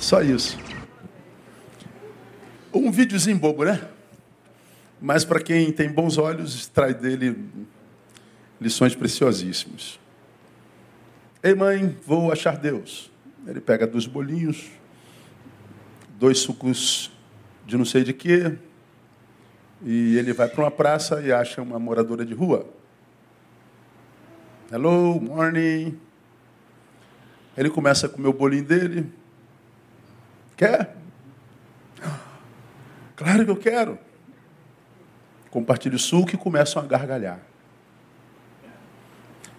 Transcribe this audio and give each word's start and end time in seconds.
Só 0.00 0.22
isso. 0.22 0.58
Um 2.72 2.90
videozinho 2.90 3.38
bobo, 3.38 3.64
né? 3.64 3.86
Mas 5.00 5.26
para 5.26 5.40
quem 5.40 5.70
tem 5.70 5.92
bons 5.92 6.16
olhos, 6.16 6.54
extrai 6.54 6.94
dele 6.94 7.36
lições 8.58 8.94
preciosíssimas. 8.94 10.00
Ei, 11.42 11.54
mãe, 11.54 11.96
vou 12.06 12.32
achar 12.32 12.56
Deus. 12.56 13.10
Ele 13.46 13.60
pega 13.60 13.86
dois 13.86 14.06
bolinhos, 14.06 14.70
dois 16.18 16.38
sucos 16.38 17.10
de 17.66 17.76
não 17.76 17.84
sei 17.84 18.02
de 18.02 18.12
quê, 18.12 18.56
e 19.82 20.16
ele 20.16 20.32
vai 20.32 20.48
para 20.48 20.64
uma 20.64 20.70
praça 20.70 21.20
e 21.20 21.30
acha 21.30 21.60
uma 21.60 21.78
moradora 21.78 22.24
de 22.24 22.34
rua. 22.34 22.66
Hello, 24.72 25.20
morning. 25.20 25.98
Ele 27.56 27.68
começa 27.68 28.06
a 28.06 28.08
comer 28.08 28.28
o 28.28 28.32
bolinho 28.32 28.64
dele. 28.64 29.19
Quer? 30.60 30.94
Claro 33.16 33.46
que 33.46 33.50
eu 33.50 33.56
quero. 33.56 33.98
Compartilha 35.50 35.96
o 35.96 35.98
suco 35.98 36.34
e 36.34 36.36
começam 36.36 36.82
a 36.82 36.86
gargalhar. 36.86 37.40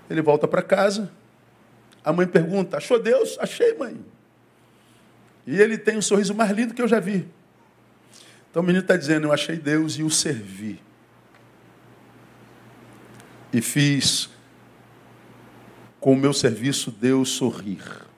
Ele 0.07 0.21
volta 0.21 0.47
para 0.47 0.61
casa. 0.61 1.11
A 2.05 2.13
mãe 2.13 2.27
pergunta: 2.27 2.77
Achou 2.77 3.01
Deus? 3.01 3.35
Achei, 3.39 3.73
mãe. 3.73 3.99
E 5.47 5.59
ele 5.59 5.75
tem 5.75 5.97
o 5.97 6.03
sorriso 6.03 6.35
mais 6.35 6.51
lindo 6.51 6.75
que 6.75 6.81
eu 6.83 6.87
já 6.87 6.99
vi. 6.99 7.27
Então 8.51 8.61
o 8.61 8.65
menino 8.65 8.83
está 8.83 8.95
dizendo: 8.95 9.25
Eu 9.25 9.33
achei 9.33 9.57
Deus 9.57 9.93
e 9.93 10.03
o 10.03 10.09
servi. 10.11 10.79
E 13.51 13.59
fiz 13.59 14.29
com 15.99 16.13
o 16.13 16.15
meu 16.15 16.31
serviço 16.31 16.91
Deus 16.91 17.29
sorrir. 17.29 18.10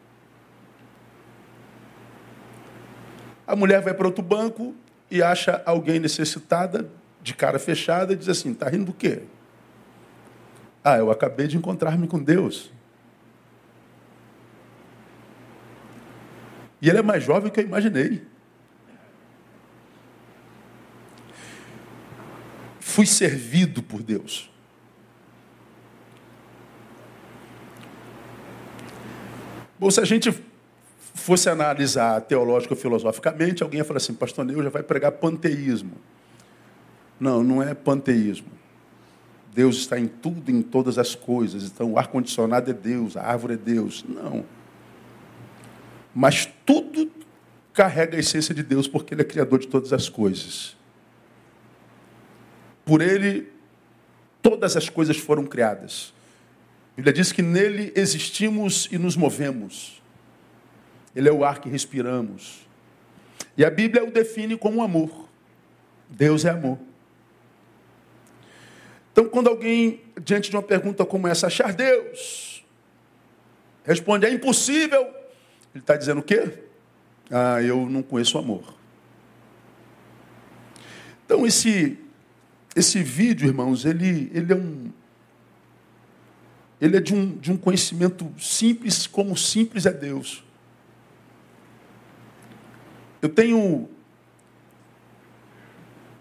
A 3.53 3.55
mulher 3.55 3.83
vai 3.83 3.93
para 3.93 4.07
outro 4.07 4.23
banco 4.23 4.73
e 5.11 5.21
acha 5.21 5.61
alguém 5.63 5.99
necessitada, 5.99 6.89
de 7.21 7.35
cara 7.35 7.59
fechada, 7.59 8.11
e 8.11 8.15
diz 8.15 8.27
assim: 8.27 8.51
Está 8.51 8.67
rindo 8.67 8.85
do 8.85 8.93
quê? 8.93 9.21
Ah, 10.83 10.97
eu 10.97 11.11
acabei 11.11 11.45
de 11.45 11.55
encontrar-me 11.55 12.07
com 12.07 12.17
Deus. 12.17 12.71
E 16.81 16.89
ele 16.89 16.97
é 16.97 17.03
mais 17.03 17.23
jovem 17.23 17.51
que 17.51 17.59
eu 17.59 17.63
imaginei. 17.63 18.25
Fui 22.79 23.05
servido 23.05 23.83
por 23.83 24.01
Deus. 24.01 24.49
Bom, 29.79 29.91
se 29.91 30.01
a 30.01 30.05
gente 30.05 30.31
fosse 31.13 31.49
analisar 31.49 32.19
teológico 32.21 32.75
filosoficamente, 32.75 33.63
alguém 33.63 33.79
ia 33.79 33.85
falar 33.85 33.97
assim, 33.97 34.13
pastor 34.13 34.45
Neu 34.45 34.63
já 34.63 34.69
vai 34.69 34.83
pregar 34.83 35.11
panteísmo. 35.13 35.93
Não, 37.19 37.43
não 37.43 37.61
é 37.61 37.73
panteísmo. 37.73 38.47
Deus 39.53 39.77
está 39.77 39.99
em 39.99 40.07
tudo, 40.07 40.49
em 40.49 40.61
todas 40.61 40.97
as 40.97 41.13
coisas. 41.13 41.63
Então, 41.63 41.93
o 41.93 41.99
ar-condicionado 41.99 42.71
é 42.71 42.73
Deus, 42.73 43.15
a 43.15 43.21
árvore 43.21 43.53
é 43.53 43.57
Deus. 43.57 44.03
Não. 44.07 44.43
Mas 46.13 46.49
tudo 46.65 47.11
carrega 47.71 48.17
a 48.17 48.19
essência 48.19 48.53
de 48.53 48.63
Deus, 48.63 48.87
porque 48.87 49.13
Ele 49.13 49.21
é 49.21 49.25
criador 49.25 49.59
de 49.59 49.67
todas 49.67 49.93
as 49.93 50.09
coisas. 50.09 50.75
Por 52.83 53.01
ele, 53.01 53.49
todas 54.41 54.75
as 54.75 54.89
coisas 54.89 55.17
foram 55.17 55.45
criadas. 55.45 56.13
A 56.93 56.95
Bíblia 56.97 57.13
diz 57.13 57.31
que 57.31 57.41
nele 57.41 57.93
existimos 57.95 58.89
e 58.91 58.97
nos 58.97 59.15
movemos. 59.15 60.02
Ele 61.15 61.29
é 61.29 61.31
o 61.31 61.43
ar 61.43 61.59
que 61.59 61.69
respiramos. 61.69 62.67
E 63.57 63.63
a 63.63 63.69
Bíblia 63.69 64.03
o 64.03 64.11
define 64.11 64.57
como 64.57 64.81
amor. 64.81 65.29
Deus 66.09 66.45
é 66.45 66.49
amor. 66.49 66.79
Então, 69.11 69.25
quando 69.25 69.47
alguém, 69.47 70.01
diante 70.21 70.49
de 70.49 70.55
uma 70.55 70.63
pergunta 70.63 71.05
como 71.05 71.27
essa, 71.27 71.47
achar 71.47 71.71
Deus, 71.71 72.65
responde, 73.83 74.25
é 74.25 74.31
impossível. 74.31 75.01
Ele 75.73 75.81
está 75.81 75.95
dizendo 75.95 76.19
o 76.19 76.23
quê? 76.23 76.59
Ah, 77.29 77.61
eu 77.61 77.87
não 77.89 78.01
conheço 78.01 78.37
amor. 78.37 78.73
Então, 81.25 81.45
esse 81.45 81.99
esse 82.75 83.03
vídeo, 83.03 83.47
irmãos, 83.47 83.85
ele, 83.85 84.31
ele 84.33 84.51
é 84.51 84.55
um. 84.55 84.91
Ele 86.81 86.97
é 86.97 86.99
de 86.99 87.13
um, 87.13 87.37
de 87.37 87.51
um 87.51 87.57
conhecimento 87.57 88.29
simples, 88.37 89.07
como 89.07 89.37
simples 89.37 89.85
é 89.85 89.93
Deus. 89.93 90.43
Eu 93.23 93.29
tenho, 93.29 93.87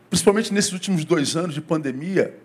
principalmente 0.08 0.54
nesses 0.54 0.72
últimos 0.72 1.04
dois 1.04 1.34
anos 1.34 1.52
de 1.52 1.60
pandemia, 1.60 2.38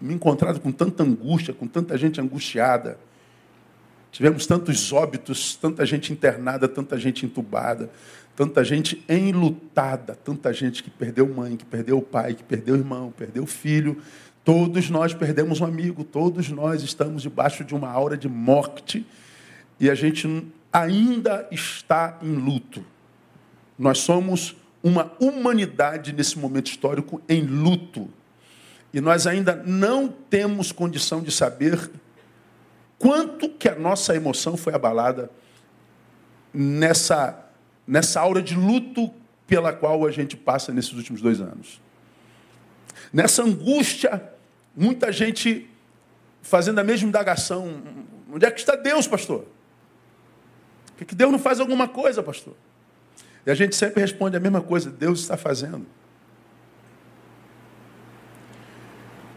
me 0.00 0.14
encontrado 0.14 0.60
com 0.60 0.72
tanta 0.72 1.02
angústia, 1.02 1.52
com 1.52 1.66
tanta 1.66 1.98
gente 1.98 2.18
angustiada. 2.18 2.98
Tivemos 4.10 4.46
tantos 4.46 4.94
óbitos, 4.94 5.56
tanta 5.56 5.84
gente 5.84 6.10
internada, 6.10 6.66
tanta 6.66 6.98
gente 6.98 7.26
entubada, 7.26 7.90
tanta 8.34 8.64
gente 8.64 9.04
enlutada, 9.06 10.14
tanta 10.14 10.54
gente 10.54 10.82
que 10.82 10.88
perdeu 10.88 11.28
mãe, 11.28 11.54
que 11.54 11.66
perdeu 11.66 12.00
pai, 12.00 12.32
que 12.32 12.44
perdeu 12.44 12.76
irmão, 12.76 13.12
perdeu 13.14 13.44
filho. 13.44 14.00
Todos 14.42 14.88
nós 14.88 15.12
perdemos 15.12 15.60
um 15.60 15.66
amigo, 15.66 16.02
todos 16.02 16.48
nós 16.48 16.82
estamos 16.82 17.20
debaixo 17.20 17.62
de 17.62 17.74
uma 17.74 17.90
aura 17.90 18.16
de 18.16 18.26
morte 18.26 19.06
e 19.78 19.90
a 19.90 19.94
gente 19.94 20.50
ainda 20.72 21.46
está 21.52 22.18
em 22.22 22.36
luto. 22.36 22.82
Nós 23.78 23.98
somos 23.98 24.56
uma 24.82 25.12
humanidade 25.20 26.12
nesse 26.12 26.38
momento 26.38 26.68
histórico 26.68 27.20
em 27.28 27.42
luto. 27.42 28.08
E 28.92 29.00
nós 29.00 29.26
ainda 29.26 29.54
não 29.66 30.08
temos 30.08 30.72
condição 30.72 31.22
de 31.22 31.30
saber 31.30 31.90
quanto 32.98 33.48
que 33.48 33.68
a 33.68 33.74
nossa 33.74 34.14
emoção 34.14 34.56
foi 34.56 34.74
abalada 34.74 35.30
nessa 36.52 37.42
nessa 37.86 38.20
aura 38.20 38.42
de 38.42 38.54
luto 38.54 39.12
pela 39.46 39.72
qual 39.72 40.04
a 40.06 40.10
gente 40.10 40.36
passa 40.36 40.72
nesses 40.72 40.92
últimos 40.92 41.22
dois 41.22 41.40
anos. 41.40 41.80
Nessa 43.12 43.44
angústia, 43.44 44.32
muita 44.74 45.12
gente 45.12 45.70
fazendo 46.42 46.78
a 46.78 46.84
mesma 46.84 47.08
indagação: 47.08 47.82
onde 48.32 48.44
é 48.44 48.50
que 48.50 48.60
está 48.60 48.74
Deus, 48.74 49.06
pastor? 49.06 49.44
Por 50.96 51.04
que 51.04 51.14
Deus 51.14 51.30
não 51.30 51.38
faz 51.38 51.60
alguma 51.60 51.86
coisa, 51.86 52.22
pastor? 52.22 52.54
E 53.46 53.50
a 53.50 53.54
gente 53.54 53.76
sempre 53.76 54.00
responde 54.00 54.36
a 54.36 54.40
mesma 54.40 54.60
coisa: 54.60 54.90
Deus 54.90 55.20
está 55.20 55.36
fazendo. 55.36 55.86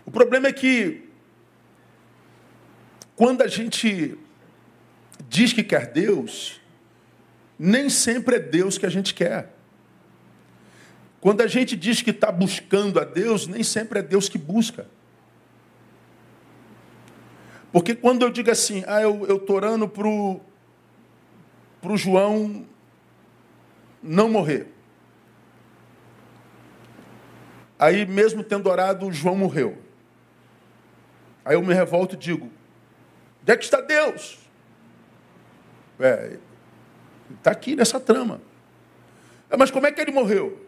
O 0.03 0.09
problema 0.11 0.47
é 0.47 0.51
que, 0.51 1.07
quando 3.15 3.43
a 3.43 3.47
gente 3.47 4.17
diz 5.29 5.53
que 5.53 5.63
quer 5.63 5.91
Deus, 5.91 6.59
nem 7.57 7.87
sempre 7.89 8.37
é 8.37 8.39
Deus 8.39 8.79
que 8.79 8.87
a 8.87 8.89
gente 8.89 9.13
quer. 9.13 9.53
Quando 11.21 11.41
a 11.41 11.47
gente 11.47 11.75
diz 11.75 12.01
que 12.01 12.09
está 12.09 12.31
buscando 12.31 12.99
a 12.99 13.03
Deus, 13.03 13.45
nem 13.45 13.61
sempre 13.61 13.99
é 13.99 14.01
Deus 14.01 14.27
que 14.27 14.37
busca. 14.37 14.87
Porque 17.71 17.93
quando 17.93 18.23
eu 18.23 18.31
digo 18.31 18.49
assim, 18.49 18.83
ah, 18.87 19.01
eu 19.01 19.35
estou 19.35 19.57
orando 19.57 19.87
para 19.87 20.07
o 20.07 21.97
João 21.97 22.65
não 24.01 24.29
morrer. 24.29 24.67
Aí, 27.77 28.05
mesmo 28.05 28.43
tendo 28.43 28.69
orado, 28.69 29.11
João 29.11 29.35
morreu. 29.35 29.77
Aí 31.45 31.55
eu 31.55 31.61
me 31.61 31.73
revolto 31.73 32.15
e 32.15 32.17
digo: 32.17 32.51
onde 33.41 33.51
é 33.51 33.57
que 33.57 33.63
está 33.63 33.81
Deus? 33.81 34.39
É, 35.99 36.37
Está 37.37 37.51
aqui 37.51 37.75
nessa 37.75 37.99
trama. 37.99 38.41
É, 39.49 39.57
mas 39.57 39.69
como 39.69 39.85
é 39.85 39.91
que 39.91 40.01
ele 40.01 40.11
morreu? 40.11 40.65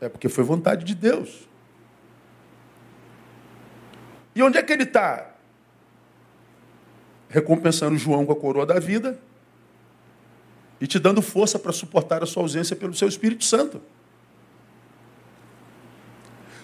É 0.00 0.08
porque 0.08 0.28
foi 0.28 0.42
vontade 0.42 0.84
de 0.84 0.94
Deus. 0.94 1.48
E 4.34 4.42
onde 4.42 4.58
é 4.58 4.62
que 4.62 4.72
ele 4.72 4.82
está? 4.82 5.30
Recompensando 7.28 7.96
João 7.96 8.26
com 8.26 8.32
a 8.32 8.36
coroa 8.36 8.66
da 8.66 8.80
vida 8.80 9.18
e 10.82 10.86
te 10.88 10.98
dando 10.98 11.22
força 11.22 11.60
para 11.60 11.70
suportar 11.70 12.24
a 12.24 12.26
sua 12.26 12.42
ausência 12.42 12.74
pelo 12.74 12.92
seu 12.92 13.06
Espírito 13.06 13.44
Santo. 13.44 13.80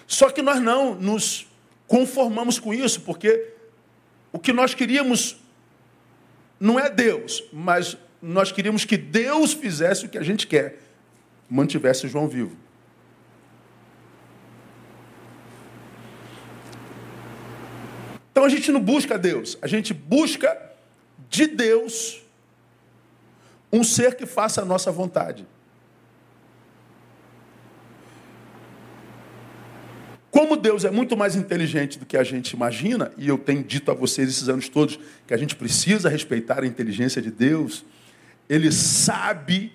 Só 0.05 0.29
que 0.29 0.41
nós 0.41 0.59
não 0.59 0.93
nos 0.93 1.47
conformamos 1.87 2.59
com 2.59 2.73
isso, 2.73 2.99
porque 2.99 3.53
o 4.29 4.37
que 4.37 4.51
nós 4.51 4.73
queríamos 4.73 5.37
não 6.59 6.77
é 6.77 6.89
Deus, 6.89 7.45
mas 7.53 7.95
nós 8.21 8.51
queríamos 8.51 8.83
que 8.83 8.97
Deus 8.97 9.53
fizesse 9.53 10.05
o 10.05 10.09
que 10.09 10.17
a 10.17 10.23
gente 10.23 10.47
quer, 10.47 10.81
mantivesse 11.49 12.05
João 12.05 12.27
vivo. 12.27 12.57
Então 18.33 18.43
a 18.43 18.49
gente 18.49 18.69
não 18.69 18.81
busca 18.81 19.17
Deus, 19.17 19.57
a 19.61 19.67
gente 19.67 19.93
busca 19.93 20.61
de 21.29 21.47
Deus 21.47 22.21
um 23.71 23.83
ser 23.83 24.15
que 24.15 24.25
faça 24.25 24.61
a 24.61 24.65
nossa 24.65 24.91
vontade. 24.91 25.45
Como 30.31 30.55
Deus 30.55 30.85
é 30.85 30.91
muito 30.91 31.17
mais 31.17 31.35
inteligente 31.35 31.97
do 31.97 32.05
que 32.05 32.15
a 32.15 32.23
gente 32.23 32.51
imagina, 32.51 33.11
e 33.17 33.27
eu 33.27 33.37
tenho 33.37 33.63
dito 33.63 33.89
a 33.91 33.93
vocês 33.93 34.29
esses 34.29 34.47
anos 34.47 34.69
todos 34.69 34.99
que 35.25 35.33
a 35.33 35.37
gente 35.37 35.55
precisa 35.55 36.07
respeitar 36.07 36.63
a 36.63 36.67
inteligência 36.67 37.21
de 37.21 37.31
Deus, 37.31 37.83
Ele 38.47 38.71
sabe 38.71 39.73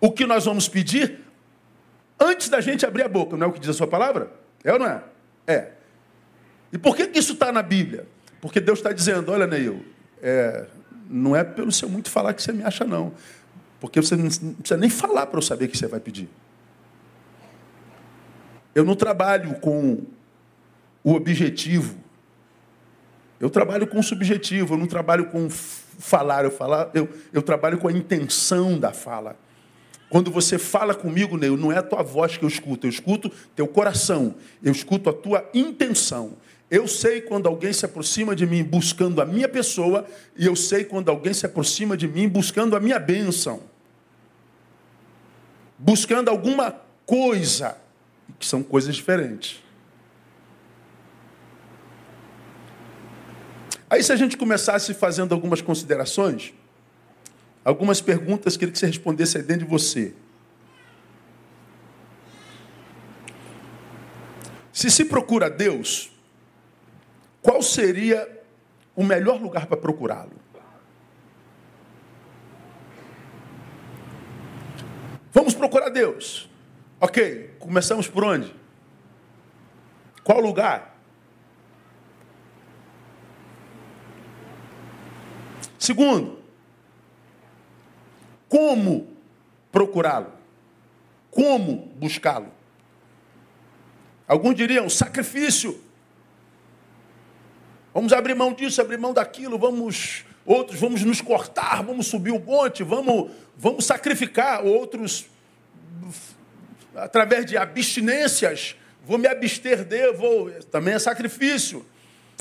o 0.00 0.10
que 0.10 0.26
nós 0.26 0.44
vamos 0.44 0.68
pedir 0.68 1.20
antes 2.18 2.48
da 2.48 2.60
gente 2.60 2.84
abrir 2.86 3.02
a 3.02 3.08
boca, 3.08 3.36
não 3.36 3.46
é 3.46 3.50
o 3.50 3.52
que 3.52 3.60
diz 3.60 3.70
a 3.70 3.74
sua 3.74 3.86
palavra? 3.86 4.32
É 4.62 4.72
ou 4.72 4.78
não 4.78 4.86
é? 4.86 5.02
É. 5.46 5.72
E 6.72 6.78
por 6.78 6.96
que 6.96 7.08
isso 7.18 7.34
está 7.34 7.52
na 7.52 7.62
Bíblia? 7.62 8.06
Porque 8.40 8.60
Deus 8.60 8.78
está 8.78 8.92
dizendo: 8.92 9.30
olha, 9.30 9.46
Neil, 9.46 9.84
é, 10.22 10.66
não 11.08 11.34
é 11.34 11.44
pelo 11.44 11.72
seu 11.72 11.88
muito 11.88 12.10
falar 12.10 12.34
que 12.34 12.42
você 12.42 12.52
me 12.52 12.62
acha, 12.62 12.84
não. 12.84 13.12
Porque 13.80 14.00
você 14.00 14.16
não 14.16 14.28
precisa 14.28 14.76
nem 14.76 14.88
falar 14.88 15.26
para 15.26 15.38
eu 15.38 15.42
saber 15.42 15.66
o 15.66 15.68
que 15.68 15.76
você 15.76 15.86
vai 15.86 16.00
pedir. 16.00 16.28
Eu 18.74 18.84
não 18.84 18.96
trabalho 18.96 19.54
com 19.56 20.02
o 21.02 21.12
objetivo. 21.12 21.96
Eu 23.38 23.50
trabalho 23.50 23.86
com 23.86 23.98
o 23.98 24.02
subjetivo, 24.02 24.74
eu 24.74 24.78
não 24.78 24.86
trabalho 24.86 25.26
com 25.26 25.50
falar, 25.50 26.44
eu, 26.44 26.50
falar, 26.50 26.90
eu, 26.94 27.08
eu 27.32 27.42
trabalho 27.42 27.78
com 27.78 27.88
a 27.88 27.92
intenção 27.92 28.78
da 28.78 28.92
fala. 28.92 29.36
Quando 30.08 30.30
você 30.30 30.58
fala 30.58 30.94
comigo, 30.94 31.36
Neil, 31.36 31.56
não 31.56 31.72
é 31.72 31.78
a 31.78 31.82
tua 31.82 32.02
voz 32.02 32.36
que 32.36 32.44
eu 32.44 32.48
escuto, 32.48 32.86
eu 32.86 32.90
escuto 32.90 33.30
teu 33.54 33.66
coração, 33.66 34.34
eu 34.62 34.72
escuto 34.72 35.10
a 35.10 35.12
tua 35.12 35.48
intenção. 35.52 36.36
Eu 36.74 36.88
sei 36.88 37.20
quando 37.20 37.46
alguém 37.46 37.72
se 37.72 37.84
aproxima 37.84 38.34
de 38.34 38.44
mim 38.44 38.64
buscando 38.64 39.22
a 39.22 39.24
minha 39.24 39.48
pessoa, 39.48 40.04
e 40.36 40.44
eu 40.44 40.56
sei 40.56 40.84
quando 40.84 41.08
alguém 41.08 41.32
se 41.32 41.46
aproxima 41.46 41.96
de 41.96 42.08
mim 42.08 42.28
buscando 42.28 42.74
a 42.74 42.80
minha 42.80 42.98
bênção. 42.98 43.62
Buscando 45.78 46.30
alguma 46.30 46.72
coisa, 47.06 47.76
que 48.40 48.44
são 48.44 48.60
coisas 48.60 48.96
diferentes. 48.96 49.62
Aí, 53.88 54.02
se 54.02 54.12
a 54.12 54.16
gente 54.16 54.36
começasse 54.36 54.92
fazendo 54.94 55.32
algumas 55.32 55.62
considerações, 55.62 56.52
algumas 57.64 58.00
perguntas, 58.00 58.56
queria 58.56 58.72
que 58.72 58.80
você 58.80 58.86
respondesse 58.86 59.36
aí 59.36 59.44
dentro 59.44 59.64
de 59.64 59.70
você. 59.70 60.12
Se 64.72 64.90
se 64.90 65.04
procura 65.04 65.48
Deus, 65.48 66.12
qual 67.44 67.62
seria 67.62 68.26
o 68.96 69.04
melhor 69.04 69.38
lugar 69.38 69.66
para 69.66 69.76
procurá-lo? 69.76 70.32
Vamos 75.30 75.52
procurar 75.52 75.90
Deus. 75.90 76.48
Ok, 76.98 77.56
começamos 77.58 78.08
por 78.08 78.24
onde? 78.24 78.50
Qual 80.22 80.40
lugar? 80.40 80.96
Segundo, 85.78 86.38
como 88.48 89.06
procurá-lo? 89.70 90.32
Como 91.30 91.88
buscá-lo? 91.96 92.48
Alguns 94.26 94.54
diriam 94.54 94.88
sacrifício. 94.88 95.83
Vamos 97.94 98.12
abrir 98.12 98.34
mão 98.34 98.52
disso, 98.52 98.80
abrir 98.80 98.98
mão 98.98 99.14
daquilo, 99.14 99.56
vamos 99.56 100.24
outros 100.44 100.80
vamos 100.80 101.02
nos 101.04 101.20
cortar, 101.20 101.80
vamos 101.84 102.08
subir 102.08 102.32
o 102.32 102.40
monte, 102.40 102.82
vamos 102.82 103.30
vamos 103.56 103.86
sacrificar, 103.86 104.66
outros 104.66 105.26
através 106.96 107.46
de 107.46 107.56
abstinências, 107.56 108.74
vou 109.04 109.16
me 109.16 109.28
abster 109.28 109.84
de, 109.84 110.12
vou 110.12 110.50
também 110.72 110.94
é 110.94 110.98
sacrifício. 110.98 111.86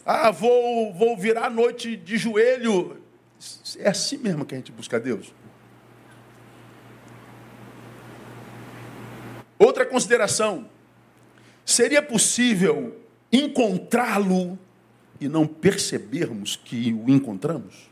Ah, 0.04 0.32
vou 0.32 0.92
vou 0.92 1.16
virar 1.16 1.46
a 1.46 1.50
noite 1.52 1.96
de 1.96 2.18
joelho. 2.18 2.98
É 3.78 3.90
assim 3.90 4.18
mesmo 4.18 4.46
que 4.46 4.56
a 4.56 4.58
gente 4.58 4.72
busca 4.72 5.00
Deus. 5.00 5.32
Outra 9.60 9.86
consideração: 9.86 10.68
seria 11.64 12.02
possível 12.02 13.00
encontrá-lo 13.32 14.58
e 15.24 15.30
não 15.30 15.48
percebermos 15.48 16.58
que 16.58 16.94
o 16.94 17.10
encontramos? 17.10 17.90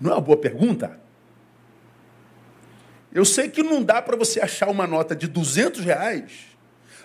Não 0.00 0.10
é 0.10 0.14
uma 0.14 0.20
boa 0.20 0.36
pergunta? 0.36 1.00
Eu 3.12 3.24
sei 3.24 3.48
que 3.48 3.62
não 3.62 3.80
dá 3.80 4.02
para 4.02 4.16
você 4.16 4.40
achar 4.40 4.68
uma 4.68 4.88
nota 4.88 5.14
de 5.14 5.28
200 5.28 5.84
reais. 5.84 6.32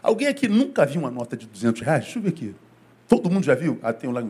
Alguém 0.02 0.28
aqui 0.28 0.48
nunca 0.48 0.88
viu 0.88 1.02
uma 1.02 1.12
nota 1.12 1.38
de 1.38 1.46
200 1.46 1.82
reais? 1.82 2.06
Deixa 2.06 2.18
eu 2.18 2.24
ver 2.24 2.30
aqui. 2.30 2.56
Todo 3.08 3.30
mundo 3.30 3.44
já 3.44 3.54
viu? 3.54 3.80
Ah, 3.84 3.94
tem 3.94 4.10
um 4.10 4.14
lá. 4.14 4.26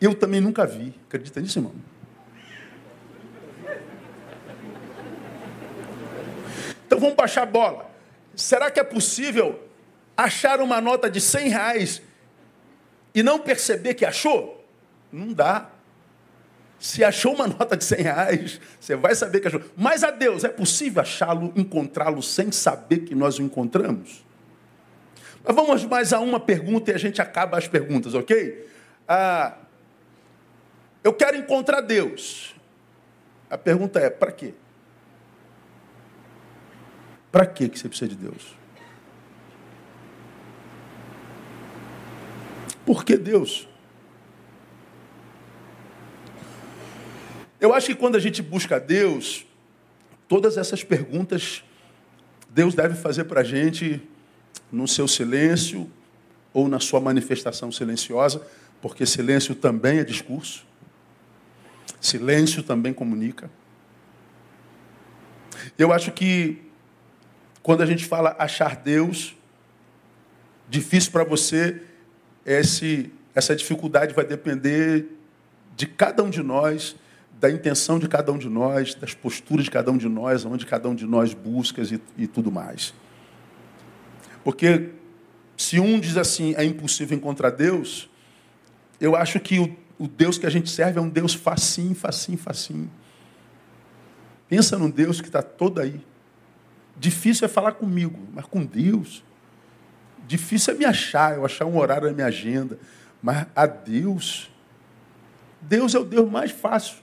Eu 0.00 0.14
também 0.14 0.40
nunca 0.40 0.66
vi. 0.66 0.94
Acredita 1.06 1.42
nisso, 1.42 1.58
irmão? 1.58 1.74
Então 6.86 6.98
vamos 6.98 7.14
baixar 7.14 7.42
a 7.42 7.46
bola. 7.46 7.90
Será 8.34 8.70
que 8.70 8.80
é 8.80 8.84
possível 8.84 9.69
achar 10.24 10.60
uma 10.60 10.80
nota 10.80 11.10
de 11.10 11.20
100 11.20 11.48
reais 11.48 12.02
e 13.14 13.22
não 13.22 13.38
perceber 13.38 13.94
que 13.94 14.04
achou? 14.04 14.64
Não 15.12 15.32
dá. 15.32 15.70
Se 16.78 17.04
achou 17.04 17.34
uma 17.34 17.46
nota 17.48 17.76
de 17.76 17.84
100 17.84 18.02
reais, 18.02 18.60
você 18.78 18.96
vai 18.96 19.14
saber 19.14 19.40
que 19.40 19.48
achou. 19.48 19.62
Mas 19.76 20.04
a 20.04 20.10
Deus, 20.10 20.44
é 20.44 20.48
possível 20.48 21.02
achá-lo, 21.02 21.52
encontrá-lo 21.56 22.22
sem 22.22 22.52
saber 22.52 23.00
que 23.00 23.14
nós 23.14 23.38
o 23.38 23.42
encontramos? 23.42 24.24
Mas 25.42 25.56
vamos 25.56 25.84
mais 25.84 26.12
a 26.12 26.20
uma 26.20 26.38
pergunta 26.38 26.90
e 26.90 26.94
a 26.94 26.98
gente 26.98 27.20
acaba 27.20 27.56
as 27.56 27.66
perguntas, 27.66 28.14
ok? 28.14 28.68
Ah, 29.08 29.56
eu 31.02 31.12
quero 31.14 31.36
encontrar 31.36 31.80
Deus. 31.80 32.54
A 33.48 33.56
pergunta 33.56 33.98
é: 33.98 34.10
para 34.10 34.30
quê? 34.30 34.54
Para 37.32 37.46
que 37.46 37.66
você 37.66 37.88
precisa 37.88 38.08
de 38.08 38.16
Deus? 38.16 38.59
Por 42.84 43.04
que 43.04 43.16
Deus? 43.16 43.68
Eu 47.60 47.74
acho 47.74 47.88
que 47.88 47.94
quando 47.94 48.16
a 48.16 48.20
gente 48.20 48.42
busca 48.42 48.80
Deus, 48.80 49.44
todas 50.26 50.56
essas 50.56 50.82
perguntas 50.82 51.62
Deus 52.48 52.74
deve 52.74 52.94
fazer 52.94 53.24
para 53.24 53.42
a 53.42 53.44
gente 53.44 54.02
no 54.72 54.88
seu 54.88 55.06
silêncio 55.06 55.90
ou 56.52 56.68
na 56.68 56.80
sua 56.80 57.00
manifestação 57.00 57.70
silenciosa, 57.70 58.44
porque 58.82 59.06
silêncio 59.06 59.54
também 59.54 59.98
é 59.98 60.04
discurso, 60.04 60.66
silêncio 62.00 62.62
também 62.62 62.92
comunica. 62.92 63.50
Eu 65.78 65.92
acho 65.92 66.10
que 66.10 66.62
quando 67.62 67.82
a 67.82 67.86
gente 67.86 68.04
fala 68.04 68.34
achar 68.38 68.74
Deus, 68.76 69.36
difícil 70.68 71.12
para 71.12 71.24
você, 71.24 71.82
esse, 72.44 73.12
essa 73.34 73.54
dificuldade 73.54 74.14
vai 74.14 74.24
depender 74.24 75.06
de 75.76 75.86
cada 75.86 76.22
um 76.22 76.30
de 76.30 76.42
nós, 76.42 76.96
da 77.38 77.50
intenção 77.50 77.98
de 77.98 78.08
cada 78.08 78.30
um 78.32 78.38
de 78.38 78.48
nós, 78.48 78.94
das 78.94 79.14
posturas 79.14 79.64
de 79.64 79.70
cada 79.70 79.90
um 79.90 79.96
de 79.96 80.08
nós, 80.08 80.44
onde 80.44 80.66
cada 80.66 80.88
um 80.88 80.94
de 80.94 81.06
nós 81.06 81.32
busca 81.32 81.82
e, 81.82 82.00
e 82.18 82.26
tudo 82.26 82.52
mais. 82.52 82.92
Porque 84.44 84.90
se 85.56 85.78
um 85.80 85.98
diz 85.98 86.16
assim, 86.16 86.54
é 86.56 86.64
impossível 86.64 87.16
encontrar 87.16 87.50
Deus, 87.50 88.10
eu 89.00 89.16
acho 89.16 89.40
que 89.40 89.58
o, 89.58 89.76
o 89.98 90.06
Deus 90.06 90.38
que 90.38 90.46
a 90.46 90.50
gente 90.50 90.70
serve 90.70 90.98
é 90.98 91.02
um 91.02 91.08
Deus 91.08 91.34
facinho, 91.34 91.94
facinho, 91.94 92.38
facinho. 92.38 92.90
Pensa 94.48 94.78
num 94.78 94.90
Deus 94.90 95.20
que 95.20 95.28
está 95.28 95.42
todo 95.42 95.80
aí. 95.80 96.00
Difícil 96.98 97.44
é 97.44 97.48
falar 97.48 97.72
comigo, 97.72 98.18
mas 98.34 98.44
com 98.44 98.64
Deus. 98.64 99.22
Difícil 100.30 100.74
é 100.74 100.76
me 100.76 100.84
achar, 100.84 101.34
eu 101.34 101.44
achar 101.44 101.64
um 101.64 101.76
horário 101.76 102.06
na 102.06 102.14
minha 102.14 102.28
agenda. 102.28 102.78
Mas 103.20 103.48
a 103.52 103.66
Deus, 103.66 104.48
Deus 105.60 105.92
é 105.92 105.98
o 105.98 106.04
Deus 106.04 106.30
mais 106.30 106.52
fácil. 106.52 106.98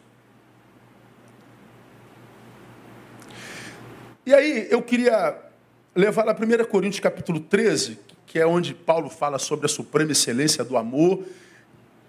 E 4.25 4.34
aí 4.34 4.69
eu 4.72 4.81
queria 4.81 5.38
levar 5.93 6.25
a 6.29 6.31
1 6.31 6.63
Coríntios 6.69 7.01
capítulo 7.01 7.41
13, 7.41 8.00
que 8.25 8.39
é 8.39 8.48
onde 8.48 8.74
Paulo 8.74 9.10
fala 9.10 9.38
sobre 9.38 9.65
a 9.65 9.69
suprema 9.69 10.13
excelência 10.13 10.63
do 10.63 10.77
amor. 10.77 11.22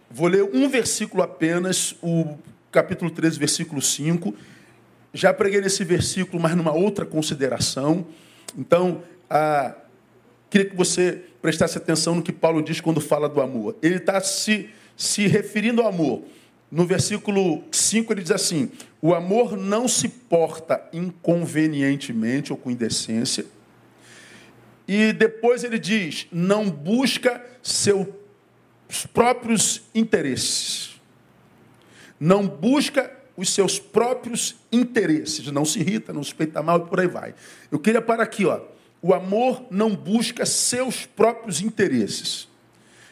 Vou 0.08 0.28
ler 0.28 0.44
um 0.44 0.68
versículo 0.68 1.20
apenas, 1.20 1.96
o 2.00 2.38
capítulo 2.70 3.10
13, 3.10 3.40
versículo 3.40 3.82
5 3.82 4.32
já 5.12 5.34
preguei 5.34 5.60
nesse 5.60 5.82
versículo, 5.82 6.40
mas 6.40 6.54
numa 6.54 6.72
outra 6.72 7.04
consideração. 7.04 8.06
Então, 8.56 9.02
ah, 9.28 9.74
queria 10.50 10.68
que 10.68 10.76
você 10.76 11.22
prestasse 11.40 11.78
atenção 11.78 12.14
no 12.14 12.22
que 12.22 12.32
Paulo 12.32 12.62
diz 12.62 12.80
quando 12.80 13.00
fala 13.00 13.28
do 13.28 13.40
amor. 13.40 13.76
Ele 13.82 13.96
está 13.96 14.20
se, 14.20 14.70
se 14.96 15.26
referindo 15.26 15.82
ao 15.82 15.88
amor. 15.88 16.22
No 16.70 16.84
versículo 16.84 17.62
5 17.72 18.12
ele 18.12 18.22
diz 18.22 18.30
assim: 18.30 18.70
O 19.00 19.14
amor 19.14 19.56
não 19.56 19.88
se 19.88 20.08
porta 20.08 20.82
inconvenientemente 20.92 22.52
ou 22.52 22.58
com 22.58 22.70
indecência. 22.70 23.46
E 24.86 25.12
depois 25.12 25.64
ele 25.64 25.78
diz: 25.78 26.26
Não 26.30 26.68
busca 26.68 27.44
seus 27.62 28.06
próprios 29.12 29.82
interesses. 29.94 31.00
Não 32.20 32.46
busca 32.46 33.10
os 33.36 33.50
seus 33.50 33.78
próprios 33.78 34.56
interesses. 34.72 35.46
Não 35.52 35.64
se 35.64 35.78
irrita, 35.78 36.12
não 36.12 36.24
se 36.24 36.34
peita 36.34 36.62
mal 36.62 36.80
e 36.80 36.88
por 36.88 37.00
aí 37.00 37.06
vai. 37.06 37.34
Eu 37.70 37.78
queria 37.78 38.02
parar 38.02 38.24
aqui, 38.24 38.44
ó. 38.44 38.60
O 39.00 39.14
amor 39.14 39.64
não 39.70 39.94
busca 39.94 40.44
seus 40.44 41.06
próprios 41.06 41.60
interesses. 41.60 42.48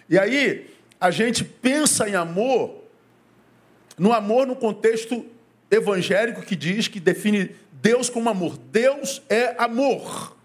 E 0.08 0.18
aí, 0.18 0.70
a 1.00 1.10
gente 1.10 1.44
pensa 1.44 2.08
em 2.08 2.14
amor, 2.14 2.82
no 3.98 4.12
amor 4.12 4.46
no 4.46 4.56
contexto 4.56 5.24
evangélico 5.70 6.42
que 6.42 6.56
diz, 6.56 6.88
que 6.88 7.00
define 7.00 7.54
Deus 7.72 8.08
como 8.10 8.28
amor. 8.28 8.56
Deus 8.56 9.22
é 9.28 9.54
amor. 9.58 10.36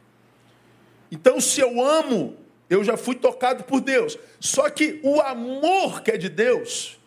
Então, 1.12 1.42
se 1.42 1.60
eu 1.60 1.84
amo, 1.84 2.38
eu 2.70 2.84
já 2.84 2.96
fui 2.96 3.16
tocado 3.16 3.64
por 3.64 3.82
Deus. 3.82 4.18
Só 4.40 4.70
que 4.70 5.00
o 5.04 5.20
amor 5.22 6.02
que 6.02 6.12
é 6.12 6.18
de 6.18 6.30
Deus 6.30 7.00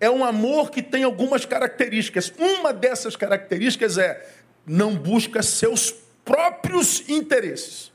é 0.00 0.10
um 0.10 0.24
amor 0.24 0.70
que 0.70 0.82
tem 0.82 1.04
algumas 1.04 1.44
características. 1.44 2.32
Uma 2.38 2.72
dessas 2.72 3.16
características 3.16 3.96
é 3.96 4.28
não 4.66 4.94
busca 4.96 5.42
seus 5.42 5.94
próprios 6.24 7.08
interesses. 7.08 7.92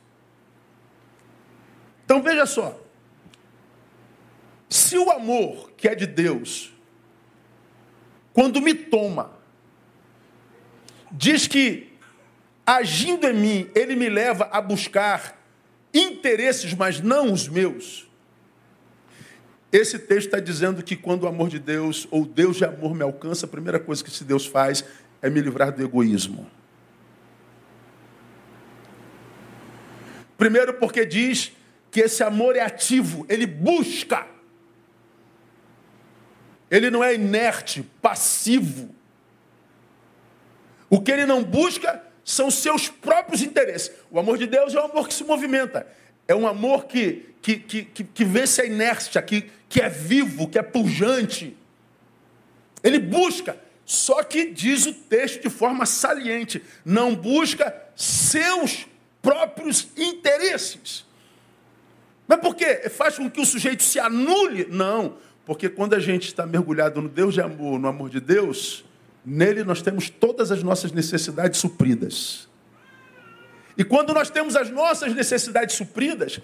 Então 2.05 2.21
veja 2.21 2.45
só, 2.45 2.79
se 4.69 4.97
o 4.97 5.09
amor 5.09 5.71
que 5.77 5.87
é 5.87 5.95
de 5.95 6.05
Deus, 6.05 6.73
quando 8.33 8.61
me 8.61 8.73
toma, 8.73 9.31
diz 11.11 11.47
que 11.47 11.89
agindo 12.65 13.25
em 13.27 13.33
mim, 13.33 13.71
ele 13.73 13.95
me 13.95 14.09
leva 14.09 14.47
a 14.51 14.61
buscar 14.61 15.43
interesses, 15.91 16.73
mas 16.75 17.01
não 17.01 17.33
os 17.33 17.47
meus. 17.47 18.07
Esse 19.71 19.97
texto 19.97 20.27
está 20.27 20.39
dizendo 20.39 20.83
que 20.83 20.95
quando 20.95 21.23
o 21.23 21.27
amor 21.27 21.49
de 21.49 21.59
Deus, 21.59 22.07
ou 22.11 22.25
Deus 22.25 22.57
de 22.57 22.65
amor 22.65 22.93
me 22.93 23.03
alcança, 23.03 23.45
a 23.45 23.49
primeira 23.49 23.79
coisa 23.79 24.03
que 24.03 24.09
esse 24.09 24.23
Deus 24.23 24.45
faz 24.45 24.83
é 25.21 25.29
me 25.29 25.41
livrar 25.41 25.71
do 25.71 25.83
egoísmo. 25.83 26.49
Primeiro, 30.39 30.75
porque 30.75 31.05
diz 31.05 31.51
que 31.91 31.99
esse 31.99 32.23
amor 32.23 32.55
é 32.55 32.61
ativo, 32.61 33.25
ele 33.27 33.45
busca. 33.45 34.25
Ele 36.71 36.89
não 36.89 37.03
é 37.03 37.13
inerte, 37.13 37.83
passivo. 38.01 38.95
O 40.89 41.01
que 41.01 41.11
ele 41.11 41.25
não 41.25 41.43
busca 41.43 42.01
são 42.23 42.49
seus 42.49 42.87
próprios 42.87 43.43
interesses. 43.43 43.91
O 44.09 44.17
amor 44.17 44.37
de 44.37 44.47
Deus 44.47 44.73
é 44.73 44.79
um 44.79 44.85
amor 44.85 45.09
que 45.09 45.13
se 45.13 45.25
movimenta. 45.25 45.85
É 46.25 46.33
um 46.33 46.47
amor 46.47 46.85
que, 46.85 47.35
que, 47.41 47.57
que, 47.57 47.83
que, 47.83 48.03
que 48.05 48.23
vence 48.23 48.61
a 48.61 48.65
inércia, 48.65 49.21
que, 49.21 49.51
que 49.67 49.81
é 49.81 49.89
vivo, 49.89 50.47
que 50.47 50.57
é 50.57 50.63
pujante. 50.63 51.57
Ele 52.81 52.97
busca, 52.97 53.59
só 53.85 54.23
que 54.23 54.51
diz 54.51 54.85
o 54.85 54.93
texto 54.93 55.41
de 55.41 55.49
forma 55.49 55.85
saliente: 55.85 56.63
não 56.85 57.13
busca 57.13 57.75
seus 57.93 58.87
próprios 59.21 59.87
interesses. 59.97 61.05
Mas 62.27 62.39
por 62.39 62.55
quê? 62.55 62.89
Faz 62.89 63.17
com 63.17 63.29
que 63.29 63.41
o 63.41 63.45
sujeito 63.45 63.83
se 63.83 63.99
anule? 63.99 64.67
Não. 64.69 65.17
Porque 65.45 65.67
quando 65.67 65.95
a 65.95 65.99
gente 65.99 66.27
está 66.27 66.45
mergulhado 66.45 67.01
no 67.01 67.09
Deus 67.09 67.33
de 67.33 67.41
amor, 67.41 67.79
no 67.79 67.87
amor 67.87 68.09
de 68.09 68.19
Deus, 68.19 68.85
nele 69.25 69.63
nós 69.63 69.81
temos 69.81 70.09
todas 70.09 70.51
as 70.51 70.61
nossas 70.61 70.91
necessidades 70.91 71.59
supridas. 71.59 72.47
E 73.75 73.83
quando 73.83 74.13
nós 74.13 74.29
temos 74.29 74.55
as 74.55 74.69
nossas 74.69 75.13
necessidades 75.13 75.75
supridas, 75.75 76.39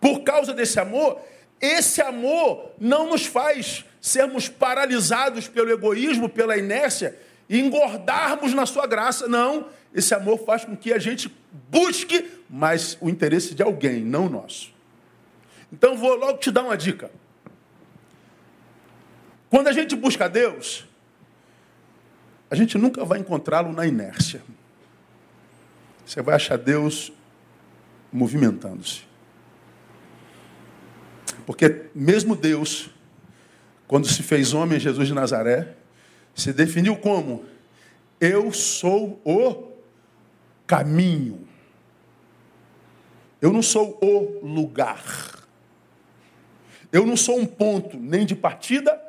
por 0.00 0.20
causa 0.20 0.52
desse 0.52 0.80
amor, 0.80 1.20
esse 1.60 2.00
amor 2.00 2.72
não 2.80 3.10
nos 3.10 3.26
faz 3.26 3.84
sermos 4.00 4.48
paralisados 4.48 5.48
pelo 5.48 5.70
egoísmo, 5.70 6.28
pela 6.28 6.56
inércia 6.56 7.16
e 7.48 7.60
engordarmos 7.60 8.54
na 8.54 8.66
sua 8.66 8.86
graça. 8.86 9.28
Não, 9.28 9.68
esse 9.94 10.14
amor 10.14 10.44
faz 10.44 10.64
com 10.64 10.76
que 10.76 10.92
a 10.92 10.98
gente 10.98 11.34
busque 11.70 12.30
mais 12.48 12.96
o 13.00 13.08
interesse 13.08 13.54
de 13.54 13.62
alguém, 13.62 14.04
não 14.04 14.28
nosso. 14.28 14.72
Então 15.72 15.96
vou 15.96 16.14
logo 16.16 16.38
te 16.38 16.50
dar 16.50 16.62
uma 16.62 16.76
dica. 16.76 17.10
Quando 19.50 19.68
a 19.68 19.72
gente 19.72 19.96
busca 19.96 20.28
Deus, 20.28 20.86
a 22.50 22.54
gente 22.54 22.76
nunca 22.76 23.04
vai 23.04 23.18
encontrá-lo 23.18 23.72
na 23.72 23.86
inércia. 23.86 24.42
Você 26.04 26.22
vai 26.22 26.34
achar 26.34 26.56
Deus 26.56 27.12
movimentando-se. 28.12 29.02
Porque 31.46 31.86
mesmo 31.94 32.36
Deus, 32.36 32.90
quando 33.86 34.06
se 34.06 34.22
fez 34.22 34.52
homem, 34.52 34.78
Jesus 34.78 35.08
de 35.08 35.14
Nazaré, 35.14 35.74
se 36.34 36.52
definiu 36.52 36.96
como: 36.96 37.44
Eu 38.20 38.52
sou 38.52 39.20
o 39.24 39.77
caminho. 40.68 41.48
Eu 43.40 43.52
não 43.52 43.62
sou 43.62 43.98
o 44.02 44.46
lugar. 44.46 45.02
Eu 46.92 47.06
não 47.06 47.16
sou 47.16 47.38
um 47.38 47.46
ponto 47.46 47.96
nem 47.96 48.26
de 48.26 48.36
partida 48.36 49.00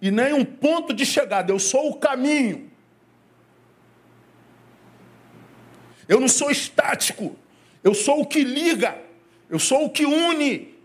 e 0.00 0.10
nem 0.10 0.32
um 0.32 0.44
ponto 0.44 0.94
de 0.94 1.04
chegada. 1.04 1.52
Eu 1.52 1.58
sou 1.58 1.90
o 1.90 1.96
caminho. 1.96 2.70
Eu 6.08 6.20
não 6.20 6.28
sou 6.28 6.50
estático. 6.50 7.36
Eu 7.82 7.94
sou 7.94 8.20
o 8.20 8.26
que 8.26 8.44
liga. 8.44 8.96
Eu 9.50 9.58
sou 9.58 9.84
o 9.84 9.90
que 9.90 10.06
une. 10.06 10.78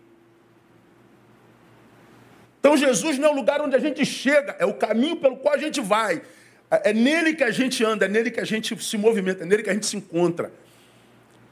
Então 2.59 2.77
Jesus 2.77 3.19
não 3.19 3.27
é 3.27 3.31
o 3.31 3.35
lugar 3.35 3.61
onde 3.61 3.75
a 3.75 3.79
gente 3.79 4.05
chega, 4.05 4.55
é 4.57 4.65
o 4.65 4.73
caminho 4.73 5.17
pelo 5.17 5.35
qual 5.35 5.53
a 5.53 5.57
gente 5.57 5.81
vai. 5.81 6.21
É 6.83 6.93
nele 6.93 7.35
que 7.35 7.43
a 7.43 7.51
gente 7.51 7.83
anda, 7.83 8.05
é 8.05 8.07
nele 8.07 8.31
que 8.31 8.39
a 8.39 8.45
gente 8.45 8.81
se 8.83 8.97
movimenta, 8.97 9.43
é 9.43 9.45
nele 9.45 9.63
que 9.63 9.69
a 9.69 9.73
gente 9.73 9.85
se 9.85 9.97
encontra. 9.97 10.51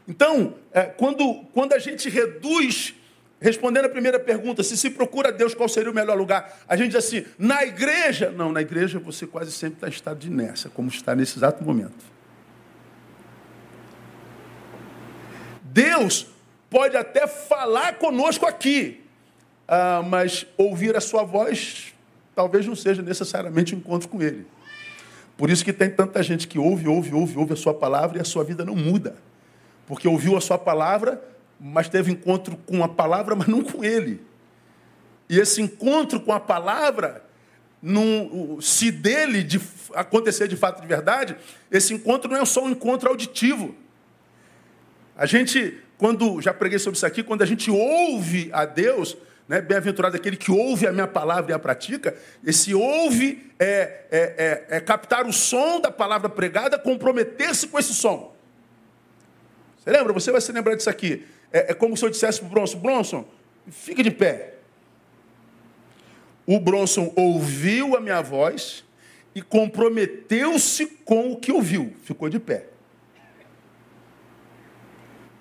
Então, 0.07 0.55
é, 0.73 0.83
quando, 0.83 1.43
quando 1.53 1.73
a 1.73 1.79
gente 1.79 2.09
reduz 2.09 2.95
Respondendo 3.41 3.85
a 3.85 3.89
primeira 3.89 4.19
pergunta, 4.19 4.61
se 4.61 4.77
se 4.77 4.91
procura 4.91 5.31
Deus, 5.31 5.55
qual 5.55 5.67
seria 5.67 5.89
o 5.89 5.95
melhor 5.95 6.15
lugar? 6.15 6.59
A 6.67 6.77
gente 6.77 6.91
diz 6.91 7.03
assim, 7.03 7.25
na 7.39 7.63
igreja. 7.63 8.29
Não, 8.29 8.51
na 8.51 8.61
igreja 8.61 8.99
você 8.99 9.25
quase 9.25 9.51
sempre 9.51 9.77
está 9.77 9.87
em 9.87 9.89
estado 9.89 10.19
de 10.19 10.27
inércia, 10.27 10.69
como 10.69 10.89
está 10.89 11.15
nesse 11.15 11.39
exato 11.39 11.63
momento. 11.63 12.05
Deus 15.63 16.27
pode 16.69 16.95
até 16.95 17.25
falar 17.25 17.95
conosco 17.95 18.45
aqui, 18.45 19.03
ah, 19.67 20.03
mas 20.05 20.45
ouvir 20.55 20.95
a 20.95 21.01
sua 21.01 21.23
voz 21.23 21.95
talvez 22.35 22.67
não 22.67 22.75
seja 22.75 23.01
necessariamente 23.01 23.73
um 23.73 23.79
encontro 23.79 24.07
com 24.07 24.21
Ele. 24.21 24.45
Por 25.41 25.49
isso 25.49 25.65
que 25.65 25.73
tem 25.73 25.89
tanta 25.89 26.21
gente 26.21 26.47
que 26.47 26.59
ouve, 26.59 26.87
ouve, 26.87 27.15
ouve, 27.15 27.35
ouve 27.35 27.53
a 27.53 27.55
sua 27.55 27.73
palavra 27.73 28.19
e 28.19 28.21
a 28.21 28.23
sua 28.23 28.43
vida 28.43 28.63
não 28.63 28.75
muda. 28.75 29.15
Porque 29.87 30.07
ouviu 30.07 30.37
a 30.37 30.39
sua 30.39 30.55
palavra, 30.55 31.19
mas 31.59 31.89
teve 31.89 32.11
encontro 32.11 32.55
com 32.57 32.83
a 32.83 32.87
palavra, 32.87 33.33
mas 33.35 33.47
não 33.47 33.63
com 33.63 33.83
ele. 33.83 34.21
E 35.27 35.39
esse 35.39 35.59
encontro 35.59 36.19
com 36.19 36.31
a 36.31 36.39
palavra, 36.39 37.25
num, 37.81 38.61
se 38.61 38.91
dele 38.91 39.41
de 39.41 39.59
acontecer 39.95 40.47
de 40.47 40.55
fato 40.55 40.79
de 40.79 40.85
verdade, 40.85 41.35
esse 41.71 41.91
encontro 41.91 42.29
não 42.29 42.37
é 42.37 42.45
só 42.45 42.63
um 42.63 42.69
encontro 42.69 43.09
auditivo. 43.09 43.73
A 45.17 45.25
gente, 45.25 45.75
quando 45.97 46.39
já 46.39 46.53
preguei 46.53 46.77
sobre 46.77 46.97
isso 46.97 47.05
aqui, 47.07 47.23
quando 47.23 47.41
a 47.41 47.47
gente 47.47 47.71
ouve 47.71 48.51
a 48.53 48.63
Deus, 48.63 49.17
né, 49.51 49.59
bem-aventurado 49.59 50.15
aquele 50.15 50.37
que 50.37 50.49
ouve 50.49 50.87
a 50.87 50.93
minha 50.93 51.07
palavra 51.07 51.51
e 51.51 51.53
a 51.53 51.59
pratica, 51.59 52.15
esse 52.41 52.73
ouve 52.73 53.51
é, 53.59 54.05
é, 54.09 54.65
é, 54.69 54.77
é 54.77 54.79
captar 54.79 55.27
o 55.27 55.33
som 55.33 55.81
da 55.81 55.91
palavra 55.91 56.29
pregada, 56.29 56.79
comprometer-se 56.79 57.67
com 57.67 57.77
esse 57.77 57.93
som. 57.93 58.33
Você 59.77 59.91
lembra? 59.91 60.13
Você 60.13 60.31
vai 60.31 60.39
se 60.39 60.53
lembrar 60.53 60.75
disso 60.75 60.89
aqui. 60.89 61.27
É, 61.51 61.71
é 61.71 61.73
como 61.73 61.97
se 61.97 62.05
eu 62.05 62.09
dissesse 62.09 62.39
para 62.39 62.47
o 62.47 62.49
Bronson: 62.49 62.79
Bronson, 62.79 63.27
fica 63.69 64.01
de 64.01 64.11
pé. 64.11 64.53
O 66.47 66.57
Bronson 66.57 67.11
ouviu 67.17 67.97
a 67.97 67.99
minha 67.99 68.21
voz 68.21 68.85
e 69.35 69.41
comprometeu-se 69.41 70.85
com 71.03 71.33
o 71.33 71.35
que 71.35 71.51
ouviu, 71.51 71.93
ficou 72.05 72.29
de 72.29 72.39
pé. 72.39 72.67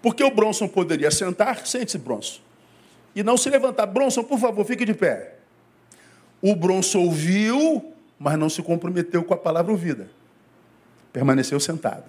Porque 0.02 0.24
o 0.24 0.32
Bronson 0.32 0.66
poderia 0.66 1.12
sentar, 1.12 1.64
sente-se, 1.64 1.98
Bronson, 1.98 2.40
e 3.20 3.22
não 3.22 3.36
se 3.36 3.50
levantar. 3.50 3.86
Bronson, 3.86 4.24
por 4.24 4.38
favor, 4.38 4.64
fique 4.64 4.84
de 4.84 4.94
pé. 4.94 5.34
O 6.40 6.56
Bronson 6.56 7.00
ouviu, 7.00 7.92
mas 8.18 8.38
não 8.38 8.48
se 8.48 8.62
comprometeu 8.62 9.22
com 9.22 9.34
a 9.34 9.36
palavra 9.36 9.70
ouvida. 9.70 10.10
Permaneceu 11.12 11.60
sentado. 11.60 12.04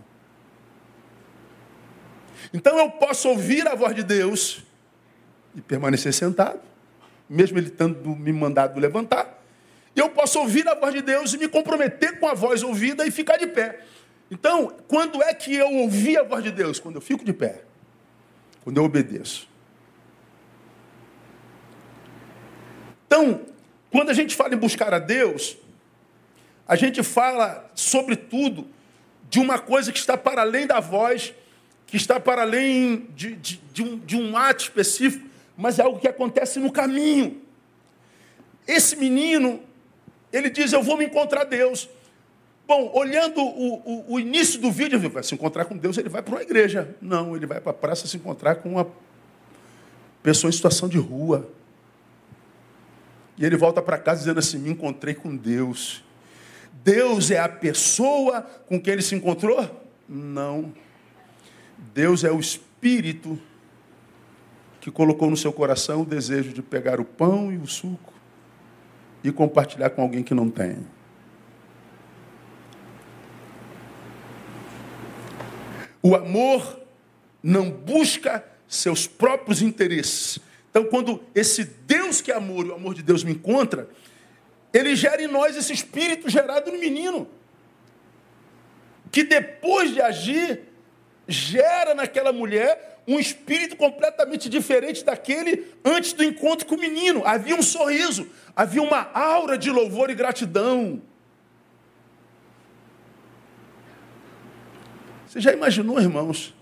Então 2.53 2.77
eu 2.77 2.89
posso 2.91 3.29
ouvir 3.29 3.67
a 3.67 3.75
voz 3.75 3.93
de 3.93 4.03
Deus 4.03 4.63
e 5.53 5.61
permanecer 5.61 6.13
sentado, 6.13 6.59
mesmo 7.29 7.57
ele 7.57 7.69
tendo 7.69 8.15
me 8.15 8.31
mandado 8.31 8.79
levantar, 8.79 9.41
eu 9.93 10.09
posso 10.09 10.39
ouvir 10.39 10.65
a 10.67 10.75
voz 10.75 10.93
de 10.93 11.01
Deus 11.01 11.33
e 11.33 11.37
me 11.37 11.49
comprometer 11.49 12.19
com 12.19 12.27
a 12.27 12.33
voz 12.33 12.63
ouvida 12.63 13.05
e 13.05 13.11
ficar 13.11 13.37
de 13.37 13.47
pé. 13.47 13.81
Então, 14.29 14.73
quando 14.87 15.21
é 15.21 15.33
que 15.33 15.53
eu 15.53 15.69
ouvi 15.73 16.17
a 16.17 16.23
voz 16.23 16.41
de 16.41 16.51
Deus? 16.51 16.79
Quando 16.79 16.95
eu 16.95 17.01
fico 17.01 17.25
de 17.25 17.33
pé. 17.33 17.63
Quando 18.63 18.77
eu 18.77 18.85
obedeço. 18.85 19.50
Então, 23.11 23.41
quando 23.91 24.09
a 24.09 24.13
gente 24.13 24.33
fala 24.33 24.53
em 24.53 24.57
buscar 24.57 24.93
a 24.93 24.97
Deus, 24.97 25.57
a 26.65 26.77
gente 26.77 27.03
fala, 27.03 27.69
sobretudo, 27.75 28.65
de 29.29 29.37
uma 29.37 29.59
coisa 29.59 29.91
que 29.91 29.99
está 29.99 30.15
para 30.15 30.43
além 30.43 30.65
da 30.65 30.79
voz, 30.79 31.33
que 31.85 31.97
está 31.97 32.21
para 32.21 32.43
além 32.43 33.09
de, 33.13 33.35
de, 33.35 33.61
de, 33.73 33.83
um, 33.83 33.99
de 33.99 34.15
um 34.15 34.37
ato 34.37 34.63
específico, 34.63 35.27
mas 35.57 35.77
é 35.77 35.83
algo 35.83 35.99
que 35.99 36.07
acontece 36.07 36.57
no 36.57 36.71
caminho. 36.71 37.41
Esse 38.65 38.95
menino, 38.95 39.59
ele 40.31 40.49
diz: 40.49 40.71
Eu 40.71 40.81
vou 40.81 40.95
me 40.95 41.03
encontrar 41.03 41.43
Deus. 41.43 41.89
Bom, 42.65 42.93
olhando 42.93 43.41
o, 43.41 43.73
o, 43.73 44.13
o 44.13 44.19
início 44.21 44.57
do 44.61 44.71
vídeo, 44.71 44.97
vai 45.09 45.21
se 45.21 45.35
encontrar 45.35 45.65
com 45.65 45.75
Deus, 45.75 45.97
ele 45.97 46.07
vai 46.07 46.21
para 46.21 46.35
uma 46.35 46.41
igreja. 46.41 46.95
Não, 47.01 47.35
ele 47.35 47.45
vai 47.45 47.59
para 47.59 47.71
a 47.71 47.75
praça 47.75 48.07
se 48.07 48.15
encontrar 48.15 48.55
com 48.55 48.69
uma 48.69 48.87
pessoa 50.23 50.47
em 50.47 50.53
situação 50.53 50.87
de 50.87 50.97
rua. 50.97 51.51
E 53.41 53.45
ele 53.45 53.57
volta 53.57 53.81
para 53.81 53.97
casa 53.97 54.19
dizendo 54.19 54.37
assim: 54.37 54.59
Me 54.59 54.69
encontrei 54.69 55.15
com 55.15 55.35
Deus. 55.35 56.03
Deus 56.83 57.31
é 57.31 57.39
a 57.39 57.49
pessoa 57.49 58.43
com 58.67 58.79
quem 58.79 58.93
ele 58.93 59.01
se 59.01 59.15
encontrou? 59.15 59.89
Não. 60.07 60.71
Deus 61.91 62.23
é 62.23 62.31
o 62.31 62.39
Espírito 62.39 63.39
que 64.79 64.91
colocou 64.91 65.27
no 65.27 65.35
seu 65.35 65.51
coração 65.51 66.03
o 66.03 66.05
desejo 66.05 66.53
de 66.53 66.61
pegar 66.61 66.99
o 66.99 67.05
pão 67.05 67.51
e 67.51 67.57
o 67.57 67.65
suco 67.65 68.13
e 69.23 69.31
compartilhar 69.31 69.89
com 69.89 70.03
alguém 70.03 70.21
que 70.23 70.35
não 70.35 70.47
tem. 70.49 70.77
O 76.03 76.15
amor 76.15 76.79
não 77.41 77.71
busca 77.71 78.43
seus 78.67 79.07
próprios 79.07 79.63
interesses. 79.63 80.39
Então, 80.71 80.85
quando 80.85 81.21
esse 81.35 81.65
Deus 81.65 82.21
que 82.21 82.31
é 82.31 82.35
amor 82.35 82.65
o 82.65 82.73
amor 82.73 82.95
de 82.95 83.03
Deus 83.03 83.23
me 83.23 83.33
encontra, 83.33 83.89
ele 84.73 84.95
gera 84.95 85.21
em 85.21 85.27
nós 85.27 85.55
esse 85.55 85.73
espírito 85.73 86.29
gerado 86.29 86.71
no 86.71 86.79
menino, 86.79 87.27
que 89.11 89.21
depois 89.23 89.93
de 89.93 90.01
agir, 90.01 90.61
gera 91.27 91.93
naquela 91.93 92.31
mulher 92.31 93.01
um 93.05 93.19
espírito 93.19 93.75
completamente 93.75 94.47
diferente 94.47 95.03
daquele 95.03 95.65
antes 95.83 96.13
do 96.13 96.23
encontro 96.23 96.65
com 96.65 96.75
o 96.75 96.79
menino. 96.79 97.21
Havia 97.25 97.55
um 97.55 97.61
sorriso, 97.61 98.29
havia 98.55 98.81
uma 98.81 99.11
aura 99.13 99.57
de 99.57 99.69
louvor 99.69 100.09
e 100.09 100.15
gratidão. 100.15 101.01
Você 105.27 105.41
já 105.41 105.51
imaginou, 105.51 105.99
irmãos, 105.99 106.53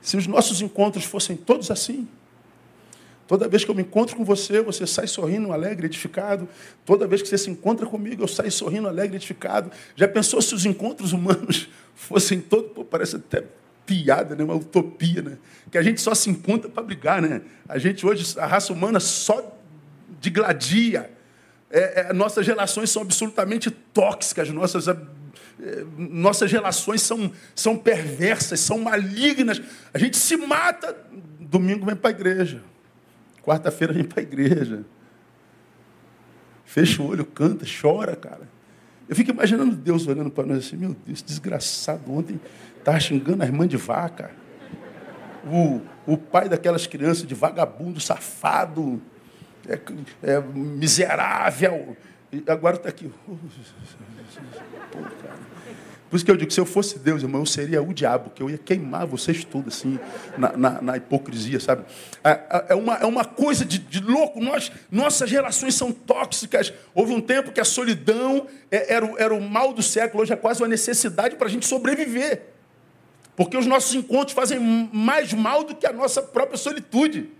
se 0.00 0.16
os 0.16 0.28
nossos 0.28 0.60
encontros 0.60 1.04
fossem 1.04 1.36
todos 1.36 1.70
assim? 1.70 2.08
Toda 3.30 3.46
vez 3.46 3.64
que 3.64 3.70
eu 3.70 3.76
me 3.76 3.82
encontro 3.82 4.16
com 4.16 4.24
você, 4.24 4.60
você 4.60 4.84
sai 4.88 5.06
sorrindo, 5.06 5.52
alegre, 5.52 5.86
edificado. 5.86 6.48
Toda 6.84 7.06
vez 7.06 7.22
que 7.22 7.28
você 7.28 7.38
se 7.38 7.48
encontra 7.48 7.86
comigo, 7.86 8.24
eu 8.24 8.26
saio 8.26 8.50
sorrindo, 8.50 8.88
alegre, 8.88 9.14
edificado. 9.14 9.70
Já 9.94 10.08
pensou 10.08 10.42
se 10.42 10.52
os 10.52 10.66
encontros 10.66 11.12
humanos 11.12 11.68
fossem 11.94 12.40
todos. 12.40 12.72
Pô, 12.72 12.84
parece 12.84 13.14
até 13.14 13.44
piada, 13.86 14.34
né? 14.34 14.42
uma 14.42 14.56
utopia, 14.56 15.22
né? 15.22 15.38
Que 15.70 15.78
a 15.78 15.82
gente 15.82 16.00
só 16.00 16.12
se 16.12 16.28
encontra 16.28 16.68
para 16.68 16.82
brigar, 16.82 17.22
né? 17.22 17.42
A 17.68 17.78
gente 17.78 18.04
hoje, 18.04 18.36
a 18.36 18.46
raça 18.46 18.72
humana 18.72 18.98
só 18.98 19.56
digladia. 20.20 21.08
É, 21.70 22.08
é, 22.08 22.12
nossas 22.12 22.44
relações 22.44 22.90
são 22.90 23.00
absolutamente 23.00 23.70
tóxicas, 23.70 24.50
nossas, 24.50 24.88
é, 24.88 24.96
nossas 25.96 26.50
relações 26.50 27.00
são, 27.00 27.30
são 27.54 27.76
perversas, 27.76 28.58
são 28.58 28.80
malignas. 28.80 29.62
A 29.94 29.98
gente 29.98 30.16
se 30.16 30.36
mata, 30.36 30.96
domingo 31.38 31.86
vem 31.86 31.94
para 31.94 32.10
a 32.10 32.12
igreja. 32.12 32.60
Quarta-feira 33.42 33.92
vem 33.92 34.04
para 34.04 34.20
a 34.20 34.22
igreja. 34.22 34.84
Fecha 36.64 37.02
o 37.02 37.08
olho, 37.08 37.24
canta, 37.24 37.64
chora, 37.80 38.14
cara. 38.14 38.48
Eu 39.08 39.16
fico 39.16 39.30
imaginando 39.30 39.74
Deus 39.74 40.06
olhando 40.06 40.30
para 40.30 40.46
nós 40.46 40.58
assim, 40.58 40.76
meu 40.76 40.94
Deus, 41.04 41.20
desgraçado, 41.20 42.12
ontem 42.12 42.40
estava 42.78 43.00
xingando 43.00 43.42
a 43.42 43.46
irmã 43.46 43.66
de 43.66 43.76
vaca. 43.76 44.30
O, 45.44 45.80
o 46.06 46.16
pai 46.16 46.48
daquelas 46.48 46.86
crianças 46.86 47.26
de 47.26 47.34
vagabundo, 47.34 47.98
safado, 47.98 49.02
é, 49.66 49.80
é 50.22 50.40
miserável. 50.40 51.96
E 52.32 52.44
agora 52.46 52.76
está 52.76 52.88
aqui. 52.88 53.10
Pô, 54.92 54.98
cara. 55.00 55.50
Por 56.10 56.16
isso 56.16 56.24
que 56.24 56.30
eu 56.30 56.36
digo, 56.36 56.50
se 56.50 56.58
eu 56.58 56.66
fosse 56.66 56.98
Deus, 56.98 57.22
irmão, 57.22 57.42
eu 57.42 57.46
seria 57.46 57.80
o 57.80 57.94
diabo, 57.94 58.30
que 58.30 58.42
eu 58.42 58.50
ia 58.50 58.58
queimar 58.58 59.06
vocês 59.06 59.44
todos, 59.44 59.76
assim, 59.76 59.96
na, 60.36 60.56
na, 60.56 60.82
na 60.82 60.96
hipocrisia, 60.96 61.60
sabe? 61.60 61.84
É, 62.24 62.30
é, 62.30 62.64
é, 62.70 62.74
uma, 62.74 62.96
é 62.96 63.06
uma 63.06 63.24
coisa 63.24 63.64
de, 63.64 63.78
de 63.78 64.00
louco. 64.00 64.40
Nós, 64.40 64.72
nossas 64.90 65.30
relações 65.30 65.76
são 65.76 65.92
tóxicas. 65.92 66.72
Houve 66.92 67.12
um 67.12 67.20
tempo 67.20 67.52
que 67.52 67.60
a 67.60 67.64
solidão 67.64 68.48
é, 68.72 68.92
era, 68.92 69.08
era 69.18 69.32
o 69.32 69.40
mal 69.40 69.72
do 69.72 69.84
século, 69.84 70.24
hoje 70.24 70.32
é 70.32 70.36
quase 70.36 70.60
uma 70.60 70.68
necessidade 70.68 71.36
para 71.36 71.46
a 71.46 71.50
gente 71.50 71.64
sobreviver. 71.64 72.42
Porque 73.36 73.56
os 73.56 73.64
nossos 73.64 73.94
encontros 73.94 74.32
fazem 74.32 74.58
mais 74.92 75.32
mal 75.32 75.62
do 75.62 75.76
que 75.76 75.86
a 75.86 75.92
nossa 75.92 76.20
própria 76.20 76.58
solitude. 76.58 77.30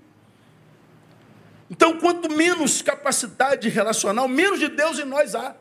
Então, 1.69 1.99
quanto 1.99 2.33
menos 2.33 2.83
capacidade 2.83 3.69
relacional, 3.69 4.29
menos 4.29 4.61
de 4.61 4.69
Deus 4.69 5.01
em 5.01 5.05
nós 5.05 5.35
há. 5.35 5.57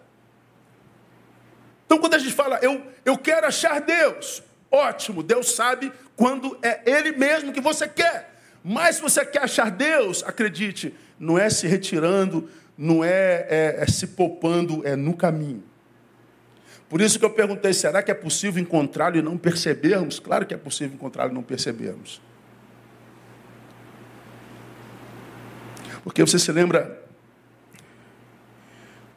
Então, 1.89 1.97
quando 1.97 2.13
a 2.13 2.19
gente 2.19 2.35
fala, 2.35 2.59
eu, 2.61 2.83
eu 3.03 3.17
quero 3.17 3.47
achar 3.47 3.81
Deus, 3.81 4.43
ótimo, 4.69 5.23
Deus 5.23 5.55
sabe 5.55 5.91
quando 6.15 6.55
é 6.61 6.83
Ele 6.85 7.13
mesmo 7.13 7.51
que 7.51 7.59
você 7.59 7.87
quer. 7.87 8.39
Mas 8.63 8.97
se 8.97 9.01
você 9.01 9.25
quer 9.25 9.41
achar 9.41 9.71
Deus, 9.71 10.23
acredite, 10.23 10.93
não 11.19 11.35
é 11.35 11.49
se 11.49 11.65
retirando, 11.65 12.47
não 12.77 13.03
é, 13.03 13.47
é, 13.49 13.75
é 13.79 13.87
se 13.87 14.05
poupando, 14.05 14.85
é 14.85 14.95
no 14.95 15.17
caminho. 15.17 15.63
Por 16.87 17.01
isso 17.01 17.17
que 17.17 17.25
eu 17.25 17.31
perguntei: 17.31 17.73
será 17.73 18.03
que 18.03 18.11
é 18.11 18.13
possível 18.13 18.61
encontrá-lo 18.61 19.17
e 19.17 19.21
não 19.23 19.35
percebermos? 19.35 20.19
Claro 20.19 20.45
que 20.45 20.53
é 20.53 20.57
possível 20.57 20.93
encontrá-lo 20.93 21.31
e 21.31 21.33
não 21.33 21.41
percebermos. 21.41 22.21
Porque 26.03 26.21
você 26.21 26.37
se 26.37 26.51
lembra, 26.51 27.01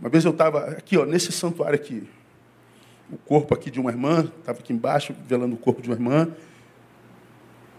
uma 0.01 0.09
vez 0.09 0.25
eu 0.25 0.31
estava 0.31 0.71
aqui, 0.71 0.97
ó, 0.97 1.05
nesse 1.05 1.31
santuário 1.31 1.79
aqui, 1.79 2.09
o 3.13 3.19
corpo 3.19 3.55
aqui 3.55 3.71
de 3.71 3.79
uma 3.79 3.91
irmã, 3.91 4.33
estava 4.39 4.59
aqui 4.59 4.73
embaixo, 4.73 5.15
velando 5.27 5.55
o 5.55 5.59
corpo 5.59 5.83
de 5.83 5.89
uma 5.89 5.95
irmã, 5.95 6.29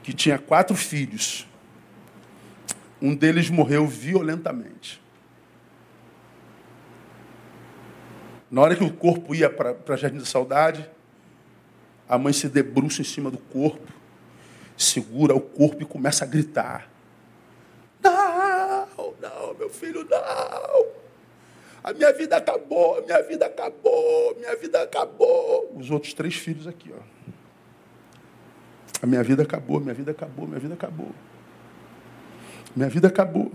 que 0.04 0.14
tinha 0.14 0.38
quatro 0.38 0.76
filhos. 0.76 1.48
Um 3.02 3.16
deles 3.16 3.50
morreu 3.50 3.88
violentamente. 3.88 5.02
Na 8.50 8.62
hora 8.62 8.76
que 8.76 8.84
o 8.84 8.94
corpo 8.94 9.34
ia 9.34 9.50
para 9.50 9.98
Jardim 9.98 10.20
da 10.20 10.26
Saudade, 10.26 10.88
a 12.08 12.18
mãe 12.20 12.32
se 12.32 12.48
debruça 12.48 13.02
em 13.02 13.06
cima 13.06 13.32
do 13.32 13.40
corpo, 13.40 13.92
segura 14.78 15.34
o 15.34 15.42
corpo 15.42 15.82
e 15.82 15.86
começa 15.86 16.24
a 16.24 16.28
gritar. 16.28 16.88
Não, 18.04 19.14
não, 19.20 19.56
meu 19.58 19.70
filho, 19.70 20.08
não. 20.08 21.03
A 21.84 21.92
minha 21.92 22.14
vida 22.14 22.38
acabou, 22.38 23.04
minha 23.06 23.22
vida 23.24 23.46
acabou, 23.46 24.36
minha 24.38 24.56
vida 24.56 24.82
acabou. 24.82 25.74
Os 25.76 25.92
outros 25.92 26.14
três 26.14 26.36
filhos 26.36 26.66
aqui, 26.66 26.94
ó. 26.98 27.02
A 29.02 29.06
minha 29.06 29.22
vida 29.22 29.44
acabou, 29.44 29.82
minha 29.82 29.94
vida 29.94 30.12
acabou, 30.12 30.48
minha 30.48 30.60
vida 30.60 30.76
acabou. 30.76 31.12
Minha 32.74 32.88
vida 32.88 33.10
acabou. 33.10 33.52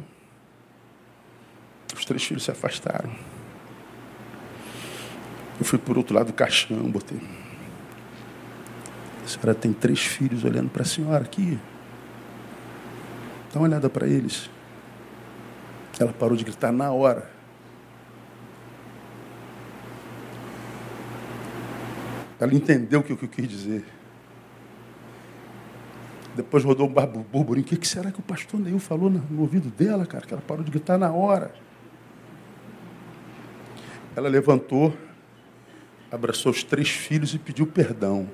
Os 1.97 2.05
três 2.05 2.23
filhos 2.23 2.45
se 2.45 2.51
afastaram. 2.51 3.11
Eu 5.59 5.65
fui 5.65 5.79
por 5.79 5.97
outro 5.97 6.15
lado 6.15 6.27
do 6.27 6.35
caixão, 6.35 6.79
botei. 6.91 7.21
A 9.25 9.27
senhora 9.27 9.55
tem 9.55 9.73
três 9.73 10.01
filhos 10.01 10.45
olhando 10.45 10.69
para 10.69 10.83
a 10.83 10.87
senhora 10.87 11.25
aqui. 11.25 11.59
Dá 13.53 13.59
uma 13.59 13.69
olhada 13.69 13.89
para 13.89 14.07
eles. 14.07 14.51
Ela 15.99 16.13
parou 16.13 16.37
de 16.37 16.45
gritar 16.45 16.71
na 16.71 16.93
hora. 16.93 17.38
Ela 22.41 22.55
entendeu 22.55 23.01
o 23.01 23.03
que 23.03 23.13
eu 23.13 23.29
quis 23.29 23.49
dizer. 23.49 23.85
Depois 26.37 26.63
rodou 26.63 26.87
um 26.87 27.23
burburinho. 27.23 27.67
O 27.67 27.69
que 27.69 27.89
será 27.89 28.13
que 28.13 28.21
o 28.21 28.23
pastor 28.23 28.61
Neil 28.61 28.79
falou 28.79 29.11
no 29.11 29.41
ouvido 29.41 29.71
dela, 29.71 30.07
cara? 30.07 30.25
Que 30.25 30.33
ela 30.33 30.43
parou 30.43 30.63
de 30.63 30.71
gritar 30.71 30.97
na 30.97 31.11
hora. 31.11 31.53
Ela 34.15 34.29
levantou, 34.29 34.97
abraçou 36.13 36.53
os 36.53 36.63
três 36.63 36.89
filhos 36.89 37.35
e 37.35 37.39
pediu 37.39 37.67
perdão. 37.67 38.31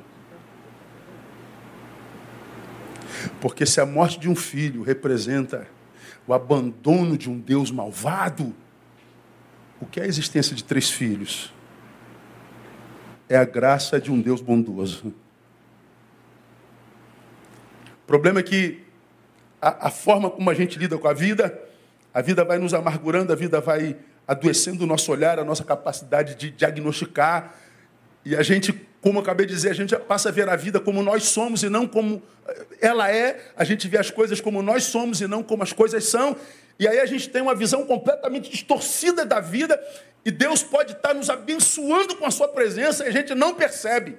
Porque 3.41 3.65
se 3.65 3.81
a 3.81 3.87
morte 3.87 4.19
de 4.19 4.29
um 4.29 4.37
filho 4.37 4.83
representa 4.83 5.67
o 6.27 6.35
abandono 6.35 7.17
de 7.17 7.31
um 7.31 7.39
Deus 7.39 7.71
malvado, 7.71 8.55
O 9.81 9.87
que 9.87 10.01
é 10.01 10.05
a 10.05 10.07
existência 10.07 10.55
de 10.57 10.65
três 10.65 10.91
filhos? 10.91 11.54
É 13.29 13.37
a 13.37 13.45
graça 13.45 14.01
de 14.01 14.13
um 14.13 14.21
Deus 14.21 14.41
bondoso. 14.41 15.15
O 18.03 18.07
problema 18.07 18.41
é 18.41 18.43
que 18.43 18.85
a, 19.61 19.89
a 19.89 19.91
forma 19.91 20.31
como 20.31 20.51
a 20.51 20.55
gente 20.55 20.79
lida 20.79 20.99
com 20.99 21.09
a 21.09 21.15
vida, 21.15 21.59
a 22.13 22.21
vida 22.21 22.45
vai 22.45 22.59
nos 22.59 22.75
amargurando, 22.75 23.33
a 23.33 23.37
vida 23.37 23.61
vai 23.61 23.97
adoecendo 24.29 24.85
o 24.85 24.87
nosso 24.87 25.11
olhar, 25.11 25.39
a 25.39 25.45
nossa 25.45 25.65
capacidade 25.65 26.35
de 26.35 26.51
diagnosticar. 26.51 27.55
E 28.25 28.37
a 28.37 28.43
gente, 28.43 28.73
como 29.01 29.19
eu 29.19 29.23
acabei 29.23 29.47
de 29.47 29.55
dizer, 29.55 29.71
a 29.71 29.75
gente 29.75 29.97
passa 29.97 30.29
a 30.29 30.33
ver 30.33 30.49
a 30.49 30.57
vida 30.57 30.79
como 30.79 31.03
nós 31.03 31.25
somos 31.25 31.63
e 31.63 31.69
não 31.69 31.87
como 31.87 32.23
ela 32.81 33.11
é. 33.11 33.53
A 33.57 33.65
gente 33.65 33.89
vê 33.89 33.99
as 33.99 34.11
coisas 34.11 34.41
como 34.41 34.63
nós 34.63 34.85
somos 34.85 35.21
e 35.21 35.27
não 35.27 35.43
como 35.43 35.63
as 35.63 35.73
coisas 35.73 36.05
são. 36.05 36.37
E 36.79 36.89
aí 36.89 36.99
a 37.01 37.07
gente 37.07 37.29
tem 37.29 37.43
uma 37.43 37.55
visão 37.55 37.85
completamente 37.87 38.51
distorcida 38.51 39.25
da 39.25 39.41
vida. 39.41 39.81
E 40.25 40.31
Deus 40.31 40.63
pode 40.63 40.93
estar 40.93 41.15
nos 41.15 41.31
abençoando 41.31 42.17
com 42.17 42.27
a 42.27 42.31
sua 42.31 42.49
presença 42.49 43.05
e 43.05 43.09
a 43.09 43.13
gente 43.13 43.35
não 43.35 43.55
percebe. 43.55 44.19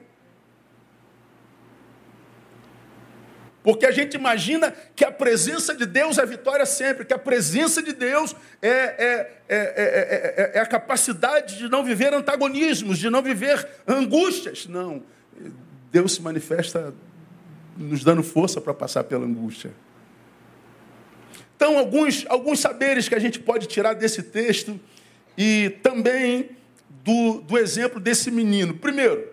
Porque 3.65 3.87
a 3.87 3.91
gente 3.91 4.13
imagina 4.13 4.71
que 4.95 5.03
a 5.03 5.11
presença 5.11 5.73
de 5.73 5.87
Deus 5.87 6.19
é 6.19 6.25
vitória 6.25 6.67
sempre, 6.67 7.03
que 7.03 7.13
a 7.15 7.17
presença 7.17 7.81
de 7.81 7.93
Deus 7.93 8.35
é, 8.61 8.69
é, 8.69 9.31
é, 9.49 10.51
é, 10.53 10.59
a 10.59 10.67
capacidade 10.67 11.57
de 11.57 11.67
não 11.67 11.83
viver 11.83 12.13
antagonismos, 12.13 12.99
de 12.99 13.09
não 13.09 13.23
viver 13.23 13.67
angústias. 13.87 14.67
Não. 14.67 15.01
Deus 15.91 16.13
se 16.13 16.21
manifesta 16.21 16.93
nos 17.75 18.03
dando 18.03 18.21
força 18.21 18.61
para 18.61 18.71
passar 18.71 19.03
pela 19.03 19.25
angústia. 19.25 19.71
Então, 21.55 21.77
alguns, 21.77 22.25
alguns 22.27 22.59
saberes 22.59 23.07
que 23.07 23.15
a 23.15 23.19
gente 23.19 23.39
pode 23.39 23.67
tirar 23.67 23.93
desse 23.93 24.21
texto 24.21 24.79
e 25.37 25.69
também 25.81 26.49
do, 26.89 27.41
do 27.41 27.57
exemplo 27.57 27.99
desse 27.99 28.29
menino. 28.29 28.73
Primeiro, 28.73 29.29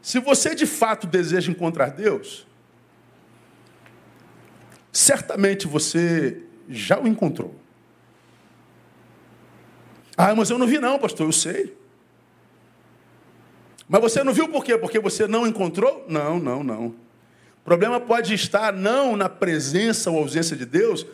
se 0.00 0.20
você 0.20 0.54
de 0.54 0.66
fato 0.66 1.06
deseja 1.06 1.50
encontrar 1.50 1.90
Deus, 1.90 2.46
certamente 4.92 5.66
você 5.66 6.42
já 6.68 6.98
o 6.98 7.08
encontrou. 7.08 7.54
Ah, 10.16 10.34
mas 10.34 10.50
eu 10.50 10.58
não 10.58 10.66
vi 10.66 10.78
não, 10.78 10.98
pastor, 10.98 11.26
eu 11.26 11.32
sei. 11.32 11.76
Mas 13.88 14.00
você 14.00 14.22
não 14.22 14.32
viu 14.32 14.48
por 14.48 14.64
quê? 14.64 14.76
Porque 14.76 14.98
você 14.98 15.26
não 15.26 15.46
encontrou? 15.46 16.04
Não, 16.08 16.38
não, 16.38 16.62
não. 16.62 16.94
Problema 17.68 18.00
pode 18.00 18.32
estar 18.32 18.72
não 18.72 19.14
na 19.14 19.28
presença 19.28 20.10
ou 20.10 20.18
ausência 20.18 20.56
de 20.56 20.64
Deus, 20.64 21.06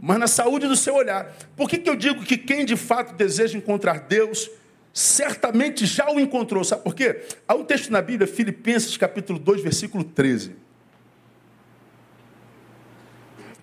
mas 0.00 0.18
na 0.18 0.26
saúde 0.26 0.66
do 0.66 0.74
seu 0.74 0.96
olhar. 0.96 1.32
Por 1.56 1.70
que, 1.70 1.78
que 1.78 1.88
eu 1.88 1.94
digo 1.94 2.24
que 2.24 2.36
quem 2.36 2.64
de 2.64 2.76
fato 2.76 3.14
deseja 3.14 3.56
encontrar 3.56 4.00
Deus, 4.00 4.50
certamente 4.92 5.86
já 5.86 6.10
o 6.10 6.18
encontrou? 6.18 6.64
Sabe 6.64 6.82
por 6.82 6.96
quê? 6.96 7.22
Há 7.46 7.54
um 7.54 7.64
texto 7.64 7.92
na 7.92 8.02
Bíblia, 8.02 8.26
Filipenses 8.26 8.96
capítulo 8.96 9.38
2, 9.38 9.62
versículo 9.62 10.02
13 10.02 10.64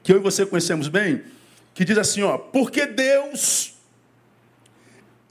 que 0.03 0.11
eu 0.11 0.17
e 0.17 0.19
você 0.19 0.45
conhecemos 0.45 0.87
bem, 0.87 1.21
que 1.73 1.85
diz 1.85 1.97
assim, 1.97 2.23
ó, 2.23 2.37
porque 2.37 2.85
Deus 2.85 3.75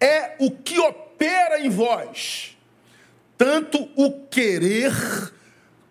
é 0.00 0.36
o 0.38 0.50
que 0.50 0.78
opera 0.78 1.58
em 1.58 1.68
vós, 1.68 2.56
tanto 3.36 3.88
o 3.96 4.26
querer 4.26 4.92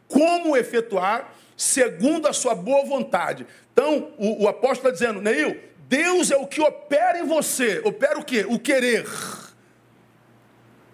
como 0.10 0.52
o 0.52 0.58
efetuar, 0.58 1.34
segundo 1.56 2.28
a 2.28 2.34
sua 2.34 2.54
boa 2.54 2.84
vontade. 2.84 3.48
Então, 3.72 4.12
o, 4.18 4.44
o 4.44 4.48
apóstolo 4.50 4.90
está 4.90 4.92
dizendo, 4.92 5.22
Neil, 5.22 5.58
Deus 5.88 6.30
é 6.30 6.38
o 6.38 6.46
que 6.46 6.62
opera 6.62 7.20
em 7.20 7.26
você. 7.26 7.82
Opera 7.86 8.20
o 8.20 8.24
quê? 8.26 8.46
O 8.48 8.60
querer. 8.60 9.08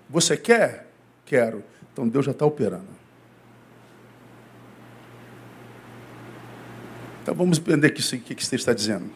Você 0.09 0.37
quer? 0.37 0.87
Quero. 1.25 1.63
Então 1.91 2.07
Deus 2.07 2.25
já 2.25 2.31
está 2.31 2.45
operando. 2.45 2.87
Então 7.21 7.35
vamos 7.35 7.57
entender 7.57 7.87
o 7.87 7.93
que, 7.93 8.19
que, 8.19 8.35
que 8.35 8.45
você 8.45 8.55
está 8.55 8.71
dizendo. 8.71 9.11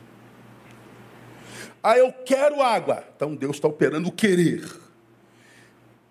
Ah, 1.82 1.98
eu 1.98 2.12
quero 2.12 2.62
água. 2.62 3.04
Então 3.16 3.34
Deus 3.36 3.56
está 3.56 3.68
operando 3.68 4.10
o 4.10 4.12
querer. 4.12 4.66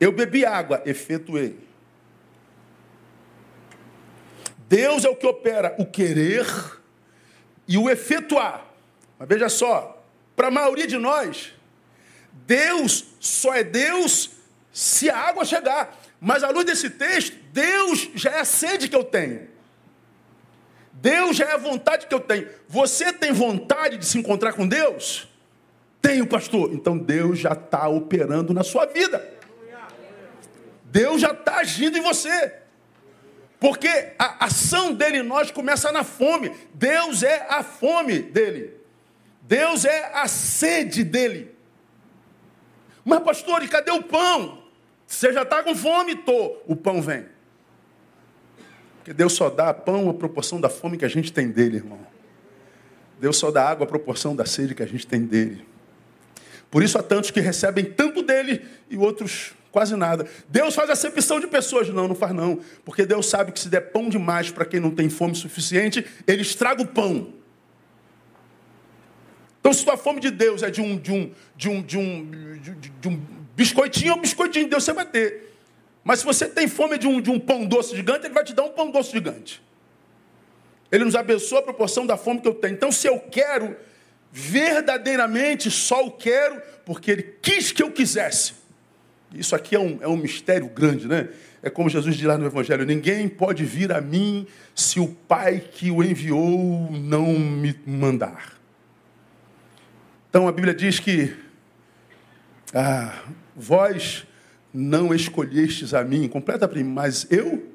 Eu 0.01 0.13
bebi 0.13 0.47
água, 0.47 0.81
efetuei. 0.87 1.68
Deus 4.69 5.05
é 5.05 5.09
o 5.09 5.17
que 5.17 5.27
opera 5.27 5.75
o 5.79 5.87
querer 5.87 6.47
e 7.67 7.79
o 7.79 7.89
efetuar. 7.89 8.67
Mas 9.19 9.29
veja 9.29 9.49
só, 9.49 10.05
para 10.37 10.49
a 10.49 10.51
maioria 10.51 10.87
de 10.87 10.99
nós, 10.99 11.53
Deus 12.47 13.05
só 13.19 13.55
é 13.55 13.65
Deus 13.65 14.31
se 14.73 15.09
a 15.09 15.17
água 15.17 15.45
chegar. 15.45 15.99
Mas 16.21 16.43
à 16.43 16.51
luz 16.51 16.67
desse 16.67 16.91
texto, 16.91 17.37
Deus 17.53 18.11
já 18.15 18.31
é 18.33 18.41
a 18.41 18.45
sede 18.45 18.89
que 18.89 18.97
eu 18.97 19.05
tenho. 19.05 19.49
Deus 20.93 21.37
já 21.37 21.47
é 21.47 21.53
a 21.53 21.59
vontade 21.59 22.07
que 22.07 22.15
eu 22.15 22.21
tenho. 22.21 22.49
Você 22.69 23.13
tem 23.13 23.33
vontade 23.33 23.97
de 23.97 24.05
se 24.05 24.19
encontrar 24.19 24.53
com 24.53 24.67
Deus? 24.67 25.29
Tenho, 26.03 26.27
pastor. 26.27 26.73
Então 26.73 26.99
Deus 26.99 27.39
já 27.39 27.53
está 27.53 27.89
operando 27.89 28.53
na 28.53 28.63
sua 28.63 28.85
vida. 28.87 29.39
Deus 30.85 31.21
já 31.21 31.33
está 31.33 31.59
agindo 31.59 31.99
em 31.99 32.03
você. 32.03 32.58
Porque 33.61 34.13
a 34.19 34.45
ação 34.45 34.95
dele 34.95 35.19
em 35.19 35.23
nós 35.23 35.51
começa 35.51 35.91
na 35.91 36.05
fome. 36.05 36.53
Deus 36.75 37.23
é 37.23 37.47
a 37.49 37.63
fome 37.63 38.21
dele. 38.21 38.75
Deus 39.43 39.85
é 39.85 40.13
a 40.15 40.29
sede 40.29 41.03
dele. 41.03 41.55
Mas, 43.05 43.21
pastor, 43.21 43.63
e 43.63 43.69
cadê 43.69 43.91
o 43.91 44.03
pão? 44.03 44.63
Você 45.07 45.33
já 45.33 45.43
está 45.43 45.63
com 45.63 45.75
fome? 45.75 46.15
Tô. 46.15 46.59
O 46.67 46.77
pão 46.77 47.01
vem. 47.01 47.25
Porque 48.99 49.15
Deus 49.15 49.33
só 49.33 49.49
dá 49.49 49.73
pão 49.73 50.11
à 50.11 50.15
proporção 50.15 50.61
da 50.61 50.69
fome 50.69 50.99
que 50.99 51.05
a 51.05 51.09
gente 51.09 51.33
tem 51.33 51.49
dele, 51.49 51.77
irmão. 51.79 52.07
Deus 53.19 53.39
só 53.39 53.51
dá 53.51 53.67
água 53.67 53.85
à 53.85 53.89
proporção 53.89 54.37
da 54.37 54.45
sede 54.45 54.75
que 54.75 54.83
a 54.83 54.87
gente 54.87 55.07
tem 55.07 55.25
dele. 55.25 55.67
Por 56.71 56.83
isso 56.83 56.99
há 56.99 57.03
tantos 57.03 57.31
que 57.31 57.41
recebem 57.41 57.87
tanto 57.87 58.23
dele 58.23 58.65
e 58.91 58.99
outros 58.99 59.55
quase 59.79 59.95
nada. 59.95 60.27
Deus 60.49 60.75
faz 60.75 60.91
acepção 60.91 61.39
de 61.39 61.47
pessoas. 61.47 61.89
Não, 61.89 62.09
não 62.09 62.15
faz 62.17 62.35
não. 62.35 62.59
Porque 62.85 63.07
Deus 63.07 63.27
sabe 63.27 63.53
que 63.53 63.61
se 63.61 63.69
der 63.69 63.93
pão 63.93 64.09
demais 64.09 64.51
para 64.51 64.65
quem 64.65 64.81
não 64.81 64.91
tem 64.91 65.09
fome 65.09 65.37
suficiente, 65.37 66.05
ele 66.27 66.43
estraga 66.43 66.83
o 66.83 66.87
pão. 66.87 67.33
Então, 69.61 69.73
se 69.73 69.85
tua 69.85 69.97
fome 69.97 70.19
de 70.19 70.33
Deus 70.33 70.65
é 70.65 70.71
de 70.71 70.81
um, 70.81 70.99
de 70.99 71.13
um, 71.13 71.33
de 71.55 71.69
um, 71.69 71.83
de 71.83 71.97
um, 71.97 72.31
de, 73.01 73.09
um 73.09 73.21
biscoitinho, 73.55 74.15
um 74.15 74.21
biscoitinho 74.21 74.65
de 74.65 74.71
Deus 74.73 74.83
você 74.83 74.93
vai 74.93 75.05
ter. 75.05 75.55
Mas 76.03 76.21
se 76.21 76.25
você 76.25 76.49
tem 76.49 76.67
fome 76.67 76.99
de 76.99 77.07
um, 77.07 77.21
de 77.21 77.31
um 77.31 77.39
pão 77.39 77.65
doce 77.65 77.95
gigante, 77.95 78.27
ele 78.27 78.35
vai 78.35 78.43
te 78.43 78.55
dar 78.55 78.65
um 78.65 78.71
pão 78.71 78.91
doce 78.91 79.13
gigante. 79.13 79.63
Ele 80.91 81.05
nos 81.05 81.15
abençoa 81.15 81.61
a 81.61 81.63
proporção 81.63 82.05
da 82.05 82.17
fome 82.17 82.41
que 82.41 82.49
eu 82.49 82.55
tenho. 82.55 82.75
Então, 82.75 82.91
se 82.91 83.07
eu 83.07 83.21
quero, 83.21 83.77
verdadeiramente 84.33 85.71
só 85.71 86.05
o 86.05 86.11
quero 86.11 86.61
porque 86.85 87.13
ele 87.13 87.23
quis 87.41 87.71
que 87.71 87.83
eu 87.83 87.93
quisesse. 87.93 88.58
Isso 89.35 89.55
aqui 89.55 89.77
é 89.77 89.79
um, 89.79 89.99
é 90.01 90.09
um 90.09 90.17
mistério 90.17 90.69
grande, 90.69 91.07
né? 91.07 91.29
É 91.63 91.69
como 91.69 91.89
Jesus 91.89 92.17
diz 92.17 92.25
lá 92.25 92.39
no 92.39 92.47
Evangelho: 92.47 92.85
ninguém 92.85 93.29
pode 93.29 93.65
vir 93.65 93.93
a 93.93 94.01
mim 94.01 94.47
se 94.75 95.01
o 95.01 95.09
Pai 95.09 95.61
que 95.61 95.91
o 95.91 96.03
enviou 96.03 96.91
não 96.93 97.39
me 97.39 97.79
mandar. 97.87 98.55
Então 100.31 100.47
a 100.47 100.53
Bíblia 100.53 100.75
diz 100.75 101.01
que 101.01 101.35
ah, 102.75 103.23
vós 103.57 104.27
não 104.73 105.15
escolhestes 105.15 105.95
a 105.95 106.05
mim, 106.05 106.29
completa 106.29 106.69
para 106.69 106.79
mim, 106.79 106.85
mas 106.85 107.27
eu 107.31 107.67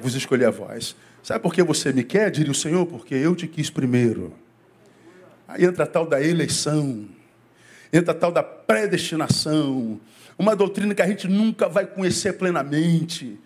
vos 0.00 0.14
escolhi 0.14 0.44
a 0.44 0.50
vós. 0.50 0.94
Sabe 1.22 1.40
por 1.40 1.52
que 1.52 1.62
você 1.62 1.92
me 1.92 2.04
quer? 2.04 2.30
Diria 2.30 2.52
o 2.52 2.54
Senhor, 2.54 2.86
porque 2.86 3.14
eu 3.14 3.34
te 3.34 3.46
quis 3.46 3.68
primeiro. 3.68 4.32
Aí 5.46 5.64
entra 5.64 5.84
a 5.84 5.86
tal 5.86 6.06
da 6.06 6.22
eleição, 6.22 7.08
entra 7.92 8.12
a 8.12 8.14
tal 8.14 8.30
da 8.30 8.42
predestinação, 8.42 9.98
uma 10.38 10.54
doutrina 10.54 10.94
que 10.94 11.02
a 11.02 11.06
gente 11.06 11.26
nunca 11.26 11.68
vai 11.68 11.86
conhecer 11.86 12.34
plenamente, 12.34 13.38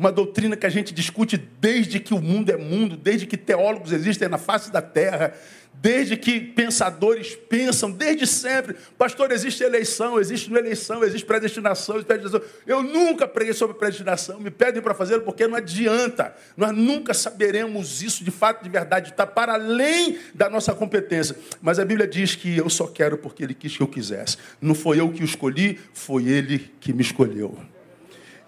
uma 0.00 0.10
doutrina 0.10 0.56
que 0.56 0.64
a 0.64 0.70
gente 0.70 0.94
discute 0.94 1.36
desde 1.36 2.00
que 2.00 2.14
o 2.14 2.22
mundo 2.22 2.48
é 2.48 2.56
mundo, 2.56 2.96
desde 2.96 3.26
que 3.26 3.36
teólogos 3.36 3.92
existem 3.92 4.28
na 4.28 4.38
face 4.38 4.72
da 4.72 4.80
terra, 4.80 5.34
Desde 5.72 6.14
que 6.14 6.38
pensadores 6.38 7.34
pensam, 7.48 7.90
desde 7.90 8.26
sempre, 8.26 8.76
pastor, 8.98 9.32
existe 9.32 9.62
eleição, 9.62 10.20
existe 10.20 10.52
eleição, 10.52 11.02
existe 11.02 11.24
predestinação, 11.24 11.94
existe 11.94 12.06
predestinação. 12.06 12.42
Eu 12.66 12.82
nunca 12.82 13.26
preguei 13.26 13.54
sobre 13.54 13.78
predestinação, 13.78 14.38
me 14.38 14.50
pedem 14.50 14.82
para 14.82 14.92
fazer 14.92 15.20
porque 15.20 15.46
não 15.46 15.56
adianta. 15.56 16.34
Nós 16.54 16.76
nunca 16.76 17.14
saberemos 17.14 18.02
isso 18.02 18.22
de 18.22 18.30
fato, 18.30 18.62
de 18.62 18.68
verdade, 18.68 19.10
está 19.10 19.26
para 19.26 19.54
além 19.54 20.18
da 20.34 20.50
nossa 20.50 20.74
competência. 20.74 21.34
Mas 21.62 21.78
a 21.78 21.84
Bíblia 21.84 22.06
diz 22.06 22.34
que 22.34 22.58
eu 22.58 22.68
só 22.68 22.86
quero 22.86 23.16
porque 23.16 23.42
Ele 23.42 23.54
quis 23.54 23.74
que 23.74 23.82
eu 23.82 23.88
quisesse. 23.88 24.36
Não 24.60 24.74
foi 24.74 25.00
eu 25.00 25.10
que 25.10 25.22
o 25.22 25.24
escolhi, 25.24 25.80
foi 25.94 26.24
Ele 26.24 26.70
que 26.78 26.92
me 26.92 27.00
escolheu. 27.00 27.56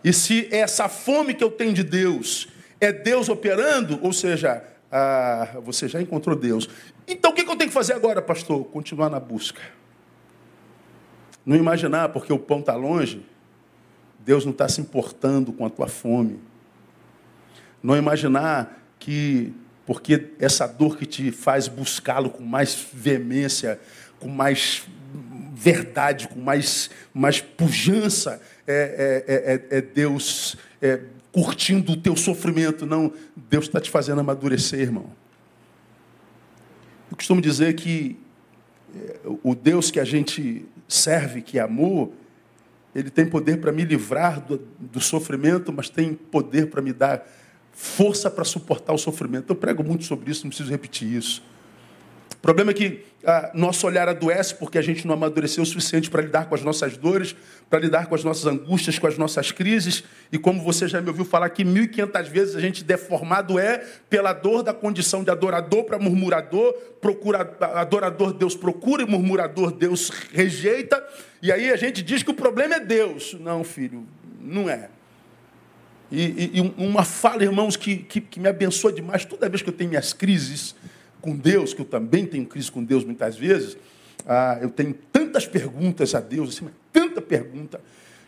E 0.04 0.12
se 0.12 0.48
essa 0.50 0.88
fome 0.88 1.34
que 1.34 1.44
eu 1.44 1.50
tenho 1.50 1.72
de 1.72 1.82
Deus 1.82 2.48
é 2.80 2.92
Deus 2.92 3.28
operando, 3.28 3.98
ou 4.02 4.12
seja, 4.12 4.64
ah, 4.90 5.58
você 5.62 5.86
já 5.88 6.02
encontrou 6.02 6.36
Deus. 6.36 6.68
Então 7.06 7.30
o 7.30 7.34
que 7.34 7.42
eu 7.42 7.56
tenho 7.56 7.70
que 7.70 7.74
fazer 7.74 7.94
agora, 7.94 8.20
pastor? 8.20 8.64
Continuar 8.66 9.08
na 9.08 9.20
busca. 9.20 9.62
Não 11.44 11.56
imaginar 11.56 12.10
porque 12.10 12.32
o 12.32 12.38
pão 12.38 12.60
está 12.60 12.74
longe, 12.74 13.24
Deus 14.20 14.44
não 14.44 14.52
está 14.52 14.68
se 14.68 14.80
importando 14.80 15.52
com 15.52 15.66
a 15.66 15.70
tua 15.70 15.88
fome. 15.88 16.40
Não 17.82 17.96
imaginar 17.96 18.80
que 18.98 19.52
porque 19.84 20.30
essa 20.38 20.66
dor 20.66 20.96
que 20.96 21.04
te 21.04 21.32
faz 21.32 21.66
buscá-lo 21.66 22.30
com 22.30 22.42
mais 22.42 22.86
veemência, 22.92 23.80
com 24.20 24.28
mais 24.28 24.84
verdade, 25.54 26.28
com 26.28 26.40
mais, 26.40 26.88
mais 27.12 27.40
pujança, 27.40 28.40
é, 28.66 29.62
é, 29.70 29.76
é, 29.76 29.78
é 29.78 29.80
Deus 29.82 30.56
é, 30.80 31.00
curtindo 31.30 31.92
o 31.92 31.96
teu 31.96 32.16
sofrimento. 32.16 32.86
Não, 32.86 33.12
Deus 33.36 33.66
está 33.66 33.80
te 33.80 33.90
fazendo 33.90 34.20
amadurecer, 34.20 34.80
irmão. 34.80 35.06
Eu 37.10 37.16
costumo 37.16 37.40
dizer 37.40 37.74
que 37.74 38.18
é, 38.96 39.16
o 39.42 39.54
Deus 39.54 39.90
que 39.90 40.00
a 40.00 40.04
gente 40.04 40.64
serve, 40.88 41.42
que 41.42 41.58
é 41.58 41.62
amor, 41.62 42.10
ele 42.94 43.10
tem 43.10 43.26
poder 43.26 43.60
para 43.60 43.72
me 43.72 43.84
livrar 43.84 44.40
do, 44.40 44.60
do 44.78 45.00
sofrimento, 45.00 45.72
mas 45.72 45.88
tem 45.88 46.14
poder 46.14 46.68
para 46.68 46.80
me 46.80 46.92
dar 46.92 47.26
força 47.72 48.30
para 48.30 48.44
suportar 48.44 48.92
o 48.92 48.98
sofrimento. 48.98 49.50
Eu 49.50 49.56
prego 49.56 49.82
muito 49.84 50.04
sobre 50.04 50.30
isso, 50.30 50.44
não 50.44 50.50
preciso 50.50 50.70
repetir 50.70 51.10
isso. 51.10 51.42
O 52.42 52.44
problema 52.44 52.72
é 52.72 52.74
que 52.74 53.04
ah, 53.24 53.52
nosso 53.54 53.86
olhar 53.86 54.08
adoece 54.08 54.56
porque 54.56 54.76
a 54.76 54.82
gente 54.82 55.06
não 55.06 55.14
amadureceu 55.14 55.62
o 55.62 55.66
suficiente 55.66 56.10
para 56.10 56.22
lidar 56.22 56.46
com 56.46 56.56
as 56.56 56.62
nossas 56.62 56.96
dores, 56.96 57.36
para 57.70 57.78
lidar 57.78 58.06
com 58.06 58.16
as 58.16 58.24
nossas 58.24 58.46
angústias, 58.46 58.98
com 58.98 59.06
as 59.06 59.16
nossas 59.16 59.52
crises. 59.52 60.02
E 60.32 60.36
como 60.36 60.60
você 60.60 60.88
já 60.88 61.00
me 61.00 61.06
ouviu 61.06 61.24
falar 61.24 61.48
que 61.50 61.64
1.500 61.64 62.28
vezes 62.28 62.56
a 62.56 62.60
gente 62.60 62.82
deformado 62.82 63.60
é 63.60 63.78
pela 64.10 64.32
dor 64.32 64.64
da 64.64 64.74
condição 64.74 65.22
de 65.22 65.30
adorador 65.30 65.84
para 65.84 66.00
murmurador, 66.00 66.74
procura, 67.00 67.48
adorador 67.60 68.32
Deus 68.32 68.56
procura 68.56 69.04
e 69.04 69.06
murmurador 69.06 69.70
Deus 69.70 70.10
rejeita. 70.32 71.00
E 71.40 71.52
aí 71.52 71.70
a 71.70 71.76
gente 71.76 72.02
diz 72.02 72.24
que 72.24 72.32
o 72.32 72.34
problema 72.34 72.74
é 72.74 72.80
Deus. 72.80 73.36
Não, 73.38 73.62
filho, 73.62 74.04
não 74.40 74.68
é. 74.68 74.88
E, 76.10 76.24
e, 76.24 76.58
e 76.58 76.60
uma 76.84 77.04
fala, 77.04 77.44
irmãos, 77.44 77.76
que, 77.76 77.98
que, 77.98 78.20
que 78.20 78.40
me 78.40 78.48
abençoa 78.48 78.92
demais 78.92 79.24
toda 79.24 79.48
vez 79.48 79.62
que 79.62 79.68
eu 79.68 79.72
tenho 79.72 79.90
minhas 79.90 80.12
crises 80.12 80.74
com 81.22 81.34
Deus, 81.34 81.72
que 81.72 81.80
eu 81.80 81.86
também 81.86 82.26
tenho 82.26 82.44
crise 82.44 82.70
com 82.70 82.84
Deus 82.84 83.04
muitas 83.04 83.38
vezes, 83.38 83.78
ah, 84.26 84.58
eu 84.60 84.68
tenho 84.68 84.92
tantas 85.10 85.46
perguntas 85.46 86.14
a 86.14 86.20
Deus, 86.20 86.50
assim, 86.56 86.68
tanta 86.92 87.22
pergunta, 87.22 87.80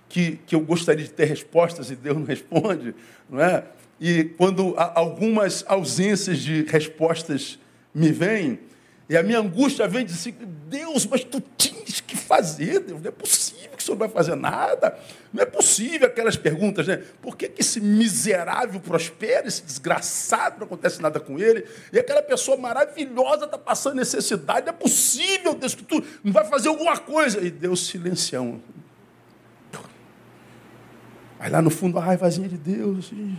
que, 0.08 0.38
que 0.46 0.54
eu 0.54 0.60
gostaria 0.60 1.04
de 1.04 1.10
ter 1.10 1.24
respostas 1.24 1.90
e 1.90 1.96
Deus 1.96 2.16
não 2.16 2.24
responde, 2.24 2.94
não 3.28 3.40
é? 3.40 3.64
E 4.00 4.24
quando 4.36 4.74
algumas 4.76 5.64
ausências 5.66 6.38
de 6.38 6.62
respostas 6.64 7.58
me 7.94 8.10
vêm, 8.10 8.58
e 9.08 9.16
a 9.16 9.22
minha 9.22 9.38
angústia 9.38 9.86
vem 9.86 10.04
de 10.04 10.12
assim, 10.12 10.34
Deus, 10.68 11.04
mas 11.04 11.22
tu 11.22 11.40
tens 11.40 12.00
que 12.00 12.16
fazer, 12.16 12.80
Deus, 12.80 13.02
não 13.02 13.08
é 13.08 13.12
possível 13.12 13.70
que 13.76 13.82
o 13.82 13.84
Senhor 13.84 13.98
vai 13.98 14.08
fazer 14.08 14.34
nada. 14.34 14.98
Não 15.32 15.42
é 15.42 15.46
possível 15.46 16.06
aquelas 16.06 16.36
perguntas, 16.36 16.86
né? 16.86 17.02
Por 17.20 17.36
que, 17.36 17.48
que 17.48 17.60
esse 17.60 17.80
miserável 17.80 18.80
prospera, 18.80 19.46
esse 19.46 19.62
desgraçado 19.62 20.58
não 20.58 20.66
acontece 20.66 21.02
nada 21.02 21.20
com 21.20 21.38
ele? 21.38 21.66
E 21.92 21.98
aquela 21.98 22.22
pessoa 22.22 22.56
maravilhosa 22.56 23.44
está 23.44 23.58
passando 23.58 23.96
necessidade, 23.96 24.66
não 24.66 24.72
é 24.72 24.76
possível, 24.76 25.54
Deus, 25.54 25.74
que 25.74 25.84
tu 25.84 26.02
não 26.22 26.32
vai 26.32 26.46
fazer 26.46 26.68
alguma 26.68 26.96
coisa. 26.96 27.40
E 27.40 27.50
Deus 27.50 27.86
silencião. 27.86 28.60
Aí 31.38 31.50
lá 31.50 31.60
no 31.60 31.68
fundo, 31.68 31.98
a 31.98 32.02
raivazinha 32.02 32.48
de 32.48 32.56
Deus, 32.56 33.06
assim. 33.06 33.38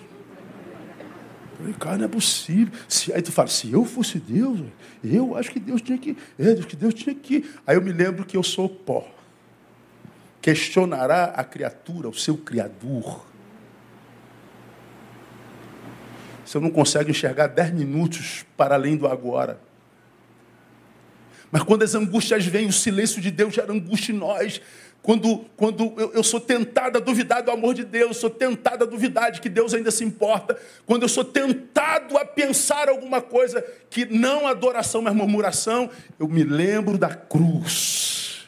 Falei, 1.58 1.74
cara, 1.74 1.98
não 1.98 2.06
é 2.06 2.08
possível. 2.08 2.74
Se, 2.88 3.14
aí 3.14 3.22
tu 3.22 3.32
fala, 3.32 3.48
se 3.48 3.72
eu 3.72 3.86
fosse 3.86 4.20
Deus, 4.20 4.60
eu 5.04 5.36
acho 5.38 5.52
que 5.52 5.60
Deus 5.60 5.82
tinha 5.82 5.98
que. 5.98 6.18
É, 6.38 6.56
que 6.56 6.76
Deus 6.76 6.94
tinha 6.94 7.16
que. 7.16 7.50
Aí 7.66 7.76
eu 7.76 7.82
me 7.82 7.92
lembro 7.92 8.26
que 8.26 8.36
eu 8.36 8.44
sou 8.44 8.68
pó. 8.68 9.08
Questionará 10.42 11.26
a 11.26 11.44
criatura, 11.44 12.10
o 12.10 12.14
seu 12.14 12.38
Criador. 12.38 13.26
Você 16.46 16.60
não 16.60 16.70
consegue 16.70 17.10
enxergar 17.10 17.48
dez 17.48 17.74
minutos 17.74 18.46
para 18.56 18.76
além 18.76 18.96
do 18.96 19.08
agora. 19.08 19.60
Mas 21.52 21.64
quando 21.64 21.84
as 21.84 21.96
angústias 21.96 22.46
vêm, 22.46 22.68
o 22.68 22.74
silêncio 22.74 23.22
de 23.22 23.32
Deus 23.32 23.54
gera 23.54 23.72
angústia 23.72 24.12
em 24.12 24.18
nós. 24.18 24.62
Quando, 25.06 25.46
quando 25.56 25.94
eu, 25.98 26.14
eu, 26.14 26.24
sou 26.24 26.40
tentado 26.40 26.98
a 26.98 27.00
duvidar 27.00 27.44
do 27.44 27.52
amor 27.52 27.76
de 27.76 27.86
Deus, 27.86 28.18
sou 28.18 28.28
tentado 28.28 28.86
a 28.86 28.88
duvidar 28.88 29.32
de 29.32 29.40
que 29.40 29.48
Deus 29.48 29.72
ainda 29.72 29.92
se 29.92 30.04
importa, 30.04 30.58
quando 30.84 31.04
eu 31.04 31.08
sou 31.08 31.24
tentado 31.24 32.18
a 32.18 32.26
pensar 32.26 32.90
alguma 32.90 33.22
coisa 33.22 33.64
que 33.88 34.04
não 34.06 34.48
adoração, 34.48 35.04
mas 35.04 35.14
murmuração, 35.14 35.92
eu 36.20 36.28
me 36.28 36.44
lembro 36.44 36.98
da 36.98 37.10
cruz. 37.10 38.48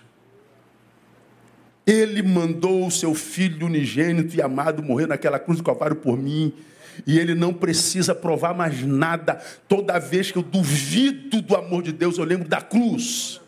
Ele 1.85 2.23
mandou 2.23 2.87
o 2.87 2.91
seu 2.91 3.13
filho 3.13 3.67
unigênito 3.67 4.35
e 4.35 4.41
amado 4.41 4.81
morrer 4.81 5.05
naquela 5.05 5.37
cruz 5.37 5.59
do 5.59 5.63
Calvário 5.63 5.97
por 5.97 6.17
mim. 6.17 6.51
E 7.05 7.19
ele 7.19 7.35
não 7.35 7.53
precisa 7.53 8.15
provar 8.15 8.55
mais 8.55 8.81
nada. 8.81 9.39
Toda 9.67 9.99
vez 9.99 10.31
que 10.31 10.39
eu 10.39 10.43
duvido 10.43 11.39
do 11.39 11.55
amor 11.55 11.83
de 11.83 11.91
Deus, 11.91 12.17
eu 12.17 12.23
lembro 12.23 12.49
da 12.49 12.61
cruz. 12.61 13.39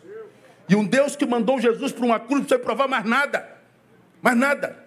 E 0.70 0.76
um 0.76 0.84
Deus 0.84 1.16
que 1.16 1.26
mandou 1.26 1.60
Jesus 1.60 1.90
para 1.90 2.06
uma 2.06 2.20
cruz, 2.20 2.30
não 2.30 2.40
precisa 2.42 2.60
provar 2.60 2.86
mais 2.86 3.04
nada. 3.04 3.58
Mais 4.22 4.36
nada. 4.36 4.78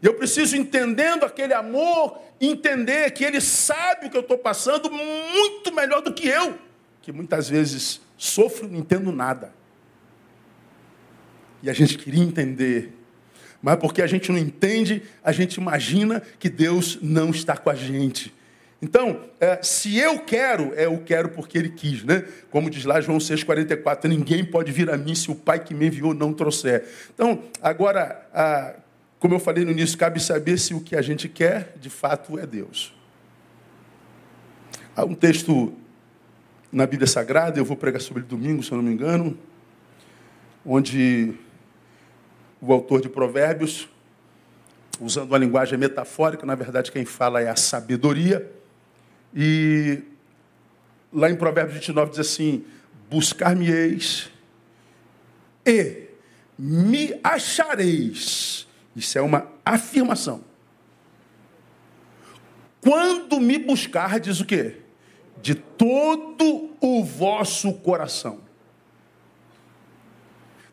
E 0.00 0.06
eu 0.06 0.14
preciso, 0.14 0.56
entendendo 0.56 1.24
aquele 1.24 1.52
amor, 1.52 2.20
entender 2.40 3.10
que 3.10 3.24
Ele 3.24 3.40
sabe 3.40 4.06
o 4.06 4.10
que 4.10 4.16
eu 4.16 4.20
estou 4.20 4.38
passando 4.38 4.88
muito 4.88 5.74
melhor 5.74 6.00
do 6.00 6.14
que 6.14 6.28
eu, 6.28 6.56
que 7.02 7.10
muitas 7.10 7.48
vezes 7.48 8.00
sofro 8.16 8.68
e 8.68 8.70
não 8.70 8.78
entendo 8.78 9.10
nada. 9.10 9.52
E 11.60 11.68
a 11.68 11.72
gente 11.72 11.98
queria 11.98 12.22
entender, 12.22 12.96
mas 13.60 13.74
porque 13.76 14.00
a 14.00 14.06
gente 14.06 14.30
não 14.30 14.38
entende, 14.38 15.02
a 15.24 15.32
gente 15.32 15.54
imagina 15.54 16.22
que 16.38 16.48
Deus 16.48 17.00
não 17.02 17.30
está 17.30 17.56
com 17.56 17.68
a 17.68 17.74
gente. 17.74 18.32
Então, 18.84 19.18
é, 19.40 19.62
se 19.62 19.98
eu 19.98 20.18
quero, 20.18 20.74
é 20.74 20.84
eu 20.84 20.98
quero 20.98 21.30
porque 21.30 21.56
ele 21.56 21.70
quis, 21.70 22.04
né? 22.04 22.22
Como 22.50 22.68
diz 22.68 22.84
lá 22.84 23.00
João 23.00 23.16
6,44, 23.16 24.04
ninguém 24.04 24.44
pode 24.44 24.70
vir 24.70 24.90
a 24.90 24.98
mim 24.98 25.14
se 25.14 25.30
o 25.30 25.34
Pai 25.34 25.58
que 25.58 25.72
me 25.72 25.86
enviou 25.86 26.12
não 26.12 26.34
trouxer. 26.34 26.86
Então, 27.14 27.42
agora, 27.62 28.76
como 29.18 29.32
eu 29.32 29.38
falei 29.38 29.64
no 29.64 29.70
início, 29.70 29.96
cabe 29.96 30.20
saber 30.20 30.58
se 30.58 30.74
o 30.74 30.82
que 30.82 30.94
a 30.94 31.00
gente 31.00 31.30
quer, 31.30 31.72
de 31.80 31.88
fato, 31.88 32.38
é 32.38 32.46
Deus. 32.46 32.94
Há 34.94 35.02
um 35.06 35.14
texto 35.14 35.72
na 36.70 36.86
Bíblia 36.86 37.06
Sagrada, 37.06 37.58
eu 37.58 37.64
vou 37.64 37.78
pregar 37.78 38.02
sobre 38.02 38.20
ele 38.20 38.28
domingo, 38.28 38.62
se 38.62 38.70
eu 38.70 38.76
não 38.76 38.84
me 38.84 38.92
engano, 38.92 39.38
onde 40.62 41.32
o 42.60 42.70
autor 42.70 43.00
de 43.00 43.08
Provérbios, 43.08 43.88
usando 45.00 45.30
uma 45.30 45.38
linguagem 45.38 45.78
metafórica, 45.78 46.44
na 46.44 46.54
verdade 46.54 46.92
quem 46.92 47.06
fala 47.06 47.40
é 47.40 47.48
a 47.48 47.56
sabedoria, 47.56 48.52
e 49.34 50.00
lá 51.12 51.28
em 51.28 51.34
Provérbios 51.34 51.74
29 51.74 52.12
diz 52.12 52.20
assim: 52.20 52.64
Buscar-me-eis 53.10 54.30
e 55.66 56.08
me 56.56 57.18
achareis. 57.22 58.68
Isso 58.94 59.18
é 59.18 59.20
uma 59.20 59.48
afirmação. 59.64 60.44
Quando 62.80 63.40
me 63.40 63.58
buscar, 63.58 64.20
diz 64.20 64.40
o 64.40 64.44
quê? 64.44 64.76
De 65.42 65.54
todo 65.54 66.70
o 66.80 67.02
vosso 67.02 67.72
coração. 67.72 68.40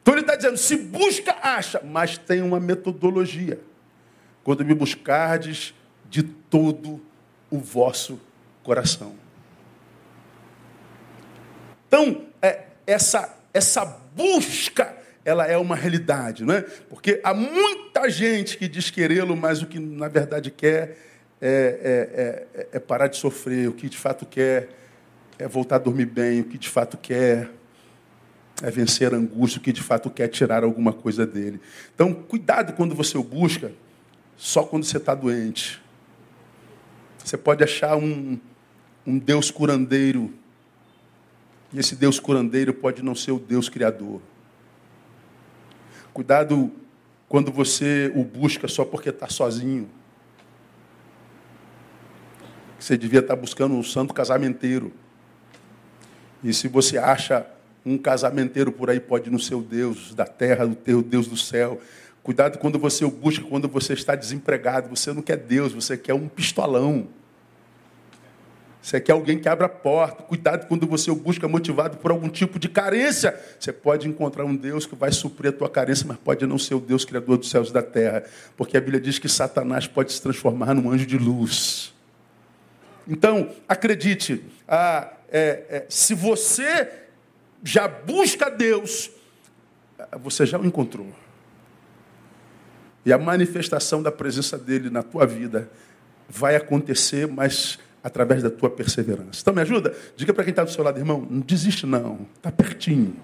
Então 0.01 0.13
ele 0.13 0.21
está 0.21 0.35
dizendo: 0.35 0.57
se 0.57 0.77
busca, 0.77 1.35
acha, 1.41 1.81
mas 1.83 2.17
tem 2.17 2.43
uma 2.43 2.59
metodologia. 2.59 3.59
Quando 4.43 4.63
me 4.63 4.75
buscardes 4.75 5.73
de 6.09 6.21
todo 6.21 7.01
o 7.49 7.57
vosso 7.57 8.13
coração 8.13 8.30
coração. 8.63 9.15
Então, 11.87 12.25
é, 12.41 12.65
essa, 12.87 13.37
essa 13.53 13.85
busca, 14.15 14.95
ela 15.25 15.45
é 15.45 15.57
uma 15.57 15.75
realidade, 15.75 16.45
não 16.45 16.53
é? 16.53 16.61
Porque 16.61 17.19
há 17.23 17.33
muita 17.33 18.09
gente 18.09 18.57
que 18.57 18.67
diz 18.67 18.89
querê-lo, 18.89 19.35
mas 19.35 19.61
o 19.61 19.67
que 19.67 19.79
na 19.79 20.07
verdade 20.07 20.49
quer 20.49 20.97
é, 21.41 22.47
é, 22.53 22.61
é, 22.61 22.67
é 22.73 22.79
parar 22.79 23.07
de 23.07 23.17
sofrer, 23.17 23.67
o 23.67 23.73
que 23.73 23.89
de 23.89 23.97
fato 23.97 24.25
quer 24.25 24.69
é 25.37 25.47
voltar 25.47 25.77
a 25.77 25.79
dormir 25.79 26.05
bem, 26.05 26.41
o 26.41 26.43
que 26.45 26.57
de 26.57 26.69
fato 26.69 26.97
quer 26.97 27.49
é 28.61 28.69
vencer 28.69 29.13
a 29.13 29.17
angústia, 29.17 29.59
o 29.59 29.61
que 29.61 29.73
de 29.73 29.81
fato 29.81 30.09
quer 30.09 30.27
tirar 30.27 30.63
alguma 30.63 30.93
coisa 30.93 31.25
dele. 31.25 31.59
Então, 31.93 32.13
cuidado 32.13 32.73
quando 32.73 32.93
você 32.93 33.17
o 33.17 33.23
busca, 33.23 33.71
só 34.37 34.63
quando 34.63 34.83
você 34.83 34.97
está 34.97 35.15
doente. 35.15 35.81
Você 37.23 37.37
pode 37.37 37.63
achar 37.63 37.95
um, 37.95 38.39
um 39.05 39.17
Deus 39.17 39.51
curandeiro. 39.51 40.33
E 41.73 41.79
esse 41.79 41.95
Deus 41.95 42.19
curandeiro 42.19 42.73
pode 42.73 43.01
não 43.01 43.15
ser 43.15 43.31
o 43.31 43.39
Deus 43.39 43.69
criador. 43.69 44.21
Cuidado 46.13 46.71
quando 47.29 47.51
você 47.51 48.11
o 48.15 48.23
busca 48.23 48.67
só 48.67 48.83
porque 48.83 49.09
está 49.09 49.29
sozinho. 49.29 49.89
Você 52.77 52.97
devia 52.97 53.19
estar 53.19 53.35
tá 53.35 53.41
buscando 53.41 53.73
um 53.75 53.83
santo 53.83 54.13
casamenteiro. 54.13 54.91
E 56.43 56.53
se 56.53 56.67
você 56.67 56.97
acha 56.97 57.45
Um 57.83 57.97
casamenteiro 57.97 58.71
por 58.71 58.91
aí 58.91 58.99
pode 58.99 59.27
ir 59.27 59.31
no 59.31 59.39
seu 59.39 59.59
Deus 59.59 60.13
da 60.13 60.25
terra, 60.25 60.67
no 60.67 60.75
teu 60.75 61.01
Deus 61.01 61.25
do 61.25 61.35
céu. 61.35 61.81
Cuidado 62.21 62.59
quando 62.59 62.77
você 62.77 63.03
o 63.03 63.09
busca, 63.09 63.43
quando 63.43 63.67
você 63.67 63.93
está 63.93 64.15
desempregado. 64.15 64.87
Você 64.89 65.11
não 65.11 65.21
quer 65.23 65.37
Deus, 65.37 65.73
você 65.73 65.97
quer 65.97 66.13
um 66.13 66.27
pistolão. 66.27 67.07
Você 68.81 68.99
quer 68.99 69.11
alguém 69.11 69.37
que 69.37 69.47
abra 69.47 69.67
a 69.67 69.69
porta. 69.69 70.23
Cuidado 70.23 70.67
quando 70.67 70.87
você 70.87 71.11
o 71.11 71.15
busca 71.15 71.47
motivado 71.47 71.97
por 71.97 72.09
algum 72.09 72.27
tipo 72.27 72.57
de 72.57 72.67
carência. 72.67 73.39
Você 73.59 73.71
pode 73.71 74.07
encontrar 74.07 74.43
um 74.43 74.55
Deus 74.55 74.87
que 74.87 74.95
vai 74.95 75.11
suprir 75.11 75.51
a 75.51 75.55
tua 75.55 75.69
carência, 75.69 76.05
mas 76.07 76.17
pode 76.17 76.45
não 76.47 76.57
ser 76.57 76.73
o 76.73 76.79
Deus 76.79 77.05
criador 77.05 77.37
dos 77.37 77.49
céus 77.49 77.69
e 77.69 77.73
da 77.73 77.83
terra. 77.83 78.23
Porque 78.57 78.75
a 78.75 78.81
Bíblia 78.81 78.99
diz 78.99 79.19
que 79.19 79.29
Satanás 79.29 79.85
pode 79.85 80.11
se 80.11 80.21
transformar 80.21 80.73
num 80.73 80.89
anjo 80.89 81.05
de 81.05 81.17
luz. 81.17 81.93
Então, 83.07 83.51
acredite, 83.67 84.43
ah, 84.67 85.13
é, 85.29 85.63
é, 85.69 85.85
se 85.87 86.15
você 86.15 86.89
já 87.63 87.87
busca 87.87 88.49
Deus, 88.49 89.11
você 90.19 90.45
já 90.45 90.57
o 90.57 90.65
encontrou. 90.65 91.13
E 93.05 93.13
a 93.13 93.17
manifestação 93.17 94.01
da 94.01 94.11
presença 94.11 94.57
dele 94.57 94.89
na 94.89 95.03
tua 95.03 95.25
vida 95.25 95.69
vai 96.27 96.55
acontecer, 96.55 97.27
mas 97.27 97.79
através 98.03 98.41
da 98.41 98.49
tua 98.49 98.69
perseverança. 98.69 99.41
Então 99.41 99.53
me 99.53 99.61
ajuda? 99.61 99.95
Diga 100.15 100.33
para 100.33 100.43
quem 100.43 100.51
está 100.51 100.63
do 100.63 100.71
seu 100.71 100.83
lado, 100.83 100.97
irmão, 100.99 101.25
não 101.29 101.39
desiste 101.41 101.85
não, 101.85 102.27
está 102.35 102.51
pertinho. 102.51 103.15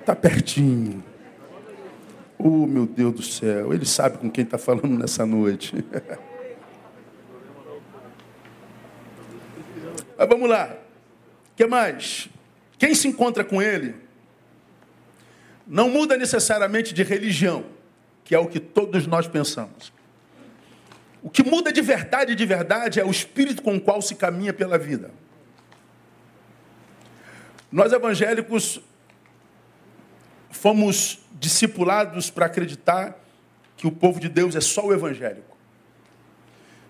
Está 0.00 0.14
pertinho. 0.14 1.02
Oh, 2.38 2.66
meu 2.66 2.86
Deus 2.86 3.14
do 3.14 3.22
céu, 3.22 3.72
ele 3.72 3.84
sabe 3.84 4.18
com 4.18 4.30
quem 4.30 4.44
está 4.44 4.56
falando 4.56 4.98
nessa 4.98 5.26
noite. 5.26 5.74
Mas 10.16 10.28
vamos 10.28 10.48
lá. 10.48 10.74
O 11.52 11.56
que 11.56 11.66
mais? 11.66 12.28
Quem 12.78 12.94
se 12.94 13.06
encontra 13.08 13.44
com 13.44 13.60
ele 13.60 13.94
não 15.66 15.88
muda 15.88 16.16
necessariamente 16.16 16.92
de 16.94 17.02
religião, 17.02 17.64
que 18.24 18.34
é 18.34 18.38
o 18.38 18.46
que 18.46 18.58
todos 18.58 19.06
nós 19.06 19.28
pensamos. 19.28 19.92
O 21.22 21.28
que 21.28 21.42
muda 21.42 21.72
de 21.72 21.82
verdade 21.82 22.34
de 22.34 22.46
verdade 22.46 23.00
é 23.00 23.04
o 23.04 23.10
espírito 23.10 23.62
com 23.62 23.76
o 23.76 23.80
qual 23.80 24.00
se 24.00 24.14
caminha 24.14 24.52
pela 24.52 24.78
vida. 24.78 25.10
Nós 27.70 27.92
evangélicos 27.92 28.80
fomos 30.50 31.20
discipulados 31.38 32.30
para 32.30 32.46
acreditar 32.46 33.16
que 33.76 33.86
o 33.86 33.92
povo 33.92 34.18
de 34.18 34.28
Deus 34.28 34.56
é 34.56 34.60
só 34.60 34.86
o 34.86 34.92
evangélico. 34.92 35.56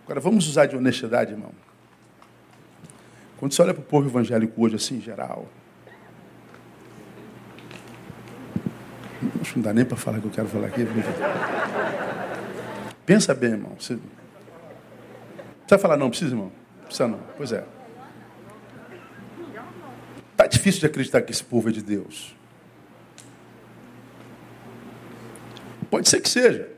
Agora 0.04 0.20
vamos 0.20 0.48
usar 0.48 0.66
de 0.66 0.76
honestidade, 0.76 1.32
irmão. 1.32 1.52
Quando 3.36 3.52
você 3.52 3.62
olha 3.62 3.74
para 3.74 3.82
o 3.82 3.86
povo 3.86 4.08
evangélico 4.08 4.62
hoje, 4.62 4.76
assim, 4.76 4.96
em 4.96 5.00
geral, 5.00 5.48
Acho 9.40 9.52
que 9.52 9.58
não 9.58 9.64
dá 9.64 9.72
nem 9.72 9.84
para 9.84 9.96
falar 9.96 10.18
o 10.18 10.20
que 10.22 10.26
eu 10.28 10.30
quero 10.30 10.48
falar 10.48 10.68
aqui. 10.68 10.86
Pensa 13.04 13.34
bem, 13.34 13.50
irmão. 13.50 13.72
Você... 13.78 13.98
Precisa 15.70 15.82
falar 15.82 15.96
não, 15.96 16.10
precisa, 16.10 16.32
irmão? 16.32 16.50
Precisa 16.84 17.06
não. 17.06 17.20
Pois 17.36 17.52
é. 17.52 17.64
Está 20.32 20.48
difícil 20.48 20.80
de 20.80 20.86
acreditar 20.86 21.22
que 21.22 21.30
esse 21.30 21.44
povo 21.44 21.68
é 21.68 21.72
de 21.72 21.80
Deus. 21.80 22.34
Pode 25.88 26.08
ser 26.08 26.20
que 26.20 26.28
seja. 26.28 26.68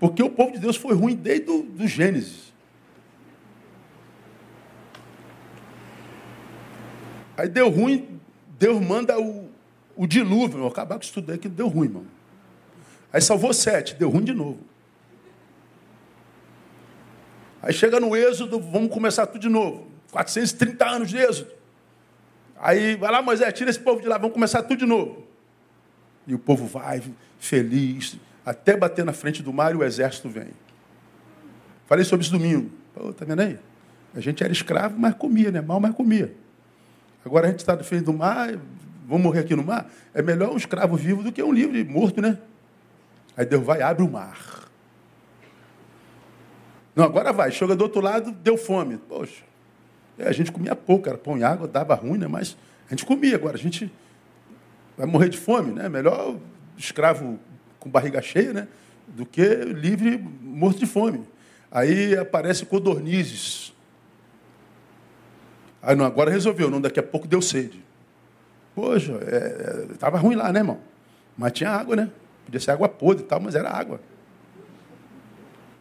Porque 0.00 0.20
o 0.20 0.30
povo 0.30 0.50
de 0.50 0.58
Deus 0.58 0.74
foi 0.74 0.96
ruim 0.96 1.14
desde 1.14 1.48
o 1.48 1.62
do 1.62 1.86
Gênesis. 1.86 2.52
Aí 7.36 7.48
deu 7.48 7.68
ruim, 7.70 8.20
Deus 8.58 8.84
manda 8.84 9.16
o, 9.20 9.48
o 9.94 10.08
dilúvio, 10.08 10.66
acabar 10.66 10.96
com 10.96 11.02
isso 11.02 11.12
tudo 11.12 11.30
aí 11.30 11.38
que 11.38 11.48
deu 11.48 11.68
ruim, 11.68 11.86
irmão. 11.86 12.06
Aí 13.12 13.22
salvou 13.22 13.54
sete, 13.54 13.94
deu 13.94 14.10
ruim 14.10 14.24
de 14.24 14.34
novo. 14.34 14.71
Aí 17.62 17.72
chega 17.72 18.00
no 18.00 18.16
êxodo, 18.16 18.58
vamos 18.58 18.90
começar 18.90 19.24
tudo 19.26 19.40
de 19.40 19.48
novo. 19.48 19.86
430 20.10 20.84
anos 20.84 21.08
de 21.08 21.16
êxodo. 21.16 21.52
Aí 22.60 22.96
vai 22.96 23.10
lá, 23.10 23.22
Moisés, 23.22 23.52
tira 23.54 23.70
esse 23.70 23.78
povo 23.78 24.00
de 24.00 24.08
lá, 24.08 24.18
vamos 24.18 24.34
começar 24.34 24.62
tudo 24.62 24.80
de 24.80 24.86
novo. 24.86 25.24
E 26.26 26.34
o 26.34 26.38
povo 26.38 26.66
vai, 26.66 27.02
feliz, 27.38 28.18
até 28.44 28.76
bater 28.76 29.04
na 29.04 29.12
frente 29.12 29.42
do 29.42 29.52
mar 29.52 29.72
e 29.72 29.76
o 29.76 29.84
exército 29.84 30.28
vem. 30.28 30.48
Falei 31.86 32.04
sobre 32.04 32.24
isso 32.24 32.32
domingo. 32.32 32.70
Pô, 32.94 33.12
tá 33.12 33.24
vendo 33.24 33.40
aí? 33.40 33.58
A 34.14 34.20
gente 34.20 34.42
era 34.42 34.52
escravo, 34.52 34.98
mas 34.98 35.14
comia, 35.14 35.50
né? 35.50 35.60
Mal, 35.60 35.80
mas 35.80 35.94
comia. 35.94 36.34
Agora 37.24 37.46
a 37.46 37.50
gente 37.50 37.60
está 37.60 37.76
na 37.76 37.84
frente 37.84 38.04
do 38.04 38.12
mar, 38.12 38.50
vamos 39.06 39.22
morrer 39.22 39.40
aqui 39.40 39.54
no 39.54 39.64
mar? 39.64 39.90
É 40.12 40.20
melhor 40.20 40.50
um 40.50 40.56
escravo 40.56 40.96
vivo 40.96 41.22
do 41.22 41.30
que 41.30 41.42
um 41.42 41.52
livre 41.52 41.82
morto, 41.84 42.20
né? 42.20 42.38
Aí 43.36 43.46
Deus 43.46 43.64
vai 43.64 43.80
abre 43.80 44.02
o 44.02 44.10
mar. 44.10 44.61
Não, 46.94 47.04
agora 47.04 47.32
vai. 47.32 47.50
Chega 47.50 47.74
do 47.74 47.82
outro 47.82 48.00
lado, 48.00 48.32
deu 48.32 48.56
fome. 48.56 48.98
Poxa, 48.98 49.42
é, 50.18 50.28
a 50.28 50.32
gente 50.32 50.52
comia 50.52 50.76
pouco, 50.76 51.08
era 51.08 51.18
pão 51.18 51.38
e 51.38 51.44
água, 51.44 51.66
dava 51.66 51.94
ruim, 51.94 52.18
né? 52.18 52.26
Mas 52.26 52.56
a 52.86 52.90
gente 52.90 53.04
comia. 53.04 53.36
Agora 53.36 53.56
a 53.56 53.58
gente 53.58 53.90
vai 54.96 55.06
morrer 55.06 55.28
de 55.28 55.38
fome, 55.38 55.72
né? 55.72 55.88
Melhor 55.88 56.36
escravo 56.76 57.38
com 57.78 57.90
barriga 57.90 58.20
cheia, 58.20 58.52
né? 58.52 58.68
Do 59.08 59.26
que 59.26 59.42
livre 59.42 60.18
morto 60.18 60.78
de 60.78 60.86
fome. 60.86 61.26
Aí 61.70 62.16
aparece 62.16 62.66
codornizes. 62.66 63.72
Aí 65.82 65.96
não, 65.96 66.04
agora 66.04 66.30
resolveu, 66.30 66.70
não, 66.70 66.80
daqui 66.80 67.00
a 67.00 67.02
pouco 67.02 67.26
deu 67.26 67.42
sede. 67.42 67.82
Poxa, 68.74 69.18
estava 69.90 70.16
é, 70.16 70.20
é 70.20 70.22
ruim 70.22 70.36
lá, 70.36 70.52
né, 70.52 70.60
irmão? 70.60 70.78
Mas 71.36 71.52
tinha 71.52 71.70
água, 71.70 71.96
né? 71.96 72.10
Podia 72.44 72.60
ser 72.60 72.70
água 72.70 72.88
podre 72.88 73.24
e 73.24 73.26
tal, 73.26 73.40
mas 73.40 73.54
era 73.54 73.70
água. 73.70 74.00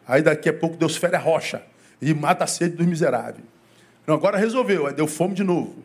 Aí 0.07 0.21
daqui 0.21 0.49
a 0.49 0.53
pouco 0.53 0.77
Deus 0.77 0.97
fere 0.97 1.15
a 1.15 1.19
rocha 1.19 1.63
e 2.01 2.13
mata 2.13 2.43
a 2.43 2.47
sede 2.47 2.75
dos 2.75 2.85
miseráveis. 2.85 3.45
Não, 4.05 4.15
agora 4.15 4.37
resolveu, 4.37 4.87
aí 4.87 4.93
deu 4.93 5.07
fome 5.07 5.33
de 5.33 5.43
novo. 5.43 5.83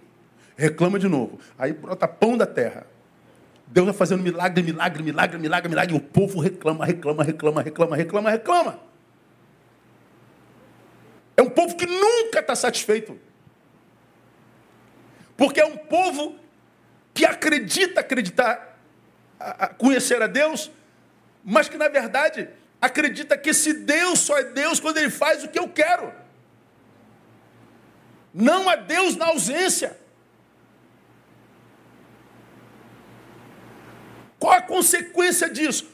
Reclama 0.57 0.99
de 0.99 1.09
novo. 1.09 1.39
Aí 1.59 1.73
brota 1.73 2.09
pão 2.09 2.37
da 2.37 2.47
terra. 2.47 2.87
Deus 3.67 3.87
vai 3.87 3.95
fazendo 3.95 4.23
milagre, 4.23 4.63
milagre, 4.63 5.03
milagre, 5.03 5.39
milagre, 5.39 5.69
milagre. 5.69 5.95
E 5.95 5.99
o 5.99 6.01
povo 6.01 6.41
reclama, 6.41 6.87
reclama, 6.87 7.23
reclama, 7.23 7.63
reclama, 7.63 7.97
reclama, 7.97 8.31
reclama. 8.31 8.81
É 11.37 11.43
um 11.43 11.51
povo 11.51 11.77
que 11.77 11.85
nunca 11.85 12.41
está 12.41 12.55
satisfeito. 12.55 13.19
Porque 15.37 15.61
é 15.61 15.67
um 15.67 15.77
povo 15.77 16.37
que 17.13 17.27
acredita 17.27 18.01
acreditar, 18.01 18.79
conhecer 19.77 20.23
a 20.23 20.27
Deus, 20.27 20.71
mas 21.45 21.69
que 21.69 21.77
na 21.77 21.89
verdade 21.89 22.49
acredita 22.87 23.37
que 23.37 23.51
esse 23.51 23.72
Deus 23.72 24.20
só 24.20 24.38
é 24.38 24.44
Deus 24.44 24.81
quando 24.81 24.99
ele 24.99 25.11
faz 25.11 25.44
o 25.44 25.49
que 25.49 25.59
eu 25.59 25.68
quero. 25.68 26.12
Não 28.33 28.68
há 28.68 28.77
Deus 28.77 29.16
na 29.16 29.27
ausência. 29.27 29.96
Qual 34.38 34.53
a 34.53 34.61
consequência 34.61 35.49
disso? 35.49 35.90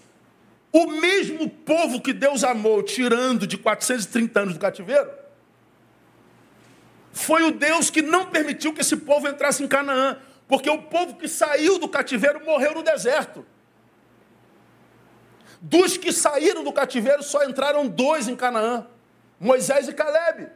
O 0.72 0.86
mesmo 0.86 1.48
povo 1.48 2.00
que 2.00 2.12
Deus 2.12 2.42
amou, 2.42 2.82
tirando 2.82 3.46
de 3.46 3.58
430 3.58 4.40
anos 4.40 4.54
do 4.54 4.60
cativeiro, 4.60 5.10
foi 7.12 7.42
o 7.42 7.50
Deus 7.50 7.90
que 7.90 8.00
não 8.00 8.26
permitiu 8.26 8.72
que 8.72 8.80
esse 8.80 8.96
povo 8.96 9.28
entrasse 9.28 9.62
em 9.62 9.68
Canaã. 9.68 10.18
Porque 10.48 10.68
o 10.68 10.82
povo 10.82 11.14
que 11.14 11.28
saiu 11.28 11.78
do 11.78 11.88
cativeiro 11.88 12.44
morreu 12.44 12.74
no 12.74 12.82
deserto. 12.82 13.46
Dos 15.64 15.96
que 15.96 16.12
saíram 16.12 16.64
do 16.64 16.72
cativeiro, 16.72 17.22
só 17.22 17.44
entraram 17.44 17.86
dois 17.86 18.26
em 18.26 18.34
Canaã: 18.34 18.84
Moisés 19.38 19.86
e 19.86 19.92
Caleb. 19.92 20.48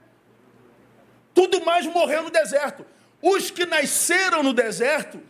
Tudo 1.32 1.64
mais 1.64 1.86
morreu 1.86 2.24
no 2.24 2.30
deserto. 2.30 2.84
Os 3.22 3.50
que 3.50 3.64
nasceram 3.64 4.42
no 4.42 4.52
deserto 4.52 5.20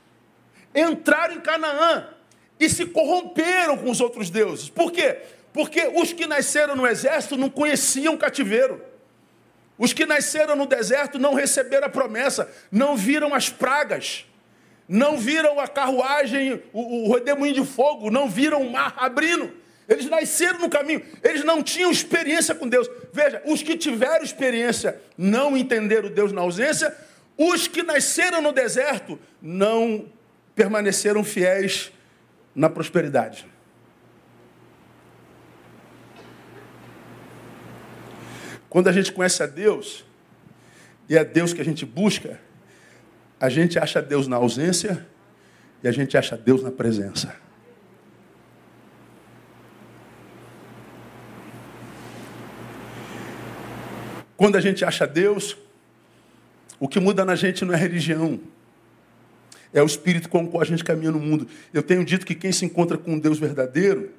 entraram 0.75 1.35
em 1.35 1.41
Canaã 1.41 2.09
e 2.59 2.71
se 2.71 2.87
corromperam 2.87 3.77
com 3.77 3.91
os 3.91 4.01
outros 4.01 4.31
deuses. 4.31 4.71
Por 4.71 4.91
quê? 4.91 5.19
Porque 5.53 5.93
os 5.95 6.11
que 6.11 6.27
nasceram 6.27 6.75
no 6.75 6.87
exército 6.87 7.37
não 7.37 7.51
conheciam 7.51 8.17
cativeiro. 8.17 8.83
Os 9.77 9.93
que 9.93 10.07
nasceram 10.07 10.57
no 10.57 10.67
deserto 10.67 11.19
não 11.19 11.35
receberam 11.35 11.87
a 11.87 11.91
promessa, 11.91 12.51
não 12.73 12.97
viram 12.97 13.35
as 13.35 13.51
pragas 13.51 14.25
não 14.89 15.19
viram 15.19 15.59
a 15.59 15.67
carruagem, 15.67 16.63
o, 16.73 17.09
o 17.09 17.13
redemoinho 17.13 17.55
de 17.55 17.65
fogo, 17.65 18.11
não 18.11 18.29
viram 18.29 18.63
o 18.63 18.71
mar 18.71 18.95
abrindo. 18.97 19.53
Eles 19.89 20.07
nasceram 20.07 20.59
no 20.59 20.69
caminho, 20.69 21.03
eles 21.23 21.45
não 21.45 21.63
tinham 21.63 21.91
experiência 21.91 22.55
com 22.55 22.69
Deus. 22.69 22.89
Veja, 23.13 23.41
os 23.45 23.63
que 23.63 23.77
tiveram 23.77 24.25
experiência 24.25 25.01
não 25.17 25.57
entenderam 25.57 26.11
Deus 26.11 26.33
na 26.33 26.41
ausência, 26.41 26.95
os 27.37 27.69
que 27.69 27.83
nasceram 27.83 28.41
no 28.41 28.53
deserto 28.53 29.19
não 29.41 30.07
permaneceram 30.55 31.23
fiéis 31.23 31.93
na 32.55 32.69
prosperidade. 32.69 33.47
Quando 38.69 38.89
a 38.89 38.93
gente 38.93 39.13
conhece 39.13 39.43
a 39.43 39.47
Deus, 39.47 40.05
e 41.09 41.17
é 41.17 41.25
Deus 41.25 41.53
que 41.53 41.61
a 41.61 41.65
gente 41.65 41.87
busca, 41.87 42.41
A 43.39 43.49
gente 43.49 43.79
acha 43.79 44.01
Deus 44.01 44.27
na 44.27 44.37
ausência 44.37 45.07
e 45.83 45.89
a 45.89 45.93
gente 45.93 46.17
acha 46.17 46.37
Deus 46.37 46.63
na 46.63 46.71
presença. 46.71 47.37
Quando 54.37 54.57
a 54.57 54.61
gente 54.61 54.85
acha 54.85 55.07
Deus, 55.07 55.57
o 56.79 56.87
que 56.87 57.01
muda 57.01 57.25
na 57.25 57.35
gente 57.35 57.65
não 57.65 57.73
é 57.73 57.77
religião, 57.77 58.39
é 59.73 59.83
o 59.83 59.87
espírito 59.87 60.29
com 60.29 60.45
o 60.45 60.49
qual 60.49 60.63
a 60.63 60.67
gente 60.67 60.85
caminha 60.85 61.11
no 61.11 61.19
mundo. 61.19 61.49
Eu 61.73 61.83
tenho 61.83 62.05
dito 62.05 62.27
que 62.27 62.35
quem 62.35 62.53
se 62.53 62.65
encontra 62.65 62.97
com 62.97 63.13
um 63.13 63.19
Deus 63.19 63.39
verdadeiro 63.39 64.11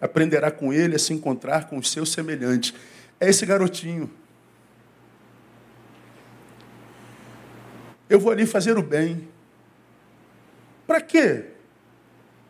aprenderá 0.00 0.50
com 0.50 0.72
ele 0.72 0.94
a 0.94 0.98
se 0.98 1.12
encontrar 1.12 1.68
com 1.68 1.78
os 1.78 1.90
seus 1.90 2.12
semelhantes. 2.12 2.74
É 3.18 3.28
esse 3.28 3.44
garotinho. 3.46 4.10
Eu 8.08 8.20
vou 8.20 8.30
ali 8.30 8.46
fazer 8.46 8.78
o 8.78 8.82
bem. 8.82 9.28
Para 10.86 11.00
quê? 11.00 11.46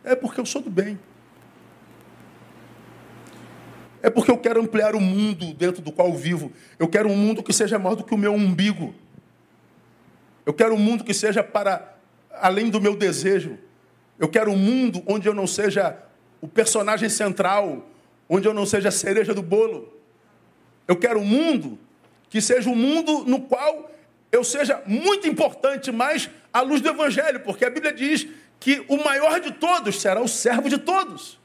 É 0.03 0.15
porque 0.15 0.39
eu 0.39 0.45
sou 0.45 0.61
do 0.61 0.69
bem. 0.69 0.99
É 4.01 4.09
porque 4.09 4.29
eu 4.29 4.37
quero 4.37 4.61
ampliar 4.61 4.95
o 4.95 5.01
mundo 5.01 5.53
dentro 5.53 5.81
do 5.81 5.91
qual 5.91 6.13
vivo. 6.13 6.51
Eu 6.77 6.87
quero 6.87 7.09
um 7.09 7.15
mundo 7.15 7.41
que 7.41 7.51
seja 7.51 7.79
maior 7.79 7.95
do 7.95 8.03
que 8.03 8.13
o 8.13 8.17
meu 8.17 8.33
umbigo. 8.33 8.93
Eu 10.45 10.53
quero 10.53 10.75
um 10.75 10.79
mundo 10.79 11.03
que 11.03 11.13
seja 11.13 11.43
para 11.43 11.97
além 12.31 12.69
do 12.69 12.79
meu 12.79 12.95
desejo. 12.95 13.57
Eu 14.19 14.29
quero 14.29 14.51
um 14.51 14.57
mundo 14.57 15.03
onde 15.05 15.27
eu 15.27 15.33
não 15.33 15.47
seja 15.47 15.97
o 16.39 16.47
personagem 16.47 17.09
central, 17.09 17.85
onde 18.29 18.47
eu 18.47 18.53
não 18.53 18.65
seja 18.65 18.89
a 18.89 18.91
cereja 18.91 19.33
do 19.33 19.41
bolo. 19.41 19.93
Eu 20.87 20.95
quero 20.95 21.19
um 21.19 21.25
mundo 21.25 21.77
que 22.29 22.41
seja 22.41 22.69
um 22.69 22.75
mundo 22.75 23.25
no 23.25 23.41
qual 23.41 23.91
eu 24.31 24.43
seja 24.43 24.81
muito 24.85 25.27
importante, 25.27 25.91
mas 25.91 26.29
à 26.51 26.61
luz 26.61 26.81
do 26.81 26.89
Evangelho, 26.89 27.39
porque 27.41 27.65
a 27.65 27.69
Bíblia 27.69 27.93
diz 27.93 28.27
que 28.59 28.83
o 28.87 28.97
maior 29.03 29.39
de 29.39 29.51
todos 29.51 29.99
será 30.01 30.21
o 30.21 30.27
servo 30.27 30.69
de 30.69 30.77
todos. 30.77 31.39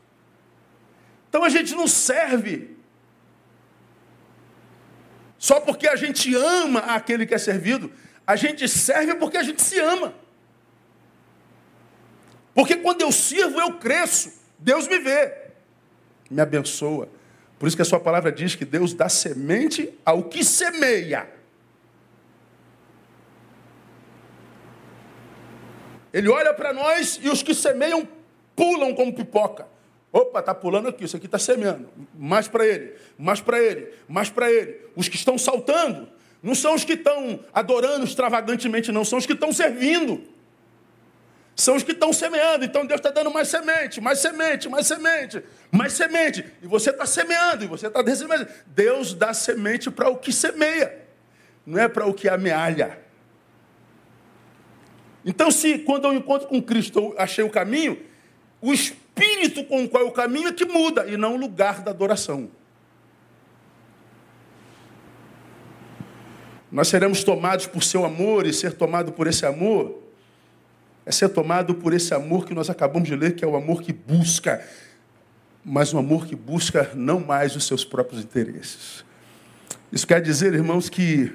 Então 1.33 1.43
a 1.43 1.49
gente 1.49 1.75
não 1.75 1.89
serve 1.89 2.77
só 5.39 5.59
porque 5.61 5.89
a 5.89 5.97
gente 5.97 6.35
ama 6.37 6.81
aquele 6.81 7.25
que 7.25 7.33
é 7.33 7.39
servido, 7.39 7.91
a 8.27 8.37
gente 8.37 8.69
serve 8.69 9.15
porque 9.15 9.39
a 9.39 9.43
gente 9.43 9.63
se 9.63 9.79
ama. 9.79 10.15
Porque 12.55 12.77
quando 12.77 13.01
eu 13.01 13.11
sirvo, 13.11 13.59
eu 13.59 13.79
cresço. 13.79 14.31
Deus 14.59 14.87
me 14.87 14.99
vê, 14.99 15.33
me 16.31 16.43
abençoa. 16.43 17.09
Por 17.59 17.67
isso 17.67 17.77
que 17.77 17.83
a 17.83 17.87
sua 17.87 17.99
palavra 17.99 18.31
diz 18.31 18.55
que 18.55 18.67
Deus 18.67 18.93
dá 18.93 19.09
semente 19.09 19.99
ao 20.05 20.25
que 20.25 20.45
semeia. 20.45 21.27
Ele 26.13 26.29
olha 26.29 26.53
para 26.53 26.75
nós 26.75 27.19
e 27.23 27.31
os 27.31 27.43
que 27.43 27.55
semeiam 27.55 28.07
pulam 28.55 28.95
como 28.95 29.15
pipoca. 29.15 29.73
Opa, 30.13 30.41
está 30.41 30.55
pulando 30.55 30.89
aqui, 30.89 31.05
isso 31.05 31.17
aqui 31.17 31.25
está 31.25 31.39
semeando. 31.39 31.89
Mais 32.15 32.47
para 32.47 32.67
ele, 32.67 32.95
mais 33.19 33.41
para 33.41 33.59
ele, 33.59 33.89
mais 34.07 34.29
para 34.29 34.53
ele. 34.53 34.79
Os 34.95 35.09
que 35.09 35.17
estão 35.17 35.39
saltando 35.39 36.07
não 36.43 36.55
são 36.55 36.75
os 36.75 36.85
que 36.85 36.93
estão 36.93 37.41
adorando 37.53 38.05
extravagantemente, 38.05 38.93
não, 38.93 39.05
são 39.05 39.19
os 39.19 39.25
que 39.25 39.33
estão 39.33 39.53
servindo. 39.53 40.23
São 41.57 41.77
os 41.77 41.83
que 41.83 41.93
estão 41.93 42.13
semeando. 42.13 42.65
Então 42.65 42.85
Deus 42.85 42.99
está 42.99 43.11
dando 43.11 43.31
mais 43.31 43.49
semente, 43.49 44.01
mais 44.01 44.19
semente, 44.19 44.69
mais 44.69 44.87
semente, 44.87 45.43
mais 45.71 45.93
semente. 45.95 46.45
E 46.61 46.67
você 46.67 46.91
está 46.91 47.07
semeando, 47.07 47.65
e 47.65 47.67
você 47.67 47.87
está 47.87 48.03
recebendo. 48.03 48.47
Deus 48.67 49.15
dá 49.15 49.33
semente 49.33 49.91
para 49.91 50.11
o 50.11 50.17
que 50.17 50.33
semeia, 50.33 51.07
não 51.65 51.79
é 51.79 51.89
para 51.89 52.07
o 52.07 52.13
que 52.13 52.29
amealha. 52.29 52.99
Então, 55.25 55.51
se 55.51 55.79
quando 55.79 56.07
eu 56.07 56.13
encontro 56.13 56.49
com 56.49 56.61
Cristo 56.61 56.99
eu 56.99 57.15
achei 57.17 57.45
o 57.45 57.51
caminho, 57.51 58.03
o 58.61 58.75
espírito 58.75 59.02
com 59.69 59.85
o 59.85 59.89
qual 59.89 60.05
eu 60.05 60.13
caminho 60.13 60.49
é 60.49 60.53
que 60.53 60.65
muda, 60.65 61.07
e 61.07 61.17
não 61.17 61.35
o 61.35 61.37
lugar 61.37 61.83
da 61.83 61.91
adoração. 61.91 62.51
Nós 66.71 66.89
seremos 66.89 67.23
tomados 67.23 67.67
por 67.67 67.83
seu 67.83 68.05
amor, 68.05 68.47
e 68.47 68.53
ser 68.53 68.73
tomado 68.73 69.13
por 69.13 69.27
esse 69.27 69.45
amor 69.47 70.03
é 71.05 71.11
ser 71.11 71.29
tomado 71.31 71.75
por 71.75 71.93
esse 71.93 72.15
amor 72.15 72.47
que 72.47 72.55
nós 72.55 72.71
acabamos 72.71 73.09
de 73.09 73.17
ler, 73.17 73.35
que 73.35 73.45
é 73.45 73.49
o 73.49 73.57
amor 73.57 73.83
que 73.83 73.93
busca, 73.93 74.65
mas 75.65 75.93
um 75.93 75.99
amor 75.99 76.27
que 76.27 76.37
busca 76.37 76.91
não 76.95 77.21
mais 77.21 77.57
os 77.57 77.67
seus 77.67 77.85
próprios 77.85 78.23
interesses. 78.23 79.05
Isso 79.91 80.07
quer 80.07 80.23
dizer, 80.23 80.55
irmãos, 80.55 80.89
que 80.89 81.33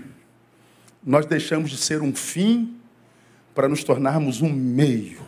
nós 1.03 1.25
deixamos 1.25 1.69
de 1.69 1.77
ser 1.77 2.01
um 2.01 2.15
fim 2.15 2.77
para 3.53 3.67
nos 3.67 3.83
tornarmos 3.83 4.41
um 4.41 4.49
meio. 4.49 5.26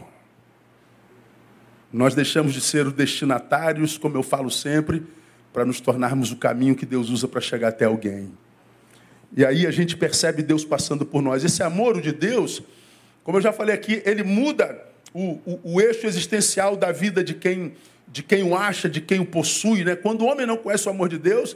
Nós 1.91 2.13
deixamos 2.13 2.53
de 2.53 2.61
ser 2.61 2.85
os 2.85 2.93
destinatários, 2.93 3.97
como 3.97 4.15
eu 4.15 4.23
falo 4.23 4.51
sempre, 4.51 5.03
para 5.51 5.65
nos 5.65 5.79
tornarmos 5.79 6.31
o 6.31 6.35
caminho 6.35 6.75
que 6.75 6.85
Deus 6.85 7.09
usa 7.09 7.27
para 7.27 7.41
chegar 7.41 7.69
até 7.69 7.85
alguém. 7.85 8.31
E 9.35 9.45
aí 9.45 9.65
a 9.65 9.71
gente 9.71 9.97
percebe 9.97 10.43
Deus 10.43 10.63
passando 10.63 11.05
por 11.05 11.21
nós. 11.21 11.43
Esse 11.43 11.63
amor 11.63 12.01
de 12.01 12.11
Deus, 12.11 12.61
como 13.23 13.37
eu 13.37 13.41
já 13.41 13.51
falei 13.51 13.73
aqui, 13.73 14.01
ele 14.05 14.23
muda 14.23 14.83
o, 15.13 15.39
o, 15.45 15.59
o 15.75 15.81
eixo 15.81 16.05
existencial 16.05 16.75
da 16.75 16.91
vida 16.91 17.23
de 17.23 17.33
quem, 17.33 17.73
de 18.07 18.21
quem 18.21 18.43
o 18.43 18.55
acha, 18.55 18.87
de 18.87 19.01
quem 19.01 19.19
o 19.19 19.25
possui. 19.25 19.83
Né? 19.83 19.95
Quando 19.95 20.21
o 20.21 20.25
homem 20.25 20.45
não 20.45 20.57
conhece 20.57 20.87
o 20.87 20.91
amor 20.91 21.09
de 21.09 21.17
Deus, 21.17 21.55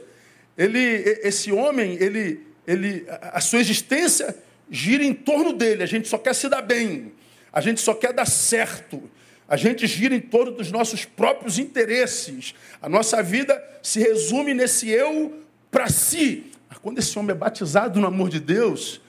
ele, 0.56 0.78
esse 1.22 1.52
homem, 1.52 1.96
ele, 2.00 2.40
ele, 2.66 3.04
a 3.08 3.40
sua 3.40 3.60
existência 3.60 4.36
gira 4.70 5.04
em 5.04 5.14
torno 5.14 5.52
dele. 5.52 5.82
A 5.82 5.86
gente 5.86 6.08
só 6.08 6.18
quer 6.18 6.34
se 6.34 6.48
dar 6.48 6.62
bem, 6.62 7.12
a 7.52 7.60
gente 7.60 7.80
só 7.80 7.94
quer 7.94 8.12
dar 8.12 8.26
certo. 8.26 9.02
A 9.48 9.56
gente 9.56 9.86
gira 9.86 10.14
em 10.14 10.20
torno 10.20 10.52
dos 10.52 10.70
nossos 10.70 11.04
próprios 11.04 11.58
interesses. 11.58 12.54
A 12.80 12.88
nossa 12.88 13.22
vida 13.22 13.62
se 13.82 14.00
resume 14.00 14.54
nesse 14.54 14.88
eu 14.88 15.42
para 15.70 15.88
si. 15.88 16.50
Quando 16.82 16.98
esse 16.98 17.18
homem 17.18 17.32
é 17.32 17.34
batizado 17.38 18.00
no 18.00 18.06
amor 18.06 18.28
de 18.28 18.40
Deus, 18.40 19.00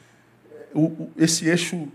esse 1.18 1.48
eixo 1.48 1.88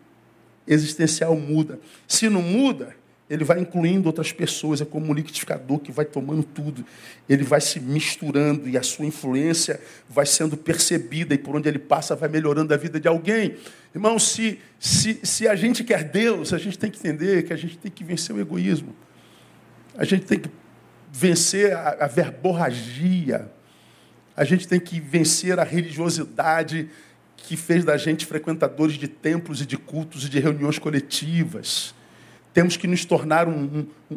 existencial 0.66 1.34
muda. 1.36 1.80
Se 2.06 2.28
não 2.28 2.42
muda, 2.42 2.94
ele 3.30 3.44
vai 3.44 3.60
incluindo 3.60 4.08
outras 4.08 4.32
pessoas, 4.32 4.80
é 4.80 4.84
como 4.84 5.06
um 5.06 5.14
liquidificador 5.14 5.78
que 5.78 5.92
vai 5.92 6.04
tomando 6.04 6.42
tudo. 6.42 6.84
Ele 7.28 7.44
vai 7.44 7.60
se 7.60 7.78
misturando 7.78 8.68
e 8.68 8.76
a 8.76 8.82
sua 8.82 9.06
influência 9.06 9.80
vai 10.08 10.26
sendo 10.26 10.56
percebida 10.56 11.32
e 11.32 11.38
por 11.38 11.54
onde 11.54 11.68
ele 11.68 11.78
passa 11.78 12.16
vai 12.16 12.28
melhorando 12.28 12.74
a 12.74 12.76
vida 12.76 12.98
de 12.98 13.06
alguém. 13.06 13.54
Irmão, 13.94 14.18
se, 14.18 14.58
se, 14.80 15.20
se 15.22 15.46
a 15.46 15.54
gente 15.54 15.84
quer 15.84 16.02
Deus, 16.02 16.52
a 16.52 16.58
gente 16.58 16.76
tem 16.76 16.90
que 16.90 16.98
entender 16.98 17.44
que 17.44 17.52
a 17.52 17.56
gente 17.56 17.78
tem 17.78 17.90
que 17.90 18.02
vencer 18.02 18.34
o 18.34 18.40
egoísmo. 18.40 18.96
A 19.96 20.04
gente 20.04 20.26
tem 20.26 20.40
que 20.40 20.50
vencer 21.12 21.72
a, 21.72 21.98
a 22.00 22.06
verborragia. 22.08 23.48
A 24.36 24.42
gente 24.42 24.66
tem 24.66 24.80
que 24.80 24.98
vencer 24.98 25.56
a 25.60 25.62
religiosidade 25.62 26.90
que 27.36 27.56
fez 27.56 27.84
da 27.84 27.96
gente 27.96 28.26
frequentadores 28.26 28.96
de 28.96 29.06
templos 29.06 29.60
e 29.60 29.66
de 29.66 29.76
cultos 29.76 30.24
e 30.24 30.28
de 30.28 30.40
reuniões 30.40 30.80
coletivas. 30.80 31.94
Temos 32.52 32.76
que 32.76 32.88
nos 32.88 33.04
tornar 33.04 33.46
um, 33.46 33.86
um, 34.10 34.16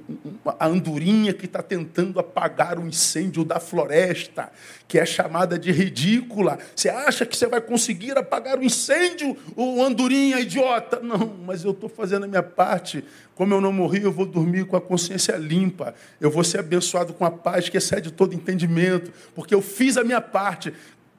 andorinha 0.60 1.34
que 1.34 1.46
está 1.46 1.62
tentando 1.62 2.20
apagar 2.20 2.80
o 2.80 2.88
incêndio 2.88 3.46
da 3.46 3.60
floresta, 3.60 4.52
que 4.88 4.98
é 4.98 5.06
chamada 5.06 5.58
de 5.60 5.72
ridícula. 5.72 6.58
Você 6.76 6.90
acha 6.90 7.28
que 7.28 7.38
você 7.38 7.46
vai 7.46 7.62
conseguir 7.62 8.18
apagar 8.18 8.58
o 8.58 8.64
incêndio, 8.64 9.38
o 9.56 9.84
andorinha 9.84 10.40
idiota? 10.40 11.00
Não, 11.00 11.36
mas 11.46 11.64
eu 11.64 11.72
estou 11.72 11.88
fazendo 11.88 12.24
a 12.24 12.28
minha 12.28 12.42
parte. 12.42 13.04
Como 13.36 13.54
eu 13.54 13.62
não 13.62 13.72
morri, 13.72 14.02
eu 14.02 14.12
vou 14.12 14.26
dormir 14.26 14.66
com 14.66 14.76
a 14.76 14.82
consciência 14.82 15.36
limpa. 15.36 15.94
Eu 16.20 16.32
vou 16.32 16.44
ser 16.44 16.60
abençoado 16.60 17.14
com 17.14 17.26
a 17.26 17.32
paz 17.32 17.70
que 17.70 17.78
excede 17.78 18.12
todo 18.12 18.34
entendimento, 18.34 19.12
porque 19.36 19.54
eu 19.54 19.62
fiz 19.62 19.96
a 19.96 20.04
minha 20.04 20.22
parte. 20.22 20.74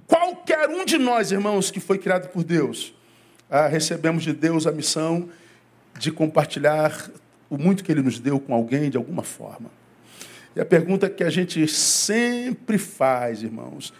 Qualquer 0.08 0.68
um 0.68 0.84
de 0.84 0.98
nós, 0.98 1.30
irmãos, 1.30 1.70
que 1.70 1.78
foi 1.78 1.96
criado 1.96 2.28
por 2.30 2.42
Deus, 2.42 2.92
ah, 3.48 3.68
recebemos 3.68 4.24
de 4.24 4.32
Deus 4.32 4.66
a 4.66 4.72
missão 4.72 5.28
de 5.98 6.10
compartilhar 6.10 7.10
o 7.48 7.56
muito 7.56 7.84
que 7.84 7.92
Ele 7.92 8.02
nos 8.02 8.18
deu 8.18 8.40
com 8.40 8.54
alguém 8.54 8.90
de 8.90 8.96
alguma 8.96 9.22
forma. 9.22 9.70
E 10.56 10.60
a 10.60 10.64
pergunta 10.64 11.10
que 11.10 11.24
a 11.24 11.30
gente 11.30 11.66
sempre 11.66 12.78
faz, 12.78 13.42
irmãos, 13.42 13.92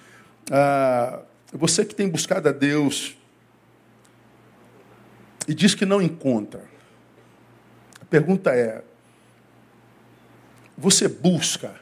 ah, 0.51 1.21
você 1.53 1.85
que 1.85 1.95
tem 1.95 2.09
buscado 2.09 2.49
a 2.49 2.53
Deus 2.53 3.17
e 5.47 5.55
diz 5.55 5.75
que 5.75 5.85
não 5.85 6.01
encontra, 6.01 6.63
a 8.01 8.05
pergunta 8.05 8.51
é: 8.51 8.83
você 10.77 11.09
busca, 11.09 11.75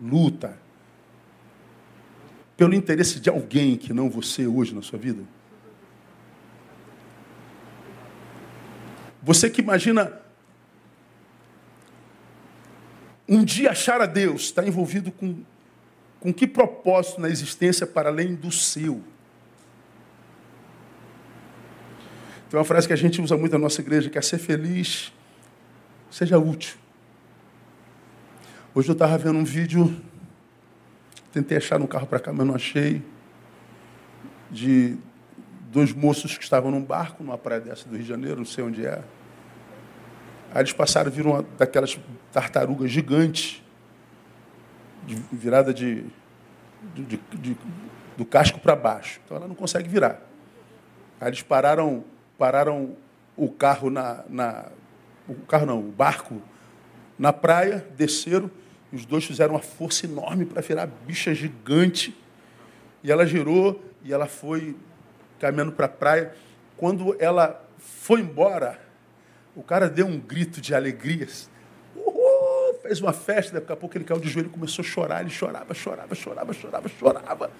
luta 0.00 0.56
pelo 2.56 2.74
interesse 2.74 3.18
de 3.18 3.30
alguém 3.30 3.74
que 3.74 3.90
não 3.90 4.10
você 4.10 4.46
hoje 4.46 4.74
na 4.74 4.82
sua 4.82 4.98
vida? 4.98 5.22
Você 9.22 9.50
que 9.50 9.60
imagina 9.60 10.20
um 13.28 13.44
dia 13.44 13.70
achar 13.70 14.00
a 14.00 14.06
Deus, 14.06 14.42
está 14.42 14.66
envolvido 14.66 15.12
com, 15.12 15.44
com 16.18 16.32
que 16.32 16.46
propósito 16.46 17.20
na 17.20 17.28
existência 17.28 17.86
para 17.86 18.08
além 18.08 18.34
do 18.34 18.50
seu? 18.50 19.02
Tem 22.48 22.58
uma 22.58 22.64
frase 22.64 22.88
que 22.88 22.92
a 22.92 22.96
gente 22.96 23.20
usa 23.20 23.36
muito 23.36 23.52
na 23.52 23.58
nossa 23.58 23.80
igreja, 23.80 24.10
que 24.10 24.18
é 24.18 24.22
ser 24.22 24.38
feliz, 24.38 25.12
seja 26.10 26.36
útil. 26.36 26.76
Hoje 28.74 28.88
eu 28.88 28.94
estava 28.94 29.16
vendo 29.16 29.38
um 29.38 29.44
vídeo, 29.44 30.00
tentei 31.32 31.58
achar 31.58 31.78
no 31.78 31.86
carro 31.86 32.08
para 32.08 32.18
cá, 32.18 32.32
mas 32.32 32.44
não 32.44 32.56
achei, 32.56 33.00
de 34.50 34.96
dois 35.70 35.92
moços 35.92 36.36
que 36.36 36.42
estavam 36.42 36.70
num 36.70 36.82
barco, 36.82 37.22
numa 37.22 37.38
praia 37.38 37.60
dessa 37.60 37.88
do 37.88 37.94
Rio 37.94 38.02
de 38.02 38.08
Janeiro, 38.08 38.38
não 38.38 38.44
sei 38.44 38.64
onde 38.64 38.84
é. 38.84 39.02
Aí 40.52 40.62
eles 40.62 40.72
passaram, 40.72 41.10
viram 41.10 41.30
uma 41.30 41.44
daquelas 41.56 41.98
tartarugas 42.32 42.90
gigantes, 42.90 43.62
de, 45.06 45.14
virada 45.32 45.72
de, 45.72 46.04
de, 46.94 47.20
de, 47.32 47.56
do 48.16 48.24
casco 48.24 48.58
para 48.58 48.74
baixo. 48.74 49.20
Então 49.24 49.36
ela 49.36 49.46
não 49.46 49.54
consegue 49.54 49.88
virar. 49.88 50.20
Aí 51.20 51.28
eles 51.28 51.42
pararam 51.42 52.04
pararam 52.36 52.96
o 53.36 53.50
carro 53.50 53.90
na, 53.90 54.24
na, 54.28 54.64
o 55.28 55.34
carro 55.34 55.66
não, 55.66 55.78
o 55.78 55.92
barco 55.92 56.40
na 57.18 57.34
praia, 57.34 57.86
desceram 57.96 58.50
e 58.90 58.96
os 58.96 59.04
dois 59.04 59.24
fizeram 59.24 59.54
uma 59.54 59.60
força 59.60 60.06
enorme 60.06 60.46
para 60.46 60.62
virar 60.62 60.84
a 60.84 60.86
bicha 60.86 61.34
gigante. 61.34 62.16
E 63.04 63.12
ela 63.12 63.26
girou 63.26 63.84
e 64.02 64.12
ela 64.12 64.26
foi 64.26 64.74
caminhando 65.40 65.72
para 65.72 65.86
a 65.86 65.88
praia. 65.88 66.32
Quando 66.76 67.16
ela 67.18 67.66
foi 67.78 68.20
embora, 68.20 68.78
o 69.56 69.62
cara 69.62 69.88
deu 69.88 70.06
um 70.06 70.20
grito 70.20 70.60
de 70.60 70.74
alegria. 70.74 71.26
Uhul! 71.96 72.74
Fez 72.82 73.00
uma 73.00 73.12
festa, 73.12 73.58
daqui 73.58 73.72
a 73.72 73.76
pouco 73.76 73.96
ele 73.96 74.04
caiu 74.04 74.20
de 74.20 74.28
joelho 74.28 74.48
e 74.48 74.52
começou 74.52 74.84
a 74.84 74.86
chorar. 74.86 75.20
Ele 75.22 75.30
chorava, 75.30 75.74
chorava, 75.74 76.14
chorava, 76.14 76.52
chorava, 76.52 76.88
chorava 76.88 77.50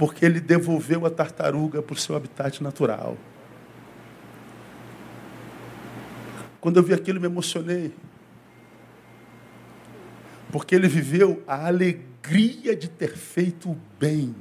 porque 0.00 0.24
ele 0.24 0.40
devolveu 0.40 1.04
a 1.04 1.10
tartaruga 1.10 1.82
para 1.82 1.92
o 1.92 1.96
seu 1.96 2.16
habitat 2.16 2.62
natural. 2.62 3.18
Quando 6.58 6.78
eu 6.78 6.82
vi 6.82 6.94
aquilo, 6.94 7.20
me 7.20 7.26
emocionei. 7.26 7.94
Porque 10.50 10.74
ele 10.74 10.88
viveu 10.88 11.42
a 11.46 11.66
alegria 11.66 12.74
de 12.74 12.88
ter 12.88 13.14
feito 13.14 13.72
o 13.72 13.78
bem. 13.98 14.34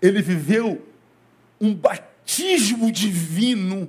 Ele 0.00 0.22
viveu 0.22 0.86
um 1.60 1.74
batismo 1.74 2.90
divino 2.90 3.88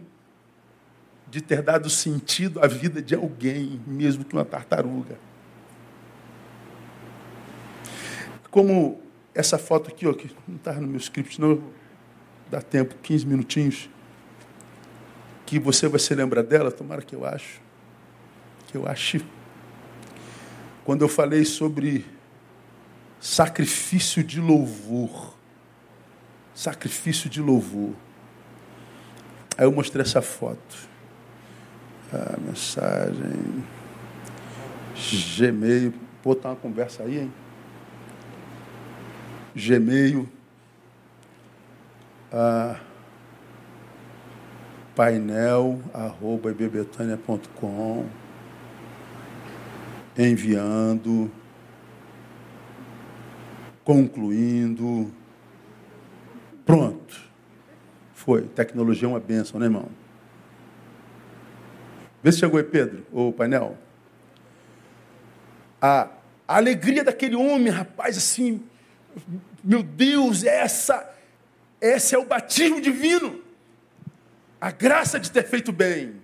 de 1.29 1.39
ter 1.39 1.61
dado 1.61 1.89
sentido 1.89 2.61
à 2.61 2.67
vida 2.67 3.01
de 3.01 3.15
alguém, 3.15 3.81
mesmo 3.87 4.25
que 4.25 4.33
uma 4.33 4.43
tartaruga. 4.43 5.17
Como 8.49 9.01
essa 9.33 9.57
foto 9.57 9.89
aqui, 9.89 10.05
ó, 10.05 10.13
que 10.13 10.29
não 10.45 10.57
está 10.57 10.73
no 10.73 10.87
meu 10.87 10.99
script, 10.99 11.39
não, 11.39 11.63
dá 12.49 12.61
tempo, 12.61 12.95
15 13.01 13.25
minutinhos, 13.25 13.89
que 15.45 15.57
você 15.57 15.87
vai 15.87 15.99
se 15.99 16.13
lembrar 16.13 16.43
dela, 16.43 16.69
tomara 16.69 17.01
que 17.01 17.15
eu 17.15 17.25
acho, 17.25 17.61
que 18.67 18.75
eu 18.75 18.85
ache. 18.85 19.25
Quando 20.83 21.03
eu 21.03 21.07
falei 21.07 21.45
sobre 21.45 22.05
sacrifício 23.21 24.21
de 24.21 24.41
louvor, 24.41 25.37
sacrifício 26.53 27.29
de 27.29 27.41
louvor. 27.41 27.93
Aí 29.57 29.65
eu 29.65 29.71
mostrei 29.71 30.03
essa 30.03 30.21
foto. 30.21 30.89
A 32.11 32.39
mensagem. 32.39 33.63
Gmail. 35.37 35.93
Pô, 36.21 36.35
tá 36.35 36.49
uma 36.49 36.55
conversa 36.55 37.03
aí, 37.03 37.19
hein? 37.19 37.33
Gmail, 39.55 40.29
a 42.31 42.79
painel 44.95 45.81
arroba 45.93 46.51
ibebetânia.com, 46.51 48.05
enviando, 50.17 51.29
concluindo, 53.83 55.11
pronto. 56.71 57.19
Foi. 58.13 58.43
Tecnologia 58.43 59.05
é 59.05 59.09
uma 59.09 59.19
benção, 59.19 59.59
né, 59.59 59.65
irmão? 59.65 59.89
Vê 62.23 62.31
se 62.31 62.39
chegou 62.39 62.57
aí, 62.57 62.63
Pedro, 62.63 63.05
o 63.11 63.33
painel. 63.33 63.77
A, 65.81 66.07
a 66.47 66.55
alegria 66.55 67.03
daquele 67.03 67.35
homem, 67.35 67.67
rapaz, 67.67 68.17
assim, 68.17 68.63
meu 69.61 69.83
Deus, 69.83 70.45
essa, 70.45 71.13
esse 71.81 72.15
é 72.15 72.17
o 72.17 72.25
batismo 72.25 72.79
divino. 72.79 73.41
A 74.59 74.71
graça 74.71 75.19
de 75.19 75.29
ter 75.29 75.43
feito 75.43 75.73
bem. 75.73 76.21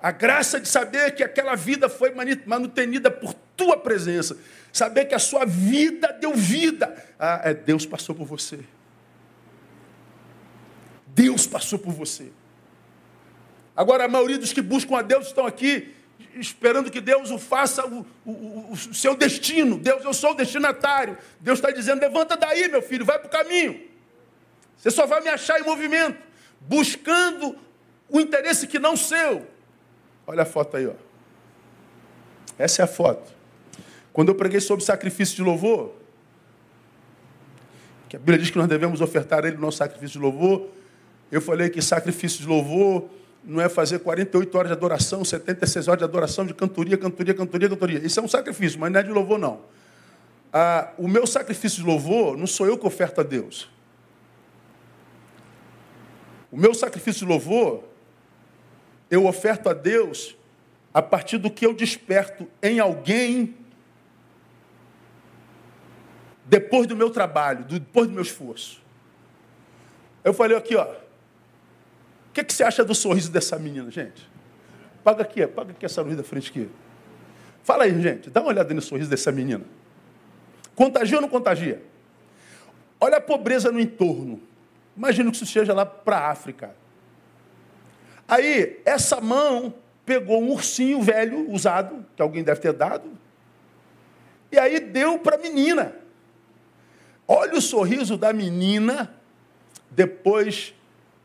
A 0.00 0.12
graça 0.12 0.58
de 0.60 0.68
saber 0.68 1.10
que 1.10 1.22
aquela 1.22 1.56
vida 1.56 1.90
foi 1.90 2.14
manutenida 2.46 3.10
por 3.10 3.34
tua 3.54 3.76
presença. 3.76 4.38
Saber 4.72 5.06
que 5.06 5.14
a 5.14 5.18
sua 5.18 5.44
vida 5.44 6.16
deu 6.18 6.34
vida. 6.34 7.04
Ah, 7.18 7.42
é 7.44 7.52
Deus 7.52 7.84
passou 7.84 8.14
por 8.14 8.24
você. 8.24 8.60
Deus 11.18 11.48
passou 11.48 11.80
por 11.80 11.92
você. 11.92 12.30
Agora, 13.74 14.04
a 14.04 14.08
maioria 14.08 14.38
dos 14.38 14.52
que 14.52 14.62
buscam 14.62 14.96
a 14.96 15.02
Deus 15.02 15.26
estão 15.26 15.44
aqui 15.44 15.92
esperando 16.36 16.92
que 16.92 17.00
Deus 17.00 17.32
o 17.32 17.38
faça 17.38 17.84
o, 17.84 18.06
o, 18.24 18.72
o, 18.72 18.76
seu 18.76 19.16
destino. 19.16 19.76
Deus, 19.76 20.04
eu 20.04 20.14
sou 20.14 20.30
o 20.30 20.34
destinatário. 20.34 21.18
Deus 21.40 21.58
está 21.58 21.72
dizendo: 21.72 22.00
levanta 22.00 22.36
daí, 22.36 22.68
meu 22.68 22.80
filho, 22.80 23.04
vai 23.04 23.18
para 23.18 23.26
o 23.26 23.30
caminho. 23.30 23.80
Você 24.76 24.92
só 24.92 25.06
vai 25.06 25.20
me 25.20 25.28
achar 25.28 25.60
em 25.60 25.64
movimento, 25.64 26.22
buscando 26.60 27.56
o 28.08 28.20
interesse 28.20 28.68
que 28.68 28.78
não 28.78 28.96
seu. 28.96 29.44
Olha 30.24 30.44
a 30.44 30.46
foto 30.46 30.76
aí, 30.76 30.86
ó. 30.86 30.94
Essa 32.56 32.82
é 32.82 32.84
a 32.84 32.88
foto. 32.88 33.32
Quando 34.12 34.28
eu 34.28 34.36
preguei 34.36 34.60
sobre 34.60 34.84
sacrifício 34.84 35.34
de 35.34 35.42
louvor, 35.42 35.94
que 38.08 38.14
a 38.14 38.18
Bíblia 38.20 38.38
diz 38.38 38.50
que 38.50 38.58
nós 38.58 38.68
devemos 38.68 39.00
ofertar 39.00 39.44
a 39.44 39.48
Ele 39.48 39.56
o 39.56 39.60
nosso 39.60 39.78
sacrifício 39.78 40.20
de 40.20 40.24
louvor, 40.24 40.77
eu 41.30 41.40
falei 41.40 41.68
que 41.68 41.82
sacrifício 41.82 42.40
de 42.40 42.46
louvor 42.46 43.08
não 43.44 43.60
é 43.60 43.68
fazer 43.68 43.98
48 44.00 44.58
horas 44.58 44.68
de 44.70 44.76
adoração, 44.76 45.24
76 45.24 45.88
horas 45.88 45.98
de 45.98 46.04
adoração, 46.04 46.44
de 46.44 46.54
cantoria, 46.54 46.96
cantoria, 46.98 47.34
cantoria, 47.34 47.68
cantoria. 47.68 47.98
Isso 47.98 48.20
é 48.20 48.22
um 48.22 48.28
sacrifício, 48.28 48.78
mas 48.78 48.90
não 48.90 49.00
é 49.00 49.02
de 49.02 49.10
louvor, 49.10 49.38
não. 49.38 49.60
Ah, 50.52 50.92
o 50.98 51.06
meu 51.06 51.26
sacrifício 51.26 51.82
de 51.82 51.86
louvor 51.86 52.36
não 52.36 52.46
sou 52.46 52.66
eu 52.66 52.78
que 52.78 52.86
oferto 52.86 53.20
a 53.20 53.24
Deus. 53.24 53.70
O 56.50 56.56
meu 56.56 56.74
sacrifício 56.74 57.26
de 57.26 57.32
louvor, 57.32 57.84
eu 59.10 59.26
oferto 59.26 59.68
a 59.68 59.74
Deus 59.74 60.36
a 60.92 61.02
partir 61.02 61.38
do 61.38 61.50
que 61.50 61.66
eu 61.66 61.74
desperto 61.74 62.48
em 62.62 62.80
alguém 62.80 63.54
depois 66.46 66.86
do 66.86 66.96
meu 66.96 67.10
trabalho, 67.10 67.64
depois 67.64 68.08
do 68.08 68.14
meu 68.14 68.22
esforço. 68.22 68.82
Eu 70.24 70.32
falei 70.32 70.56
aqui, 70.56 70.74
ó, 70.74 70.86
que, 72.38 72.44
que 72.44 72.52
você 72.52 72.64
acha 72.64 72.84
do 72.84 72.94
sorriso 72.94 73.30
dessa 73.30 73.58
menina, 73.58 73.90
gente? 73.90 74.28
Paga 75.02 75.22
aqui, 75.22 75.46
paga 75.46 75.72
aqui 75.72 75.84
essa 75.84 76.02
luz 76.02 76.16
da 76.16 76.22
frente 76.22 76.50
aqui. 76.50 76.68
Fala 77.62 77.84
aí, 77.84 78.00
gente, 78.00 78.30
dá 78.30 78.40
uma 78.40 78.50
olhada 78.50 78.72
no 78.72 78.80
sorriso 78.80 79.10
dessa 79.10 79.32
menina. 79.32 79.64
Contagia 80.74 81.16
ou 81.16 81.22
não 81.22 81.28
contagia? 81.28 81.82
Olha 83.00 83.16
a 83.16 83.20
pobreza 83.20 83.70
no 83.70 83.80
entorno. 83.80 84.40
Imagina 84.96 85.30
que 85.30 85.36
isso 85.36 85.46
seja 85.46 85.72
lá 85.72 85.84
para 85.84 86.18
a 86.18 86.30
África. 86.30 86.74
Aí, 88.26 88.80
essa 88.84 89.20
mão 89.20 89.74
pegou 90.04 90.42
um 90.42 90.50
ursinho 90.50 91.00
velho, 91.02 91.50
usado, 91.50 92.04
que 92.16 92.22
alguém 92.22 92.42
deve 92.42 92.60
ter 92.60 92.72
dado, 92.72 93.10
e 94.50 94.58
aí 94.58 94.80
deu 94.80 95.18
para 95.18 95.36
a 95.36 95.38
menina. 95.38 95.94
Olha 97.26 97.54
o 97.54 97.60
sorriso 97.60 98.16
da 98.16 98.32
menina 98.32 99.14
depois 99.90 100.74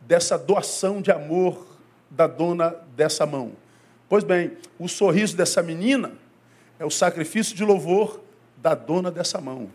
dessa 0.07 0.37
doação 0.37 1.01
de 1.01 1.11
amor 1.11 1.67
da 2.09 2.27
dona 2.27 2.75
dessa 2.95 3.25
mão. 3.25 3.53
Pois 4.07 4.23
bem, 4.23 4.51
o 4.77 4.87
sorriso 4.87 5.35
dessa 5.35 5.63
menina 5.63 6.11
é 6.77 6.85
o 6.85 6.91
sacrifício 6.91 7.55
de 7.55 7.63
louvor 7.63 8.21
da 8.57 8.75
dona 8.75 9.09
dessa 9.09 9.41
mão. 9.41 9.69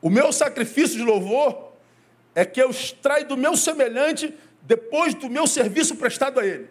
O 0.00 0.10
meu 0.10 0.32
sacrifício 0.32 0.96
de 0.96 1.04
louvor 1.04 1.72
é 2.34 2.44
que 2.44 2.62
eu 2.62 2.70
extraio 2.70 3.26
do 3.26 3.36
meu 3.36 3.56
semelhante 3.56 4.32
depois 4.62 5.14
do 5.14 5.28
meu 5.28 5.46
serviço 5.46 5.96
prestado 5.96 6.38
a 6.38 6.46
ele. 6.46 6.68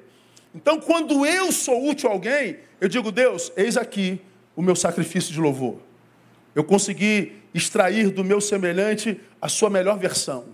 Então, 0.56 0.80
quando 0.80 1.26
eu 1.26 1.52
sou 1.52 1.90
útil 1.90 2.10
a 2.10 2.14
alguém, 2.14 2.60
eu 2.80 2.88
digo, 2.88 3.12
Deus, 3.12 3.52
eis 3.56 3.76
aqui 3.76 4.22
o 4.56 4.62
meu 4.62 4.76
sacrifício 4.76 5.34
de 5.34 5.40
louvor. 5.40 5.80
Eu 6.56 6.64
consegui 6.64 7.34
extrair 7.54 8.10
do 8.10 8.24
meu 8.24 8.40
semelhante 8.40 9.20
a 9.42 9.50
sua 9.50 9.70
melhor 9.70 9.98
versão. 9.98 10.46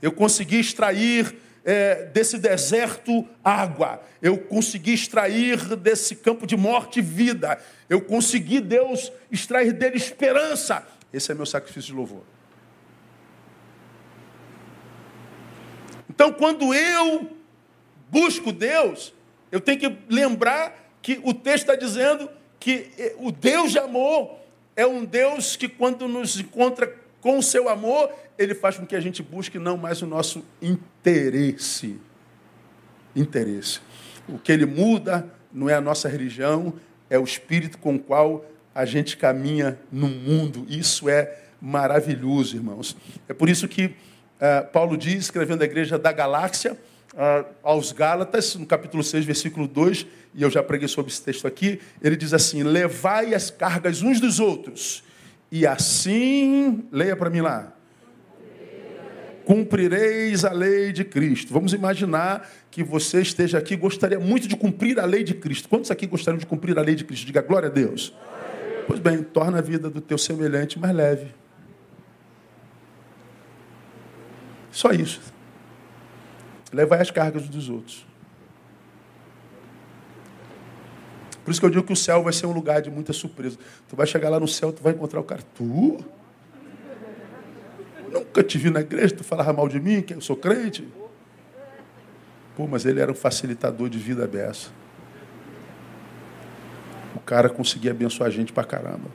Eu 0.00 0.12
consegui 0.12 0.58
extrair 0.58 1.36
é, 1.64 2.04
desse 2.04 2.38
deserto 2.38 3.26
água, 3.42 4.00
eu 4.22 4.38
consegui 4.38 4.94
extrair 4.94 5.76
desse 5.76 6.14
campo 6.14 6.46
de 6.46 6.56
morte 6.56 7.00
vida, 7.00 7.60
eu 7.90 8.00
consegui, 8.00 8.60
Deus, 8.60 9.12
extrair 9.32 9.72
dele 9.72 9.96
esperança. 9.96 10.86
Esse 11.12 11.32
é 11.32 11.34
meu 11.34 11.46
sacrifício 11.46 11.90
de 11.90 11.96
louvor. 11.96 12.22
Então, 16.08 16.32
quando 16.32 16.72
eu 16.72 17.36
busco 18.08 18.52
Deus, 18.52 19.12
eu 19.50 19.60
tenho 19.60 19.78
que 19.78 19.96
lembrar 20.08 20.72
que 21.02 21.20
o 21.22 21.34
texto 21.34 21.64
está 21.64 21.74
dizendo 21.74 22.30
que 22.58 22.90
é, 22.98 23.14
o 23.18 23.30
Deus 23.30 23.72
de 23.72 23.78
amor 23.78 24.38
é 24.74 24.86
um 24.86 25.04
Deus 25.04 25.56
que, 25.56 25.68
quando 25.68 26.06
nos 26.06 26.38
encontra 26.38 26.94
com 27.26 27.38
o 27.38 27.42
seu 27.42 27.68
amor, 27.68 28.08
ele 28.38 28.54
faz 28.54 28.76
com 28.76 28.86
que 28.86 28.94
a 28.94 29.00
gente 29.00 29.20
busque 29.20 29.58
não 29.58 29.76
mais 29.76 30.00
o 30.00 30.06
nosso 30.06 30.44
interesse. 30.62 31.98
Interesse. 33.16 33.80
O 34.28 34.38
que 34.38 34.52
ele 34.52 34.64
muda 34.64 35.28
não 35.52 35.68
é 35.68 35.74
a 35.74 35.80
nossa 35.80 36.08
religião, 36.08 36.74
é 37.10 37.18
o 37.18 37.24
espírito 37.24 37.78
com 37.78 37.96
o 37.96 37.98
qual 37.98 38.44
a 38.72 38.84
gente 38.84 39.16
caminha 39.16 39.76
no 39.90 40.06
mundo. 40.06 40.66
Isso 40.68 41.08
é 41.08 41.36
maravilhoso, 41.60 42.54
irmãos. 42.54 42.96
É 43.28 43.34
por 43.34 43.48
isso 43.48 43.66
que 43.66 43.86
uh, 43.86 44.70
Paulo 44.72 44.96
diz, 44.96 45.24
escrevendo 45.24 45.62
a 45.62 45.64
igreja 45.64 45.98
da 45.98 46.12
galáxia, 46.12 46.74
uh, 46.74 47.44
aos 47.60 47.90
Gálatas, 47.90 48.54
no 48.54 48.66
capítulo 48.66 49.02
6, 49.02 49.24
versículo 49.24 49.66
2, 49.66 50.06
e 50.32 50.42
eu 50.44 50.50
já 50.50 50.62
preguei 50.62 50.86
sobre 50.86 51.10
esse 51.10 51.22
texto 51.22 51.44
aqui, 51.44 51.80
ele 52.00 52.14
diz 52.14 52.32
assim: 52.32 52.62
Levai 52.62 53.34
as 53.34 53.50
cargas 53.50 54.00
uns 54.00 54.20
dos 54.20 54.38
outros, 54.38 55.02
e 55.58 55.66
assim, 55.66 56.86
leia 56.92 57.16
para 57.16 57.30
mim 57.30 57.40
lá, 57.40 57.72
cumprireis 59.46 60.44
a 60.44 60.52
lei 60.52 60.92
de 60.92 61.02
Cristo. 61.02 61.50
Vamos 61.50 61.72
imaginar 61.72 62.46
que 62.70 62.82
você 62.82 63.22
esteja 63.22 63.56
aqui 63.56 63.74
gostaria 63.74 64.20
muito 64.20 64.46
de 64.46 64.54
cumprir 64.54 65.00
a 65.00 65.06
lei 65.06 65.24
de 65.24 65.32
Cristo. 65.32 65.66
Quantos 65.66 65.90
aqui 65.90 66.06
gostariam 66.06 66.38
de 66.38 66.44
cumprir 66.44 66.78
a 66.78 66.82
lei 66.82 66.94
de 66.94 67.04
Cristo? 67.04 67.24
Diga 67.24 67.40
glória 67.40 67.70
a 67.70 67.72
Deus. 67.72 68.14
Pois 68.86 69.00
bem, 69.00 69.22
torna 69.22 69.58
a 69.58 69.62
vida 69.62 69.88
do 69.88 70.00
teu 70.02 70.18
semelhante 70.18 70.78
mais 70.78 70.94
leve. 70.94 71.34
Só 74.70 74.90
isso. 74.90 75.22
Levai 76.70 77.00
as 77.00 77.10
cargas 77.10 77.48
dos 77.48 77.70
outros. 77.70 78.05
Por 81.46 81.52
isso 81.52 81.60
que 81.60 81.66
eu 81.66 81.70
digo 81.70 81.84
que 81.84 81.92
o 81.92 81.96
céu 81.96 82.24
vai 82.24 82.32
ser 82.32 82.44
um 82.46 82.50
lugar 82.50 82.82
de 82.82 82.90
muita 82.90 83.12
surpresa. 83.12 83.56
Tu 83.88 83.94
vai 83.94 84.04
chegar 84.04 84.28
lá 84.28 84.40
no 84.40 84.48
céu, 84.48 84.72
tu 84.72 84.82
vai 84.82 84.92
encontrar 84.92 85.20
o 85.20 85.22
cara. 85.22 85.42
Tu? 85.54 86.04
Nunca 88.12 88.42
te 88.42 88.58
vi 88.58 88.68
na 88.68 88.80
igreja, 88.80 89.14
tu 89.14 89.22
falava 89.22 89.52
mal 89.52 89.68
de 89.68 89.78
mim, 89.78 90.02
que 90.02 90.12
eu 90.12 90.20
sou 90.20 90.34
crente. 90.34 90.88
Pô, 92.56 92.66
mas 92.66 92.84
ele 92.84 93.00
era 93.00 93.12
um 93.12 93.14
facilitador 93.14 93.88
de 93.88 93.96
vida 93.96 94.26
beça. 94.26 94.70
O 97.14 97.20
cara 97.20 97.48
conseguia 97.48 97.92
abençoar 97.92 98.26
a 98.26 98.32
gente 98.32 98.52
pra 98.52 98.64
caramba. 98.64 99.08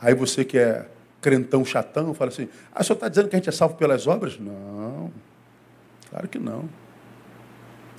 Aí 0.00 0.14
você 0.14 0.44
que 0.44 0.56
é 0.56 0.88
crentão 1.20 1.64
chatão, 1.64 2.14
fala 2.14 2.30
assim, 2.30 2.48
ah, 2.72 2.82
o 2.82 2.84
senhor 2.84 2.94
está 2.94 3.08
dizendo 3.08 3.28
que 3.28 3.34
a 3.34 3.40
gente 3.40 3.48
é 3.48 3.52
salvo 3.52 3.74
pelas 3.74 4.06
obras? 4.06 4.38
Não, 4.38 5.10
claro 6.10 6.28
que 6.28 6.38
não. 6.38 6.68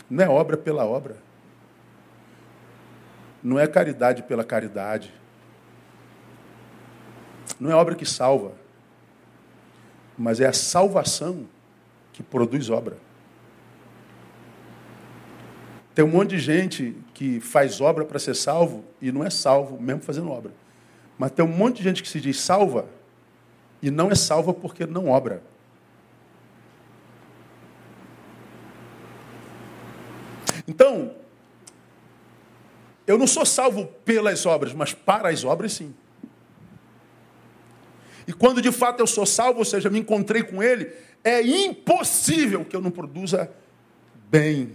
Não 0.10 0.24
é 0.24 0.30
obra 0.30 0.56
pela 0.56 0.86
obra. 0.86 1.18
Não 3.44 3.60
é 3.60 3.68
caridade 3.68 4.24
pela 4.24 4.44
caridade. 4.44 5.14
Não 7.60 7.70
é 7.70 7.76
obra 7.76 7.94
que 7.94 8.06
salva 8.06 8.64
mas 10.18 10.40
é 10.40 10.48
a 10.48 10.54
salvação 10.54 11.48
que 12.12 12.22
produz 12.22 12.70
obra. 12.70 12.98
Tem 15.96 16.04
um 16.04 16.10
monte 16.10 16.32
de 16.32 16.40
gente 16.40 16.96
que 17.14 17.40
faz 17.40 17.80
obra 17.80 18.04
para 18.04 18.18
ser 18.18 18.36
salvo 18.36 18.84
e 19.02 19.12
não 19.12 19.24
é 19.24 19.30
salvo, 19.30 19.80
mesmo 19.80 20.02
fazendo 20.02 20.30
obra. 20.30 20.52
Mas 21.18 21.32
tem 21.32 21.46
um 21.46 21.50
monte 21.50 21.78
de 21.78 21.84
gente 21.84 22.02
que 22.02 22.10
se 22.10 22.20
diz 22.20 22.40
salva 22.40 22.88
e 23.82 23.92
não 23.92 24.10
é 24.10 24.16
salva 24.16 24.54
porque 24.54 24.86
não 24.86 25.08
obra. 25.08 25.44
Então, 30.68 31.12
eu 33.06 33.18
não 33.18 33.28
sou 33.28 33.46
salvo 33.46 33.86
pelas 34.06 34.46
obras, 34.46 34.74
mas 34.74 34.94
para 34.94 35.30
as 35.30 35.44
obras 35.44 35.74
sim. 35.74 35.94
E 38.28 38.32
quando 38.32 38.62
de 38.62 38.72
fato 38.72 39.02
eu 39.02 39.08
sou 39.08 39.26
salvo, 39.26 39.60
ou 39.60 39.66
seja, 39.66 39.90
me 39.90 40.00
encontrei 40.00 40.44
com 40.44 40.64
Ele, 40.64 40.90
é 41.24 41.42
impossível 41.42 42.64
que 42.64 42.76
eu 42.76 42.82
não 42.82 42.92
produza 42.92 43.52
bem, 44.30 44.74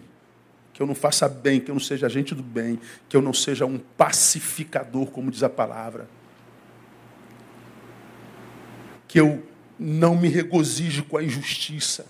que 0.72 0.82
eu 0.82 0.86
não 0.86 0.94
faça 0.94 1.28
bem, 1.28 1.60
que 1.60 1.70
eu 1.70 1.74
não 1.74 1.80
seja 1.80 2.06
agente 2.06 2.34
do 2.34 2.42
bem, 2.42 2.78
que 3.08 3.16
eu 3.16 3.22
não 3.22 3.32
seja 3.32 3.66
um 3.66 3.78
pacificador, 3.78 5.06
como 5.06 5.30
diz 5.30 5.42
a 5.42 5.48
palavra. 5.48 6.08
Que 9.06 9.18
eu 9.18 9.42
não 9.78 10.14
me 10.14 10.28
regozijo 10.28 11.04
com 11.04 11.16
a 11.16 11.24
injustiça. 11.24 12.06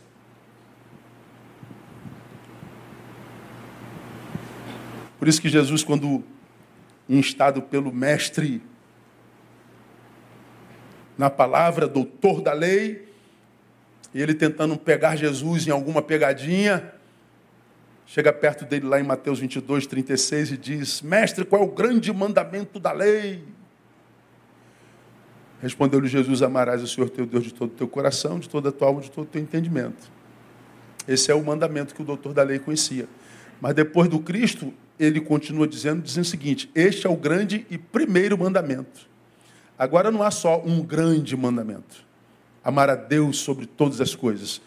Por 5.19 5.27
isso 5.27 5.41
que 5.41 5.49
Jesus, 5.49 5.83
quando 5.83 6.23
instado 7.09 7.63
pelo 7.63 7.93
Mestre, 7.93 8.63
na 11.17 11.29
palavra, 11.29 11.89
doutor 11.89 12.41
da 12.41 12.53
lei, 12.53 13.09
e 14.15 14.23
ele 14.23 14.35
tentando 14.35 14.77
pegar 14.79 15.17
Jesus 15.17 15.67
em 15.67 15.71
alguma 15.71 16.01
pegadinha, 16.01 16.95
chega 18.07 18.33
perto 18.33 18.65
dele 18.65 18.87
lá 18.87 19.01
em 19.01 19.03
Mateus 19.03 19.41
22, 19.41 19.87
36 19.87 20.53
e 20.53 20.57
diz: 20.57 21.03
Mestre, 21.03 21.45
qual 21.45 21.63
é 21.63 21.65
o 21.65 21.69
grande 21.69 22.13
mandamento 22.13 22.79
da 22.79 22.93
lei? 22.93 23.43
Respondeu-lhe 25.61 26.07
Jesus: 26.07 26.41
Amarás 26.41 26.83
o 26.83 26.87
Senhor 26.87 27.11
teu 27.11 27.27
Deus 27.27 27.45
de 27.45 27.53
todo 27.53 27.71
o 27.71 27.75
teu 27.75 27.89
coração, 27.89 28.39
de 28.39 28.49
toda 28.49 28.69
a 28.69 28.73
tua 28.73 28.89
alma, 28.89 29.01
de 29.01 29.11
todo 29.11 29.25
o 29.25 29.29
teu 29.29 29.43
entendimento. 29.43 30.11
Esse 31.07 31.33
é 31.33 31.35
o 31.35 31.43
mandamento 31.45 31.95
que 31.95 32.03
o 32.03 32.05
doutor 32.05 32.33
da 32.33 32.43
lei 32.43 32.59
conhecia. 32.59 33.09
Mas 33.61 33.75
depois 33.75 34.09
do 34.09 34.21
Cristo, 34.21 34.73
ele 34.99 35.21
continua 35.21 35.67
dizendo, 35.67 36.03
dizendo 36.03 36.25
o 36.25 36.29
seguinte: 36.29 36.71
Este 36.75 37.07
é 37.07 37.11
o 37.11 37.17
grande 37.17 37.67
e 37.71 37.79
primeiro 37.79 38.37
mandamento. 38.37 39.09
Agora 39.79 40.11
não 40.11 40.23
há 40.23 40.31
só 40.31 40.61
um 40.65 40.83
grande 40.83 41.37
mandamento: 41.37 42.05
amar 42.65 42.91
a 42.91 42.95
Deus 42.95 43.39
sobre 43.39 43.67
todas 43.67 44.01
as 44.01 44.15
coisas. 44.15 44.61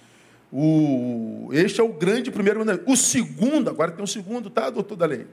O, 0.51 1.49
este 1.51 1.79
é 1.79 1.83
o 1.83 1.93
grande 1.93 2.31
primeiro 2.31 2.59
mandamento. 2.59 2.89
O 2.89 2.95
segundo, 2.95 3.69
agora 3.69 3.91
tem 3.91 4.03
um 4.03 4.07
segundo, 4.07 4.49
tá, 4.49 4.69
doutor 4.69 4.95
da 4.95 5.05
lei? 5.05 5.27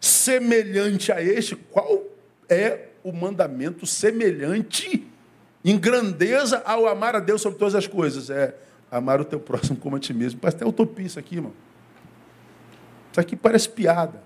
Semelhante 0.00 1.10
a 1.10 1.22
este, 1.22 1.56
qual 1.56 2.04
é 2.48 2.88
o 3.02 3.12
mandamento 3.12 3.86
semelhante 3.86 5.06
em 5.64 5.76
grandeza 5.76 6.62
ao 6.64 6.86
amar 6.86 7.16
a 7.16 7.20
Deus 7.20 7.42
sobre 7.42 7.58
todas 7.58 7.74
as 7.74 7.86
coisas? 7.86 8.30
É 8.30 8.54
amar 8.90 9.20
o 9.20 9.24
teu 9.24 9.40
próximo 9.40 9.76
como 9.76 9.96
a 9.96 9.98
ti 9.98 10.14
mesmo. 10.14 10.40
Parece 10.40 10.56
até 10.56 10.66
utopia 10.66 11.06
isso 11.06 11.18
aqui, 11.18 11.36
irmão. 11.36 11.52
Isso 13.18 13.20
aqui 13.20 13.34
parece 13.34 13.68
piada. 13.68 14.22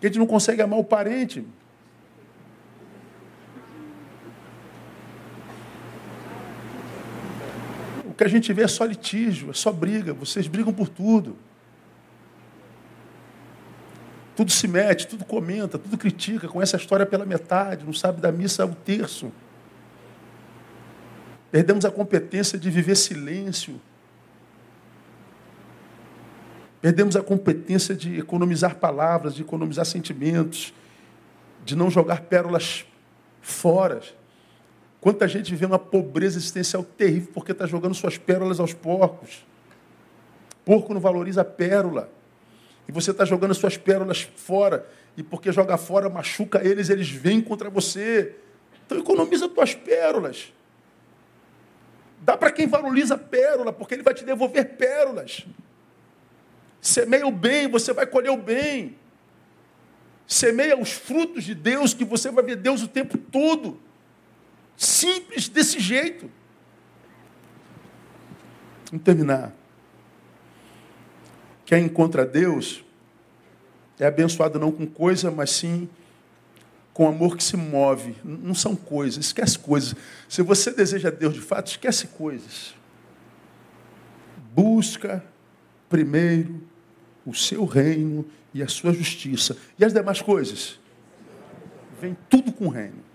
a 0.00 0.06
gente 0.06 0.20
não 0.20 0.26
consegue 0.26 0.62
amar 0.62 0.78
o 0.78 0.84
parente. 0.84 1.44
que 8.16 8.24
a 8.24 8.28
gente 8.28 8.52
vê 8.52 8.64
é 8.64 8.68
só 8.68 8.84
litígio, 8.84 9.50
é 9.50 9.54
só 9.54 9.72
briga. 9.72 10.12
Vocês 10.12 10.46
brigam 10.46 10.74
por 10.74 10.90
tudo. 10.90 11.38
Tudo 14.36 14.52
se 14.52 14.68
mete, 14.68 15.06
tudo 15.06 15.24
comenta, 15.24 15.78
tudo 15.78 15.96
critica, 15.96 16.46
conhece 16.46 16.76
a 16.76 16.78
história 16.78 17.06
pela 17.06 17.24
metade, 17.24 17.84
não 17.84 17.94
sabe 17.94 18.20
da 18.20 18.30
missa 18.30 18.62
ao 18.62 18.74
terço. 18.74 19.32
Perdemos 21.50 21.86
a 21.86 21.90
competência 21.90 22.58
de 22.58 22.70
viver 22.70 22.94
silêncio. 22.94 23.80
Perdemos 26.80 27.14
a 27.14 27.22
competência 27.22 27.94
de 27.94 28.18
economizar 28.18 28.76
palavras, 28.76 29.34
de 29.34 29.42
economizar 29.42 29.84
sentimentos, 29.84 30.72
de 31.64 31.76
não 31.76 31.90
jogar 31.90 32.22
pérolas 32.22 32.86
fora. 33.42 34.00
Quanta 35.00 35.28
gente 35.28 35.50
vivendo 35.50 35.72
uma 35.72 35.78
pobreza 35.78 36.38
existencial 36.38 36.82
terrível 36.82 37.30
porque 37.34 37.52
está 37.52 37.66
jogando 37.66 37.94
suas 37.94 38.16
pérolas 38.16 38.60
aos 38.60 38.72
porcos. 38.72 39.44
Porco 40.64 40.94
não 40.94 41.00
valoriza 41.00 41.42
a 41.42 41.44
pérola. 41.44 42.10
E 42.88 42.92
você 42.92 43.10
está 43.10 43.24
jogando 43.24 43.54
suas 43.54 43.76
pérolas 43.76 44.22
fora. 44.36 44.86
E 45.16 45.22
porque 45.22 45.52
joga 45.52 45.76
fora, 45.76 46.08
machuca 46.08 46.66
eles, 46.66 46.88
eles 46.88 47.10
vêm 47.10 47.40
contra 47.42 47.68
você. 47.68 48.36
Então 48.86 48.98
economiza 48.98 49.48
suas 49.52 49.74
pérolas. 49.74 50.52
Dá 52.22 52.36
para 52.36 52.50
quem 52.52 52.66
valoriza 52.66 53.16
pérola, 53.16 53.72
porque 53.72 53.94
ele 53.94 54.02
vai 54.02 54.12
te 54.12 54.24
devolver 54.24 54.76
pérolas. 54.76 55.46
Semeia 56.80 57.26
o 57.26 57.32
bem, 57.32 57.68
você 57.68 57.92
vai 57.92 58.06
colher 58.06 58.30
o 58.30 58.36
bem. 58.36 58.96
Semeia 60.26 60.78
os 60.78 60.92
frutos 60.92 61.44
de 61.44 61.54
Deus, 61.54 61.92
que 61.92 62.04
você 62.04 62.30
vai 62.30 62.44
ver 62.44 62.56
Deus 62.56 62.82
o 62.82 62.88
tempo 62.88 63.18
todo. 63.18 63.80
Simples 64.76 65.48
desse 65.48 65.78
jeito. 65.80 66.30
Vamos 68.90 69.04
terminar. 69.04 69.52
Quem 71.64 71.84
encontra 71.84 72.24
Deus 72.24 72.84
é 73.98 74.06
abençoado 74.06 74.58
não 74.58 74.72
com 74.72 74.86
coisa, 74.86 75.30
mas 75.30 75.50
sim 75.50 75.88
com 76.92 77.06
amor 77.06 77.36
que 77.36 77.44
se 77.44 77.56
move. 77.56 78.16
Não 78.24 78.54
são 78.54 78.74
coisas, 78.74 79.26
esquece 79.26 79.58
coisas. 79.58 79.94
Se 80.28 80.42
você 80.42 80.70
deseja 80.70 81.10
Deus 81.10 81.34
de 81.34 81.40
fato, 81.40 81.68
esquece 81.68 82.06
coisas. 82.08 82.74
busca 84.52 85.24
primeiro 85.88 86.69
o 87.24 87.34
seu 87.34 87.64
reino 87.64 88.24
e 88.52 88.62
a 88.62 88.68
sua 88.68 88.92
justiça. 88.92 89.56
E 89.78 89.84
as 89.84 89.92
demais 89.92 90.20
coisas? 90.20 90.78
Vem 92.00 92.16
tudo 92.28 92.52
com 92.52 92.66
o 92.66 92.70
reino. 92.70 93.10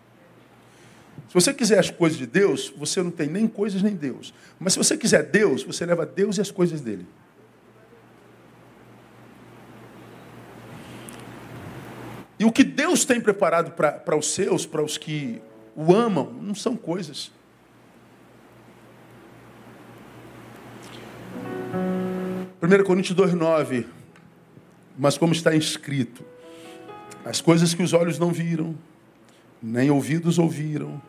Se 1.27 1.33
você 1.33 1.53
quiser 1.53 1.79
as 1.79 1.89
coisas 1.89 2.17
de 2.17 2.25
Deus, 2.25 2.73
você 2.77 3.01
não 3.03 3.11
tem 3.11 3.27
nem 3.27 3.47
coisas 3.47 3.81
nem 3.81 3.95
Deus. 3.95 4.33
Mas 4.59 4.73
se 4.73 4.79
você 4.79 4.95
quiser 4.95 5.23
Deus, 5.23 5.63
você 5.63 5.85
leva 5.85 6.05
Deus 6.05 6.37
e 6.37 6.41
as 6.41 6.51
coisas 6.51 6.81
dele. 6.81 7.05
E 12.37 12.45
o 12.45 12.51
que 12.51 12.63
Deus 12.63 13.05
tem 13.05 13.19
preparado 13.19 13.71
para 13.71 14.15
os 14.15 14.33
seus, 14.33 14.65
para 14.65 14.83
os 14.83 14.97
que 14.97 15.41
o 15.75 15.93
amam, 15.93 16.31
não 16.41 16.53
são 16.53 16.75
coisas. 16.75 17.31
Primeira 22.59 22.83
Coríntios 22.83 23.17
2,9. 23.17 23.85
Mas 24.97 25.17
como 25.17 25.33
está 25.33 25.53
escrito, 25.53 26.23
as 27.23 27.41
coisas 27.41 27.73
que 27.73 27.83
os 27.83 27.93
olhos 27.93 28.19
não 28.19 28.31
viram, 28.31 28.75
nem 29.61 29.89
ouvidos 29.89 30.37
ouviram, 30.37 31.01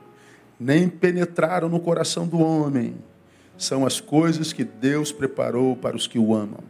nem 0.58 0.88
penetraram 0.88 1.68
no 1.68 1.78
coração 1.78 2.26
do 2.26 2.40
homem, 2.40 2.96
são 3.58 3.86
as 3.86 4.00
coisas 4.00 4.52
que 4.52 4.64
Deus 4.64 5.12
preparou 5.12 5.76
para 5.76 5.96
os 5.96 6.06
que 6.06 6.18
o 6.18 6.34
amam. 6.34 6.60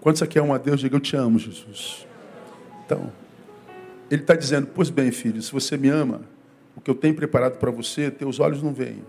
Quantos 0.00 0.22
aqui 0.22 0.38
é 0.38 0.42
um 0.42 0.52
a 0.52 0.58
Deus, 0.58 0.80
diga 0.80 0.96
eu 0.96 1.00
te 1.00 1.16
amo, 1.16 1.38
Jesus. 1.38 2.06
Então, 2.84 3.12
ele 4.10 4.22
está 4.22 4.34
dizendo, 4.34 4.66
pois 4.66 4.90
bem, 4.90 5.12
filho, 5.12 5.40
se 5.40 5.52
você 5.52 5.76
me 5.76 5.88
ama, 5.88 6.22
o 6.74 6.80
que 6.80 6.90
eu 6.90 6.94
tenho 6.94 7.14
preparado 7.14 7.58
para 7.58 7.70
você, 7.70 8.10
teus 8.10 8.40
olhos 8.40 8.62
não 8.62 8.72
veem. 8.72 9.02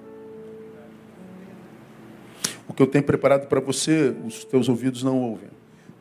O 2.68 2.74
que 2.74 2.82
eu 2.82 2.88
tenho 2.88 3.04
preparado 3.04 3.48
para 3.48 3.60
você, 3.60 4.16
os 4.26 4.44
teus 4.44 4.70
ouvidos 4.70 5.04
não 5.04 5.20
ouvem. 5.20 5.50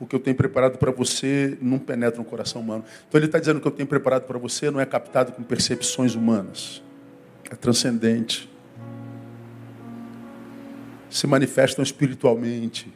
O 0.00 0.06
que 0.06 0.16
eu 0.16 0.20
tenho 0.20 0.34
preparado 0.34 0.78
para 0.78 0.90
você 0.90 1.58
não 1.60 1.78
penetra 1.78 2.18
no 2.18 2.24
coração 2.24 2.62
humano. 2.62 2.84
Então 3.06 3.18
ele 3.18 3.26
está 3.26 3.38
dizendo 3.38 3.60
que 3.60 3.68
o 3.68 3.70
que 3.70 3.74
eu 3.74 3.76
tenho 3.76 3.88
preparado 3.88 4.24
para 4.24 4.38
você 4.38 4.70
não 4.70 4.80
é 4.80 4.86
captado 4.86 5.32
com 5.32 5.42
percepções 5.42 6.14
humanas. 6.14 6.82
É 7.50 7.54
transcendente. 7.54 8.50
Se 11.10 11.26
manifestam 11.26 11.82
espiritualmente. 11.82 12.90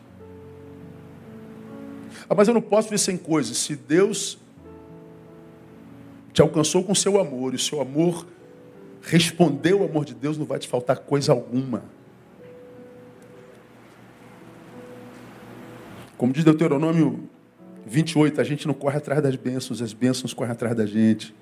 Ah, 2.29 2.35
mas 2.35 2.49
eu 2.49 2.55
não 2.55 2.63
posso 2.63 2.89
ver 2.89 2.99
sem 2.99 3.19
coisas. 3.19 3.59
Se 3.59 3.77
Deus 3.77 4.39
te 6.33 6.41
alcançou 6.41 6.83
com 6.83 6.95
seu 6.95 7.21
amor 7.21 7.53
e 7.53 7.57
o 7.57 7.59
seu 7.59 7.81
amor 7.81 8.27
respondeu 9.03 9.83
ao 9.83 9.89
amor 9.89 10.05
de 10.05 10.15
Deus, 10.15 10.39
não 10.39 10.47
vai 10.47 10.59
te 10.59 10.67
faltar 10.67 10.99
coisa 10.99 11.33
alguma. 11.33 11.85
Como 16.25 16.33
diz 16.33 16.43
Deuteronômio 16.43 17.29
28, 17.85 18.41
a 18.41 18.45
gente 18.45 18.67
não 18.67 18.73
corre 18.73 18.97
atrás 18.97 19.23
das 19.23 19.37
bênçãos, 19.37 19.83
as 19.83 19.93
bênçãos 19.93 20.33
correm 20.33 20.53
atrás 20.53 20.75
da 20.75 20.87
gente. 20.87 21.35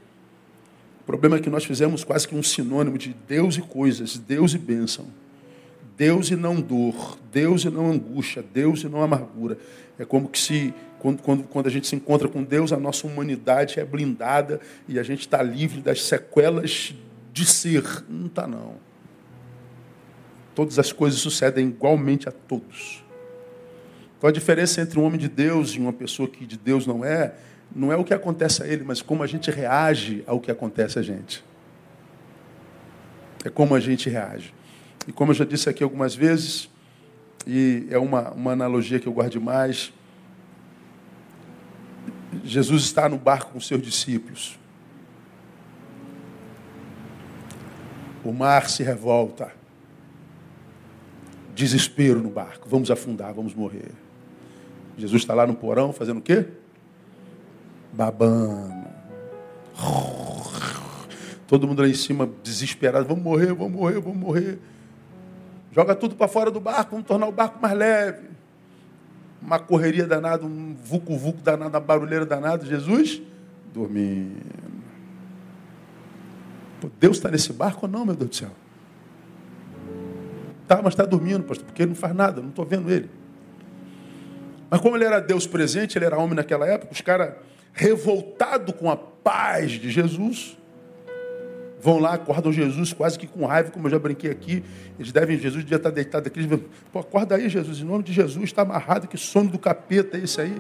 O 1.02 1.04
problema 1.04 1.36
é 1.36 1.38
que 1.38 1.48
nós 1.48 1.64
fizemos 1.64 2.02
quase 2.02 2.26
que 2.26 2.34
um 2.34 2.42
sinônimo 2.42 2.98
de 2.98 3.14
Deus 3.28 3.56
e 3.56 3.62
coisas, 3.62 4.18
Deus 4.18 4.54
e 4.54 4.58
bênção. 4.58 5.06
Deus 5.96 6.32
e 6.32 6.34
não 6.34 6.60
dor, 6.60 7.16
Deus 7.30 7.64
e 7.64 7.70
não 7.70 7.92
angústia, 7.92 8.44
Deus 8.52 8.82
e 8.82 8.88
não 8.88 9.00
amargura. 9.00 9.56
É 9.96 10.04
como 10.04 10.28
que 10.28 10.36
se, 10.36 10.74
quando, 10.98 11.22
quando, 11.22 11.44
quando 11.44 11.68
a 11.68 11.70
gente 11.70 11.86
se 11.86 11.94
encontra 11.94 12.26
com 12.26 12.42
Deus, 12.42 12.72
a 12.72 12.76
nossa 12.76 13.06
humanidade 13.06 13.78
é 13.78 13.84
blindada 13.84 14.60
e 14.88 14.98
a 14.98 15.04
gente 15.04 15.20
está 15.20 15.40
livre 15.44 15.80
das 15.80 16.02
sequelas 16.02 16.92
de 17.32 17.46
ser. 17.46 17.84
Não 18.08 18.26
está, 18.26 18.48
não. 18.48 18.74
Todas 20.56 20.76
as 20.76 20.90
coisas 20.90 21.20
sucedem 21.20 21.68
igualmente 21.68 22.28
a 22.28 22.32
todos. 22.32 23.01
Então 24.22 24.30
a 24.30 24.32
diferença 24.32 24.80
entre 24.80 25.00
um 25.00 25.02
homem 25.02 25.18
de 25.18 25.28
Deus 25.28 25.70
e 25.70 25.80
uma 25.80 25.92
pessoa 25.92 26.28
que 26.28 26.46
de 26.46 26.56
Deus 26.56 26.86
não 26.86 27.04
é, 27.04 27.34
não 27.74 27.90
é 27.90 27.96
o 27.96 28.04
que 28.04 28.14
acontece 28.14 28.62
a 28.62 28.68
ele, 28.68 28.84
mas 28.84 29.02
como 29.02 29.20
a 29.20 29.26
gente 29.26 29.50
reage 29.50 30.22
ao 30.28 30.38
que 30.38 30.48
acontece 30.48 30.96
a 30.96 31.02
gente. 31.02 31.44
É 33.44 33.50
como 33.50 33.74
a 33.74 33.80
gente 33.80 34.08
reage. 34.08 34.54
E 35.08 35.12
como 35.12 35.32
eu 35.32 35.34
já 35.34 35.44
disse 35.44 35.68
aqui 35.68 35.82
algumas 35.82 36.14
vezes, 36.14 36.70
e 37.44 37.88
é 37.90 37.98
uma, 37.98 38.30
uma 38.30 38.52
analogia 38.52 39.00
que 39.00 39.08
eu 39.08 39.12
guardo 39.12 39.32
demais, 39.32 39.92
Jesus 42.44 42.84
está 42.84 43.08
no 43.08 43.18
barco 43.18 43.50
com 43.50 43.60
seus 43.60 43.82
discípulos. 43.82 44.56
O 48.24 48.30
mar 48.30 48.70
se 48.70 48.84
revolta. 48.84 49.52
Desespero 51.56 52.22
no 52.22 52.30
barco. 52.30 52.68
Vamos 52.68 52.88
afundar, 52.88 53.34
vamos 53.34 53.52
morrer. 53.52 53.90
Jesus 54.96 55.22
está 55.22 55.34
lá 55.34 55.46
no 55.46 55.54
porão 55.54 55.92
fazendo 55.92 56.18
o 56.18 56.22
quê? 56.22 56.46
Babando. 57.92 58.82
Todo 61.46 61.66
mundo 61.66 61.82
lá 61.82 61.88
em 61.88 61.94
cima 61.94 62.28
desesperado. 62.42 63.06
Vamos 63.06 63.22
morrer, 63.22 63.52
vamos 63.52 63.72
morrer, 63.72 64.00
vamos 64.00 64.18
morrer. 64.18 64.58
Joga 65.70 65.94
tudo 65.94 66.14
para 66.14 66.28
fora 66.28 66.50
do 66.50 66.60
barco, 66.60 66.92
vamos 66.92 67.06
tornar 67.06 67.26
o 67.26 67.32
barco 67.32 67.60
mais 67.60 67.76
leve. 67.76 68.30
Uma 69.40 69.58
correria 69.58 70.06
danada, 70.06 70.44
um 70.44 70.74
vucu-vucu 70.74 71.42
danado, 71.42 71.70
uma 71.70 71.80
barulheira 71.80 72.24
danada. 72.24 72.64
Jesus 72.64 73.20
dormindo. 73.72 74.40
Deus 76.98 77.16
está 77.16 77.30
nesse 77.30 77.52
barco 77.52 77.86
ou 77.86 77.92
não, 77.92 78.04
meu 78.04 78.14
Deus 78.14 78.30
do 78.30 78.36
céu? 78.36 78.50
Tá, 80.66 80.80
mas 80.82 80.94
está 80.94 81.04
dormindo, 81.04 81.44
pastor, 81.44 81.66
porque 81.66 81.82
ele 81.82 81.90
não 81.90 81.96
faz 81.96 82.14
nada, 82.14 82.40
não 82.40 82.48
estou 82.48 82.64
vendo 82.64 82.90
ele. 82.90 83.10
Mas 84.72 84.80
como 84.80 84.96
ele 84.96 85.04
era 85.04 85.20
Deus 85.20 85.46
presente, 85.46 85.98
ele 85.98 86.06
era 86.06 86.16
homem 86.16 86.34
naquela 86.34 86.66
época, 86.66 86.94
os 86.94 87.02
caras 87.02 87.34
revoltados 87.74 88.74
com 88.74 88.90
a 88.90 88.96
paz 88.96 89.72
de 89.72 89.90
Jesus, 89.90 90.56
vão 91.78 91.98
lá, 91.98 92.14
acordam 92.14 92.50
Jesus 92.50 92.90
quase 92.94 93.18
que 93.18 93.26
com 93.26 93.44
raiva, 93.44 93.70
como 93.70 93.86
eu 93.86 93.90
já 93.90 93.98
brinquei 93.98 94.30
aqui. 94.30 94.64
Eles 94.98 95.12
devem, 95.12 95.36
Jesus 95.36 95.62
devia 95.62 95.76
estar 95.76 95.90
deitado 95.90 96.26
aqui. 96.26 96.40
Eles 96.40 96.58
Pô, 96.90 97.00
acorda 97.00 97.34
aí, 97.34 97.50
Jesus, 97.50 97.80
em 97.80 97.84
nome 97.84 98.02
de 98.02 98.14
Jesus, 98.14 98.44
está 98.44 98.62
amarrado, 98.62 99.06
que 99.06 99.18
sono 99.18 99.50
do 99.50 99.58
capeta 99.58 100.16
é 100.16 100.22
esse 100.22 100.40
aí? 100.40 100.56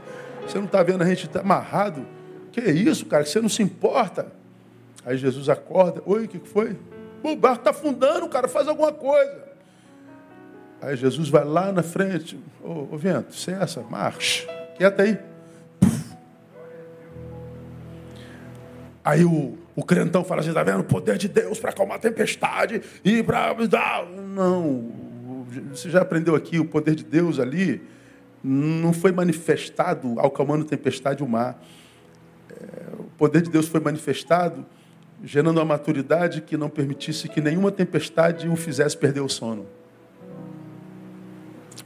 Você 0.46 0.58
não 0.58 0.66
está 0.66 0.82
vendo 0.82 1.00
a 1.00 1.06
gente 1.06 1.24
está 1.24 1.40
amarrado? 1.40 2.06
Que 2.52 2.60
é 2.60 2.70
isso, 2.70 3.06
cara? 3.06 3.24
Você 3.24 3.40
não 3.40 3.48
se 3.48 3.62
importa? 3.62 4.26
Aí 5.06 5.16
Jesus 5.16 5.48
acorda, 5.48 6.02
oi, 6.04 6.26
o 6.26 6.28
que 6.28 6.38
foi? 6.38 6.76
O 7.22 7.34
barco 7.34 7.60
está 7.60 7.70
afundando, 7.70 8.28
cara, 8.28 8.46
faz 8.46 8.68
alguma 8.68 8.92
coisa. 8.92 9.51
Aí 10.82 10.96
Jesus 10.96 11.28
vai 11.28 11.44
lá 11.44 11.70
na 11.70 11.82
frente, 11.84 12.36
ô, 12.60 12.88
ô 12.90 12.98
vento, 12.98 13.32
cessa, 13.36 13.80
marcha, 13.82 14.48
quieta 14.76 15.04
aí. 15.04 15.16
Aí 19.04 19.24
o, 19.24 19.56
o 19.76 19.84
crentão 19.84 20.24
fala 20.24 20.40
assim, 20.40 20.50
está 20.50 20.64
vendo? 20.64 20.80
O 20.80 20.84
poder 20.84 21.16
de 21.18 21.28
Deus 21.28 21.60
para 21.60 21.70
acalmar 21.70 21.98
a 21.98 22.00
tempestade 22.00 22.82
e 23.04 23.22
para... 23.22 23.54
Não, 24.34 24.90
você 25.70 25.88
já 25.88 26.02
aprendeu 26.02 26.34
aqui, 26.34 26.58
o 26.58 26.64
poder 26.64 26.96
de 26.96 27.04
Deus 27.04 27.38
ali 27.38 27.80
não 28.42 28.92
foi 28.92 29.12
manifestado 29.12 30.18
acalmando 30.18 30.64
tempestade 30.64 31.22
o 31.22 31.28
mar. 31.28 31.62
É, 32.50 32.94
o 32.98 33.04
poder 33.16 33.42
de 33.42 33.50
Deus 33.50 33.68
foi 33.68 33.78
manifestado 33.78 34.66
gerando 35.22 35.58
uma 35.58 35.64
maturidade 35.64 36.40
que 36.40 36.56
não 36.56 36.68
permitisse 36.68 37.28
que 37.28 37.40
nenhuma 37.40 37.70
tempestade 37.70 38.48
o 38.48 38.56
fizesse 38.56 38.96
perder 38.96 39.20
o 39.20 39.28
sono. 39.28 39.64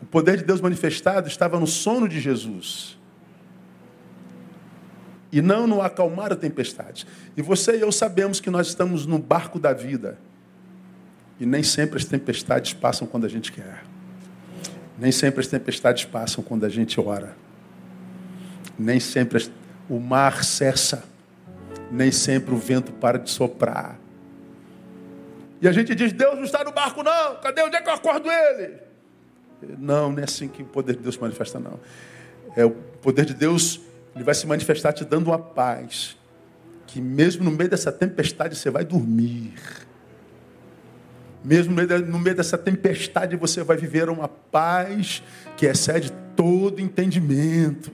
O 0.06 0.08
poder 0.08 0.36
de 0.36 0.44
Deus 0.44 0.60
manifestado 0.60 1.26
estava 1.26 1.58
no 1.58 1.66
sono 1.66 2.08
de 2.08 2.20
Jesus. 2.20 2.96
E 5.32 5.42
não 5.42 5.66
no 5.66 5.82
acalmar 5.82 6.32
a 6.32 6.36
tempestade. 6.36 7.04
E 7.36 7.42
você 7.42 7.76
e 7.76 7.80
eu 7.80 7.90
sabemos 7.90 8.38
que 8.38 8.48
nós 8.48 8.68
estamos 8.68 9.04
no 9.04 9.18
barco 9.18 9.58
da 9.58 9.72
vida. 9.72 10.16
E 11.40 11.44
nem 11.44 11.64
sempre 11.64 11.96
as 11.96 12.04
tempestades 12.04 12.72
passam 12.72 13.04
quando 13.04 13.26
a 13.26 13.28
gente 13.28 13.50
quer. 13.50 13.82
Nem 14.96 15.10
sempre 15.10 15.40
as 15.40 15.48
tempestades 15.48 16.04
passam 16.04 16.42
quando 16.42 16.64
a 16.64 16.68
gente 16.68 17.00
ora. 17.00 17.36
Nem 18.78 19.00
sempre 19.00 19.38
as... 19.38 19.50
o 19.90 19.98
mar 19.98 20.44
cessa 20.44 21.02
nem 21.90 22.10
sempre 22.10 22.54
o 22.54 22.58
vento 22.58 22.92
para 22.92 23.18
de 23.18 23.30
soprar. 23.30 23.98
E 25.60 25.66
a 25.68 25.72
gente 25.72 25.94
diz: 25.94 26.12
Deus 26.12 26.36
não 26.36 26.44
está 26.44 26.62
no 26.64 26.72
barco, 26.72 27.02
não. 27.02 27.36
Cadê? 27.40 27.62
Onde 27.62 27.76
é 27.76 27.80
que 27.80 27.88
eu 27.88 27.94
acordo 27.94 28.30
ele? 28.30 28.85
Não, 29.78 30.12
não 30.12 30.18
é 30.18 30.24
assim 30.24 30.48
que 30.48 30.62
o 30.62 30.66
poder 30.66 30.96
de 30.96 31.02
Deus 31.02 31.14
se 31.14 31.20
manifesta, 31.20 31.58
não. 31.58 31.78
É 32.56 32.64
o 32.64 32.70
poder 32.70 33.24
de 33.24 33.34
Deus, 33.34 33.80
ele 34.14 34.24
vai 34.24 34.34
se 34.34 34.46
manifestar 34.46 34.92
te 34.92 35.04
dando 35.04 35.28
uma 35.28 35.38
paz. 35.38 36.16
Que 36.86 37.00
mesmo 37.00 37.44
no 37.44 37.50
meio 37.50 37.68
dessa 37.68 37.90
tempestade 37.90 38.56
você 38.56 38.70
vai 38.70 38.84
dormir. 38.84 39.54
Mesmo 41.44 41.74
no 41.74 42.18
meio 42.18 42.36
dessa 42.36 42.58
tempestade 42.58 43.36
você 43.36 43.62
vai 43.62 43.76
viver 43.76 44.08
uma 44.08 44.28
paz 44.28 45.22
que 45.56 45.66
excede 45.66 46.12
todo 46.34 46.80
entendimento 46.80 47.92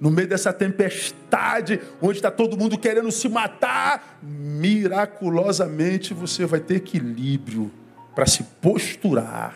no 0.00 0.10
meio 0.10 0.26
dessa 0.26 0.52
tempestade, 0.52 1.78
onde 2.00 2.18
está 2.18 2.30
todo 2.30 2.56
mundo 2.56 2.78
querendo 2.78 3.12
se 3.12 3.28
matar, 3.28 4.18
miraculosamente 4.22 6.14
você 6.14 6.46
vai 6.46 6.58
ter 6.58 6.76
equilíbrio 6.76 7.70
para 8.14 8.24
se 8.24 8.42
posturar. 8.62 9.54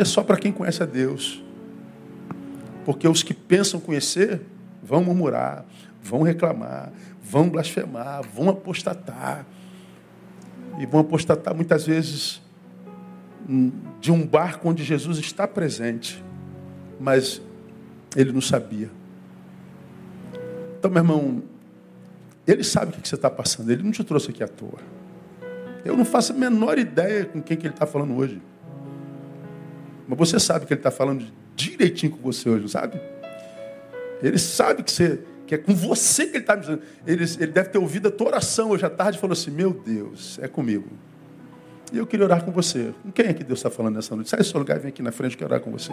É 0.00 0.04
só 0.04 0.22
para 0.22 0.36
quem 0.36 0.52
conhece 0.52 0.82
a 0.82 0.86
Deus. 0.86 1.42
Porque 2.84 3.08
os 3.08 3.22
que 3.22 3.34
pensam 3.34 3.80
conhecer 3.80 4.40
vão 4.82 5.02
murmurar, 5.02 5.64
vão 6.02 6.22
reclamar, 6.22 6.92
vão 7.22 7.48
blasfemar, 7.48 8.22
vão 8.22 8.48
apostatar. 8.48 9.44
E 10.78 10.86
vão 10.86 11.00
apostatar 11.00 11.54
muitas 11.54 11.86
vezes 11.86 12.42
de 14.00 14.12
um 14.12 14.26
barco 14.26 14.68
onde 14.68 14.84
Jesus 14.84 15.18
está 15.18 15.46
presente, 15.46 16.22
mas 16.98 17.40
ele 18.14 18.32
não 18.32 18.40
sabia. 18.40 18.90
Então, 20.78 20.90
meu 20.90 21.02
irmão, 21.02 21.42
ele 22.46 22.62
sabe 22.62 22.92
o 22.92 23.00
que 23.00 23.08
você 23.08 23.14
está 23.14 23.30
passando, 23.30 23.70
ele 23.70 23.82
não 23.82 23.90
te 23.90 24.04
trouxe 24.04 24.30
aqui 24.30 24.42
à 24.42 24.48
toa. 24.48 24.78
Eu 25.84 25.96
não 25.96 26.04
faço 26.04 26.32
a 26.32 26.36
menor 26.36 26.78
ideia 26.78 27.24
com 27.24 27.40
quem 27.40 27.56
que 27.56 27.66
ele 27.66 27.74
está 27.74 27.86
falando 27.86 28.16
hoje. 28.16 28.40
Mas 30.08 30.18
você 30.18 30.38
sabe 30.38 30.66
que 30.66 30.72
ele 30.72 30.80
está 30.80 30.90
falando 30.90 31.26
direitinho 31.54 32.12
com 32.12 32.22
você 32.22 32.48
hoje, 32.48 32.68
sabe? 32.68 33.00
Ele 34.22 34.38
sabe 34.38 34.82
que, 34.82 34.92
você, 34.92 35.20
que 35.46 35.54
é 35.54 35.58
com 35.58 35.74
você 35.74 36.26
que 36.26 36.36
ele 36.36 36.38
está 36.38 36.54
me 36.54 36.62
dizendo. 36.62 36.82
Ele, 37.06 37.24
ele 37.24 37.52
deve 37.52 37.68
ter 37.70 37.78
ouvido 37.78 38.08
a 38.08 38.10
tua 38.10 38.28
oração 38.28 38.70
hoje 38.70 38.84
à 38.86 38.90
tarde 38.90 39.18
e 39.18 39.20
falou 39.20 39.32
assim: 39.32 39.50
Meu 39.50 39.72
Deus, 39.72 40.38
é 40.40 40.48
comigo. 40.48 40.88
E 41.92 41.98
eu 41.98 42.06
queria 42.06 42.24
orar 42.24 42.44
com 42.44 42.50
você. 42.50 42.92
Com 43.02 43.12
quem 43.12 43.26
é 43.26 43.32
que 43.32 43.44
Deus 43.44 43.60
está 43.60 43.70
falando 43.70 43.94
nessa 43.94 44.14
noite? 44.14 44.30
Sai 44.30 44.40
do 44.40 44.44
seu 44.44 44.58
lugar 44.58 44.76
e 44.76 44.80
vem 44.80 44.88
aqui 44.88 45.02
na 45.02 45.12
frente, 45.12 45.32
eu 45.32 45.38
quero 45.38 45.50
orar 45.50 45.60
com 45.60 45.70
você. 45.70 45.92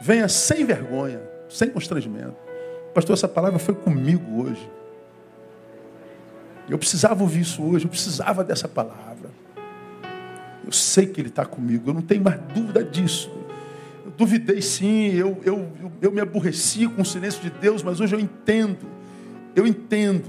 Venha 0.00 0.28
sem 0.28 0.64
vergonha, 0.64 1.20
sem 1.48 1.68
constrangimento. 1.70 2.36
Pastor, 2.92 3.14
essa 3.14 3.26
palavra 3.26 3.58
foi 3.58 3.74
comigo 3.74 4.42
hoje. 4.42 4.70
Eu 6.68 6.78
precisava 6.78 7.22
ouvir 7.22 7.40
isso 7.40 7.62
hoje, 7.62 7.84
eu 7.84 7.90
precisava 7.90 8.44
dessa 8.44 8.68
palavra. 8.68 9.28
Eu 10.64 10.72
sei 10.72 11.06
que 11.06 11.20
Ele 11.20 11.28
está 11.28 11.44
comigo, 11.44 11.90
eu 11.90 11.94
não 11.94 12.00
tenho 12.00 12.22
mais 12.22 12.40
dúvida 12.54 12.82
disso. 12.82 13.30
Duvidei 14.16 14.62
sim, 14.62 15.12
eu, 15.12 15.40
eu, 15.44 15.72
eu, 16.00 16.12
me 16.12 16.20
aborreci 16.20 16.86
com 16.88 17.02
o 17.02 17.04
silêncio 17.04 17.42
de 17.42 17.50
Deus, 17.50 17.82
mas 17.82 18.00
hoje 18.00 18.14
eu 18.14 18.20
entendo. 18.20 18.86
Eu 19.56 19.66
entendo. 19.66 20.24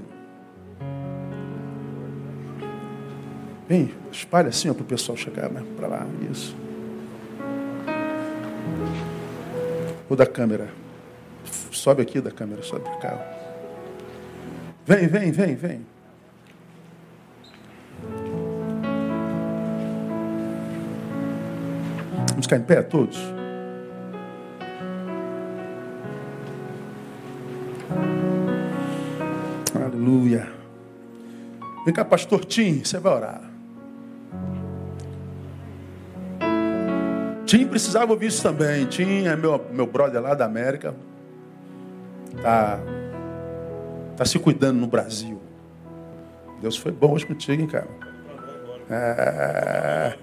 Vem, 3.70 3.92
espalha 4.12 4.50
assim 4.50 4.72
para 4.74 4.82
o 4.82 4.86
pessoal 4.86 5.18
chegar 5.18 5.50
né, 5.50 5.64
para 5.76 5.88
lá. 5.88 6.08
Isso. 6.32 6.56
O 10.10 10.16
da 10.16 10.26
câmera. 10.26 10.70
Sobe 11.72 12.02
aqui 12.02 12.20
da 12.20 12.32
câmera, 12.32 12.64
sobe 12.64 12.84
para 12.84 12.96
cá. 12.98 13.38
Vem, 14.86 15.08
vem, 15.08 15.32
vem, 15.32 15.56
vem. 15.56 15.86
Vamos 22.30 22.46
ficar 22.46 22.58
em 22.58 22.64
pé 22.64 22.82
todos? 22.82 23.18
Aleluia. 30.06 30.48
Vem 31.84 31.92
cá, 31.92 32.06
pastor 32.06 32.46
Tim, 32.46 32.84
você 32.84 33.00
vai 33.00 33.12
orar. 33.12 33.42
Tim 37.48 37.66
precisava 37.66 38.12
ouvir 38.12 38.28
isso 38.28 38.44
também. 38.44 38.86
Tim 38.86 39.26
é 39.26 39.36
meu, 39.36 39.66
meu 39.72 39.88
brother 39.88 40.22
lá 40.22 40.36
da 40.36 40.46
América. 40.46 40.94
Tá, 42.40 42.80
tá 44.16 44.26
se 44.26 44.38
cuidando 44.38 44.80
no 44.80 44.86
Brasil. 44.86 45.42
Deus 46.62 46.78
foi 46.78 46.92
bom 46.92 47.14
hoje 47.14 47.26
contigo, 47.26 47.64
hein, 47.64 47.68
cara? 47.68 47.90
É... 48.92 50.18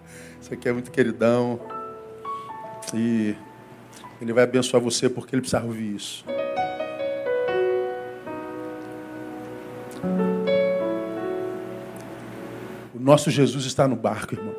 Isso 0.40 0.54
aqui 0.54 0.66
é 0.66 0.72
muito 0.72 0.90
queridão. 0.90 1.60
E 2.94 3.36
ele 4.18 4.32
vai 4.32 4.44
abençoar 4.44 4.82
você 4.82 5.10
porque 5.10 5.34
ele 5.34 5.42
precisa 5.42 5.62
ouvir 5.62 5.94
isso. 5.94 6.24
Nosso 13.02 13.30
Jesus 13.30 13.64
está 13.66 13.88
no 13.88 13.96
barco, 13.96 14.34
irmão. 14.34 14.54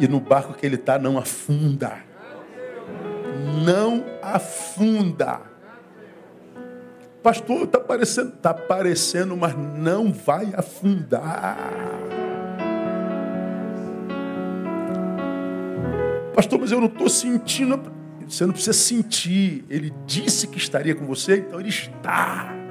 E 0.00 0.08
no 0.08 0.18
barco 0.18 0.54
que 0.54 0.64
ele 0.64 0.76
está 0.76 0.98
não 0.98 1.18
afunda. 1.18 1.98
Não 3.64 4.04
afunda. 4.22 5.42
Pastor, 7.22 7.64
está 7.64 7.78
parecendo, 7.80 8.30
tá 8.30 8.54
parecendo, 8.54 9.36
mas 9.36 9.54
não 9.54 10.10
vai 10.10 10.54
afundar. 10.54 11.58
Pastor, 16.34 16.60
mas 16.60 16.72
eu 16.72 16.80
não 16.80 16.86
estou 16.86 17.08
sentindo. 17.08 17.92
Você 18.26 18.46
não 18.46 18.52
precisa 18.52 18.72
sentir. 18.72 19.64
Ele 19.68 19.92
disse 20.06 20.46
que 20.46 20.56
estaria 20.56 20.94
com 20.94 21.04
você, 21.04 21.38
então 21.38 21.60
ele 21.60 21.68
está. 21.68 22.67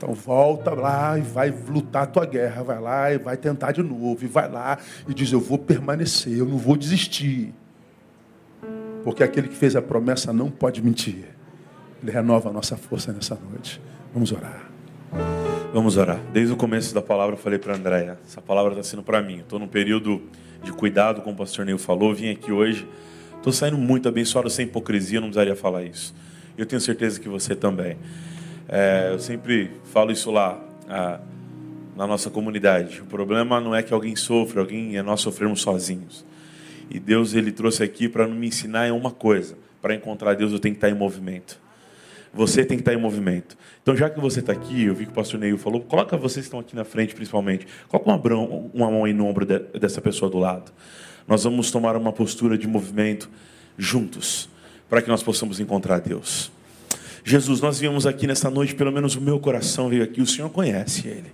Então 0.00 0.14
volta 0.14 0.72
lá 0.72 1.18
e 1.18 1.20
vai 1.20 1.50
lutar 1.50 2.04
a 2.04 2.06
tua 2.06 2.24
guerra, 2.24 2.62
vai 2.62 2.80
lá 2.80 3.12
e 3.12 3.18
vai 3.18 3.36
tentar 3.36 3.70
de 3.72 3.82
novo, 3.82 4.24
e 4.24 4.26
vai 4.26 4.50
lá 4.50 4.78
e 5.06 5.12
diz: 5.12 5.30
Eu 5.30 5.40
vou 5.40 5.58
permanecer, 5.58 6.38
eu 6.38 6.46
não 6.46 6.56
vou 6.56 6.74
desistir. 6.74 7.52
Porque 9.04 9.22
aquele 9.22 9.46
que 9.46 9.54
fez 9.54 9.76
a 9.76 9.82
promessa 9.82 10.32
não 10.32 10.50
pode 10.50 10.82
mentir. 10.82 11.26
Ele 12.02 12.10
renova 12.10 12.48
a 12.48 12.52
nossa 12.52 12.78
força 12.78 13.12
nessa 13.12 13.38
noite. 13.50 13.78
Vamos 14.14 14.32
orar. 14.32 14.70
Vamos 15.70 15.98
orar. 15.98 16.18
Desde 16.32 16.54
o 16.54 16.56
começo 16.56 16.94
da 16.94 17.02
palavra 17.02 17.34
eu 17.34 17.38
falei 17.38 17.58
para 17.58 17.76
Andréia, 17.76 18.18
essa 18.26 18.40
palavra 18.40 18.72
está 18.72 18.82
sendo 18.82 19.02
para 19.02 19.20
mim. 19.20 19.40
Estou 19.40 19.58
num 19.58 19.68
período 19.68 20.22
de 20.62 20.72
cuidado, 20.72 21.20
como 21.20 21.34
o 21.34 21.38
pastor 21.38 21.66
Neil 21.66 21.76
falou, 21.76 22.14
vim 22.14 22.30
aqui 22.30 22.50
hoje. 22.50 22.88
Estou 23.36 23.52
saindo 23.52 23.76
muito 23.76 24.08
abençoado, 24.08 24.48
sem 24.48 24.64
hipocrisia, 24.64 25.20
não 25.20 25.28
precisaria 25.28 25.54
falar 25.54 25.82
isso. 25.82 26.14
Eu 26.56 26.64
tenho 26.64 26.80
certeza 26.80 27.20
que 27.20 27.28
você 27.28 27.54
também. 27.54 27.98
É, 28.72 29.08
eu 29.12 29.18
sempre 29.18 29.68
falo 29.82 30.12
isso 30.12 30.30
lá 30.30 30.56
a, 30.88 31.18
na 31.96 32.06
nossa 32.06 32.30
comunidade. 32.30 33.02
O 33.02 33.04
problema 33.04 33.60
não 33.60 33.74
é 33.74 33.82
que 33.82 33.92
alguém 33.92 34.14
sofra, 34.14 34.60
alguém 34.60 34.96
é 34.96 35.02
nós 35.02 35.20
sofrermos 35.20 35.60
sozinhos. 35.60 36.24
E 36.88 37.00
Deus 37.00 37.34
ele 37.34 37.50
trouxe 37.50 37.82
aqui 37.82 38.08
para 38.08 38.28
me 38.28 38.46
ensinar 38.46 38.86
em 38.86 38.92
uma 38.92 39.10
coisa: 39.10 39.58
para 39.82 39.92
encontrar 39.92 40.34
Deus 40.34 40.52
eu 40.52 40.60
tenho 40.60 40.72
que 40.72 40.78
estar 40.78 40.88
em 40.88 40.94
movimento. 40.94 41.58
Você 42.32 42.64
tem 42.64 42.76
que 42.76 42.82
estar 42.82 42.94
em 42.94 42.96
movimento. 42.96 43.58
Então, 43.82 43.96
já 43.96 44.08
que 44.08 44.20
você 44.20 44.38
está 44.38 44.52
aqui, 44.52 44.84
eu 44.84 44.94
vi 44.94 45.04
que 45.04 45.10
o 45.10 45.14
pastor 45.14 45.40
Neil 45.40 45.58
falou, 45.58 45.80
coloca 45.80 46.16
vocês 46.16 46.44
que 46.44 46.48
estão 46.48 46.60
aqui 46.60 46.76
na 46.76 46.84
frente, 46.84 47.12
principalmente. 47.12 47.66
Coloca 47.88 48.08
uma, 48.08 48.16
brão, 48.16 48.70
uma 48.72 48.88
mão 48.88 49.04
aí 49.04 49.12
no 49.12 49.26
ombro 49.26 49.44
de, 49.44 49.58
dessa 49.80 50.00
pessoa 50.00 50.30
do 50.30 50.38
lado. 50.38 50.70
Nós 51.26 51.42
vamos 51.42 51.72
tomar 51.72 51.96
uma 51.96 52.12
postura 52.12 52.56
de 52.56 52.68
movimento 52.68 53.28
juntos, 53.76 54.48
para 54.88 55.02
que 55.02 55.08
nós 55.08 55.24
possamos 55.24 55.58
encontrar 55.58 55.98
Deus. 55.98 56.52
Jesus, 57.24 57.60
nós 57.60 57.78
viemos 57.78 58.06
aqui 58.06 58.26
nessa 58.26 58.50
noite, 58.50 58.74
pelo 58.74 58.92
menos 58.92 59.14
o 59.16 59.20
meu 59.20 59.38
coração 59.38 59.88
veio 59.88 60.02
aqui, 60.02 60.20
o 60.20 60.26
Senhor 60.26 60.50
conhece 60.50 61.06
Ele. 61.06 61.32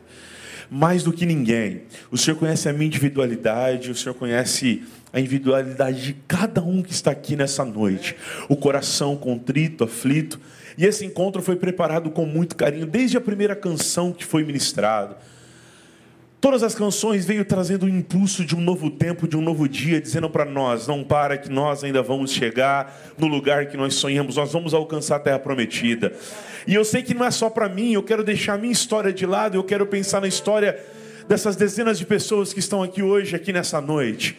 Mais 0.70 1.05
do 1.05 1.12
que 1.12 1.24
ninguém. 1.24 1.82
O 2.11 2.18
Senhor 2.18 2.37
conhece 2.37 2.68
a 2.68 2.72
minha 2.72 2.87
individualidade, 2.87 3.91
o 3.91 3.95
Senhor 3.95 4.14
conhece 4.14 4.82
a 5.12 5.20
individualidade 5.20 6.03
de 6.03 6.12
cada 6.26 6.62
um 6.62 6.82
que 6.82 6.93
está 6.93 7.12
aqui 7.12 7.37
nessa 7.37 7.64
noite. 7.64 8.16
O 8.49 8.57
coração 8.57 9.16
contrito, 9.16 9.84
aflito. 9.84 10.41
E 10.76 10.84
esse 10.84 11.05
encontro 11.05 11.41
foi 11.41 11.57
preparado 11.57 12.11
com 12.11 12.26
muito 12.26 12.57
carinho, 12.57 12.87
desde 12.87 13.16
a 13.16 13.20
primeira 13.20 13.55
canção 13.55 14.12
que 14.12 14.24
foi 14.24 14.45
ministrada. 14.45 15.16
Todas 16.41 16.62
as 16.62 16.74
canções 16.74 17.24
veio 17.24 17.45
trazendo 17.45 17.87
o 17.87 17.89
impulso 17.89 18.45
de 18.45 18.55
um 18.55 18.61
novo 18.61 18.91
tempo, 18.91 19.26
de 19.26 19.37
um 19.37 19.41
novo 19.41 19.66
dia, 19.68 20.01
dizendo 20.01 20.28
para 20.28 20.45
nós: 20.45 20.87
não 20.87 21.03
para 21.03 21.39
que 21.39 21.51
nós 21.51 21.82
ainda 21.82 22.03
vamos 22.03 22.30
chegar 22.30 22.95
no 23.18 23.26
lugar 23.26 23.66
que 23.66 23.76
nós 23.76 23.95
sonhamos, 23.95 24.37
nós 24.37 24.53
vamos 24.53 24.74
alcançar 24.74 25.16
a 25.16 25.20
terra 25.20 25.39
prometida. 25.39 26.12
E 26.66 26.74
eu 26.74 26.84
sei 26.84 27.03
que 27.03 27.14
não 27.14 27.24
é 27.24 27.30
só 27.30 27.49
para 27.49 27.68
mim, 27.68 27.93
eu 27.93 28.03
quero 28.03 28.22
deixar 28.22 28.55
a 28.55 28.59
minha 28.59 28.72
história 28.72 29.12
de 29.12 29.24
lado, 29.24 29.57
eu 29.57 29.64
quero 29.64 29.87
pensar 29.87 30.20
na 30.20 30.28
história 30.28 30.78
dessas 31.26 31.57
dezenas 31.57 31.99
de 31.99 32.05
pessoas 32.05 32.53
que 32.53 32.61
estão 32.61 32.82
aqui 32.82 33.03
hoje, 33.03 33.34
aqui 33.34 33.53
nessa 33.53 33.80
noite 33.80 34.39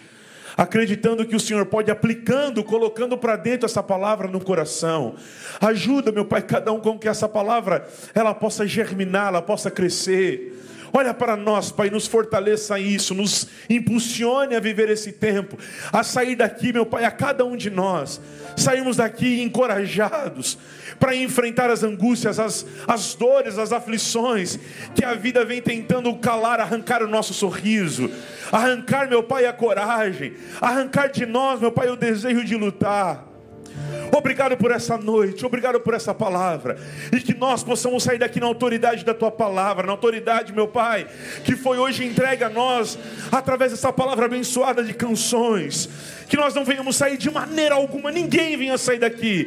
acreditando 0.57 1.23
que 1.23 1.35
o 1.35 1.39
Senhor 1.39 1.67
pode 1.67 1.91
aplicando, 1.91 2.63
colocando 2.63 3.15
para 3.15 3.35
dentro 3.35 3.67
essa 3.67 3.83
palavra 3.83 4.27
no 4.27 4.43
coração. 4.43 5.13
Ajuda, 5.61 6.11
meu 6.11 6.25
Pai, 6.25 6.41
cada 6.41 6.71
um 6.73 6.79
com 6.79 6.97
que 6.97 7.07
essa 7.07 7.29
palavra 7.29 7.87
ela 8.15 8.33
possa 8.33 8.65
germinar, 8.65 9.27
ela 9.27 9.41
possa 9.41 9.69
crescer. 9.69 10.57
Olha 10.93 11.13
para 11.13 11.35
nós, 11.35 11.71
Pai, 11.71 11.89
nos 11.89 12.07
fortaleça 12.07 12.79
isso, 12.79 13.13
nos 13.13 13.47
impulsione 13.69 14.55
a 14.55 14.59
viver 14.59 14.89
esse 14.89 15.11
tempo, 15.11 15.57
a 15.91 16.03
sair 16.03 16.35
daqui, 16.35 16.71
meu 16.71 16.85
Pai, 16.85 17.03
a 17.03 17.11
cada 17.11 17.45
um 17.45 17.55
de 17.55 17.69
nós, 17.69 18.21
sairmos 18.55 18.97
daqui 18.97 19.41
encorajados 19.41 20.57
para 20.99 21.15
enfrentar 21.15 21.69
as 21.69 21.83
angústias, 21.83 22.39
as, 22.39 22.65
as 22.88 23.15
dores, 23.15 23.57
as 23.57 23.71
aflições 23.71 24.57
que 24.95 25.03
a 25.03 25.13
vida 25.13 25.45
vem 25.45 25.61
tentando 25.61 26.13
calar, 26.17 26.59
arrancar 26.59 27.03
o 27.03 27.07
nosso 27.07 27.33
sorriso, 27.33 28.09
arrancar, 28.51 29.07
meu 29.07 29.23
Pai, 29.23 29.45
a 29.45 29.53
coragem, 29.53 30.33
arrancar 30.61 31.07
de 31.09 31.25
nós, 31.25 31.59
meu 31.59 31.71
Pai, 31.71 31.89
o 31.89 31.95
desejo 31.95 32.43
de 32.43 32.55
lutar. 32.55 33.36
Obrigado 34.15 34.57
por 34.57 34.71
essa 34.71 34.97
noite, 34.97 35.45
obrigado 35.45 35.80
por 35.80 35.93
essa 35.93 36.13
palavra. 36.13 36.78
E 37.11 37.19
que 37.19 37.34
nós 37.34 37.63
possamos 37.63 38.03
sair 38.03 38.17
daqui 38.17 38.39
na 38.39 38.47
autoridade 38.47 39.03
da 39.03 39.13
tua 39.13 39.32
palavra, 39.32 39.86
na 39.86 39.91
autoridade, 39.91 40.53
meu 40.53 40.67
Pai, 40.67 41.07
que 41.43 41.55
foi 41.55 41.78
hoje 41.78 42.05
entregue 42.05 42.43
a 42.43 42.49
nós 42.49 42.97
através 43.32 43.71
dessa 43.71 43.91
palavra 43.91 44.25
abençoada 44.25 44.84
de 44.84 44.93
canções. 44.93 45.89
Que 46.28 46.38
nós 46.38 46.53
não 46.53 46.63
venhamos 46.63 46.95
sair 46.95 47.17
de 47.17 47.30
maneira 47.30 47.75
alguma, 47.75 48.11
ninguém 48.11 48.57
venha 48.57 48.78
sair 48.78 48.99
daqui 48.99 49.45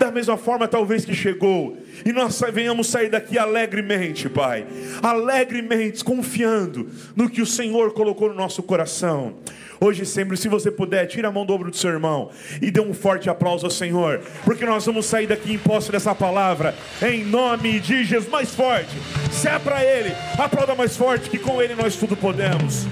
da 0.00 0.10
mesma 0.10 0.38
forma 0.38 0.66
talvez 0.66 1.04
que 1.04 1.14
chegou, 1.14 1.76
e 2.06 2.10
nós 2.10 2.40
venhamos 2.54 2.86
sair 2.86 3.10
daqui 3.10 3.38
alegremente, 3.38 4.30
Pai, 4.30 4.66
alegremente, 5.02 6.02
confiando 6.02 6.88
no 7.14 7.28
que 7.28 7.42
o 7.42 7.46
Senhor 7.46 7.92
colocou 7.92 8.30
no 8.30 8.34
nosso 8.34 8.62
coração. 8.62 9.34
Hoje 9.78 10.06
sempre, 10.06 10.38
se 10.38 10.48
você 10.48 10.70
puder, 10.70 11.06
tira 11.06 11.28
a 11.28 11.30
mão 11.30 11.44
do 11.44 11.52
ombro 11.52 11.70
do 11.70 11.76
seu 11.76 11.90
irmão 11.90 12.30
e 12.62 12.70
dê 12.70 12.80
um 12.80 12.94
forte 12.94 13.28
aplauso 13.28 13.66
ao 13.66 13.70
Senhor, 13.70 14.22
porque 14.42 14.64
nós 14.64 14.86
vamos 14.86 15.04
sair 15.04 15.26
daqui 15.26 15.52
em 15.52 15.58
posse 15.58 15.92
dessa 15.92 16.14
palavra, 16.14 16.74
em 17.02 17.22
nome 17.22 17.78
de 17.78 18.02
Jesus, 18.02 18.30
mais 18.30 18.54
forte. 18.54 18.96
Se 19.30 19.48
é 19.48 19.58
para 19.58 19.84
Ele, 19.84 20.14
aplauda 20.38 20.74
mais 20.74 20.96
forte, 20.96 21.28
que 21.28 21.38
com 21.38 21.60
Ele 21.60 21.74
nós 21.74 21.94
tudo 21.96 22.16
podemos. 22.16 22.86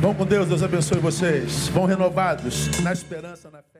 Vão 0.00 0.12
com 0.12 0.26
Deus, 0.26 0.48
Deus 0.48 0.62
abençoe 0.62 0.98
vocês. 0.98 1.68
Vão 1.68 1.84
renovados 1.84 2.68
na 2.82 2.92
esperança, 2.92 3.48
na 3.50 3.62
fé 3.62 3.77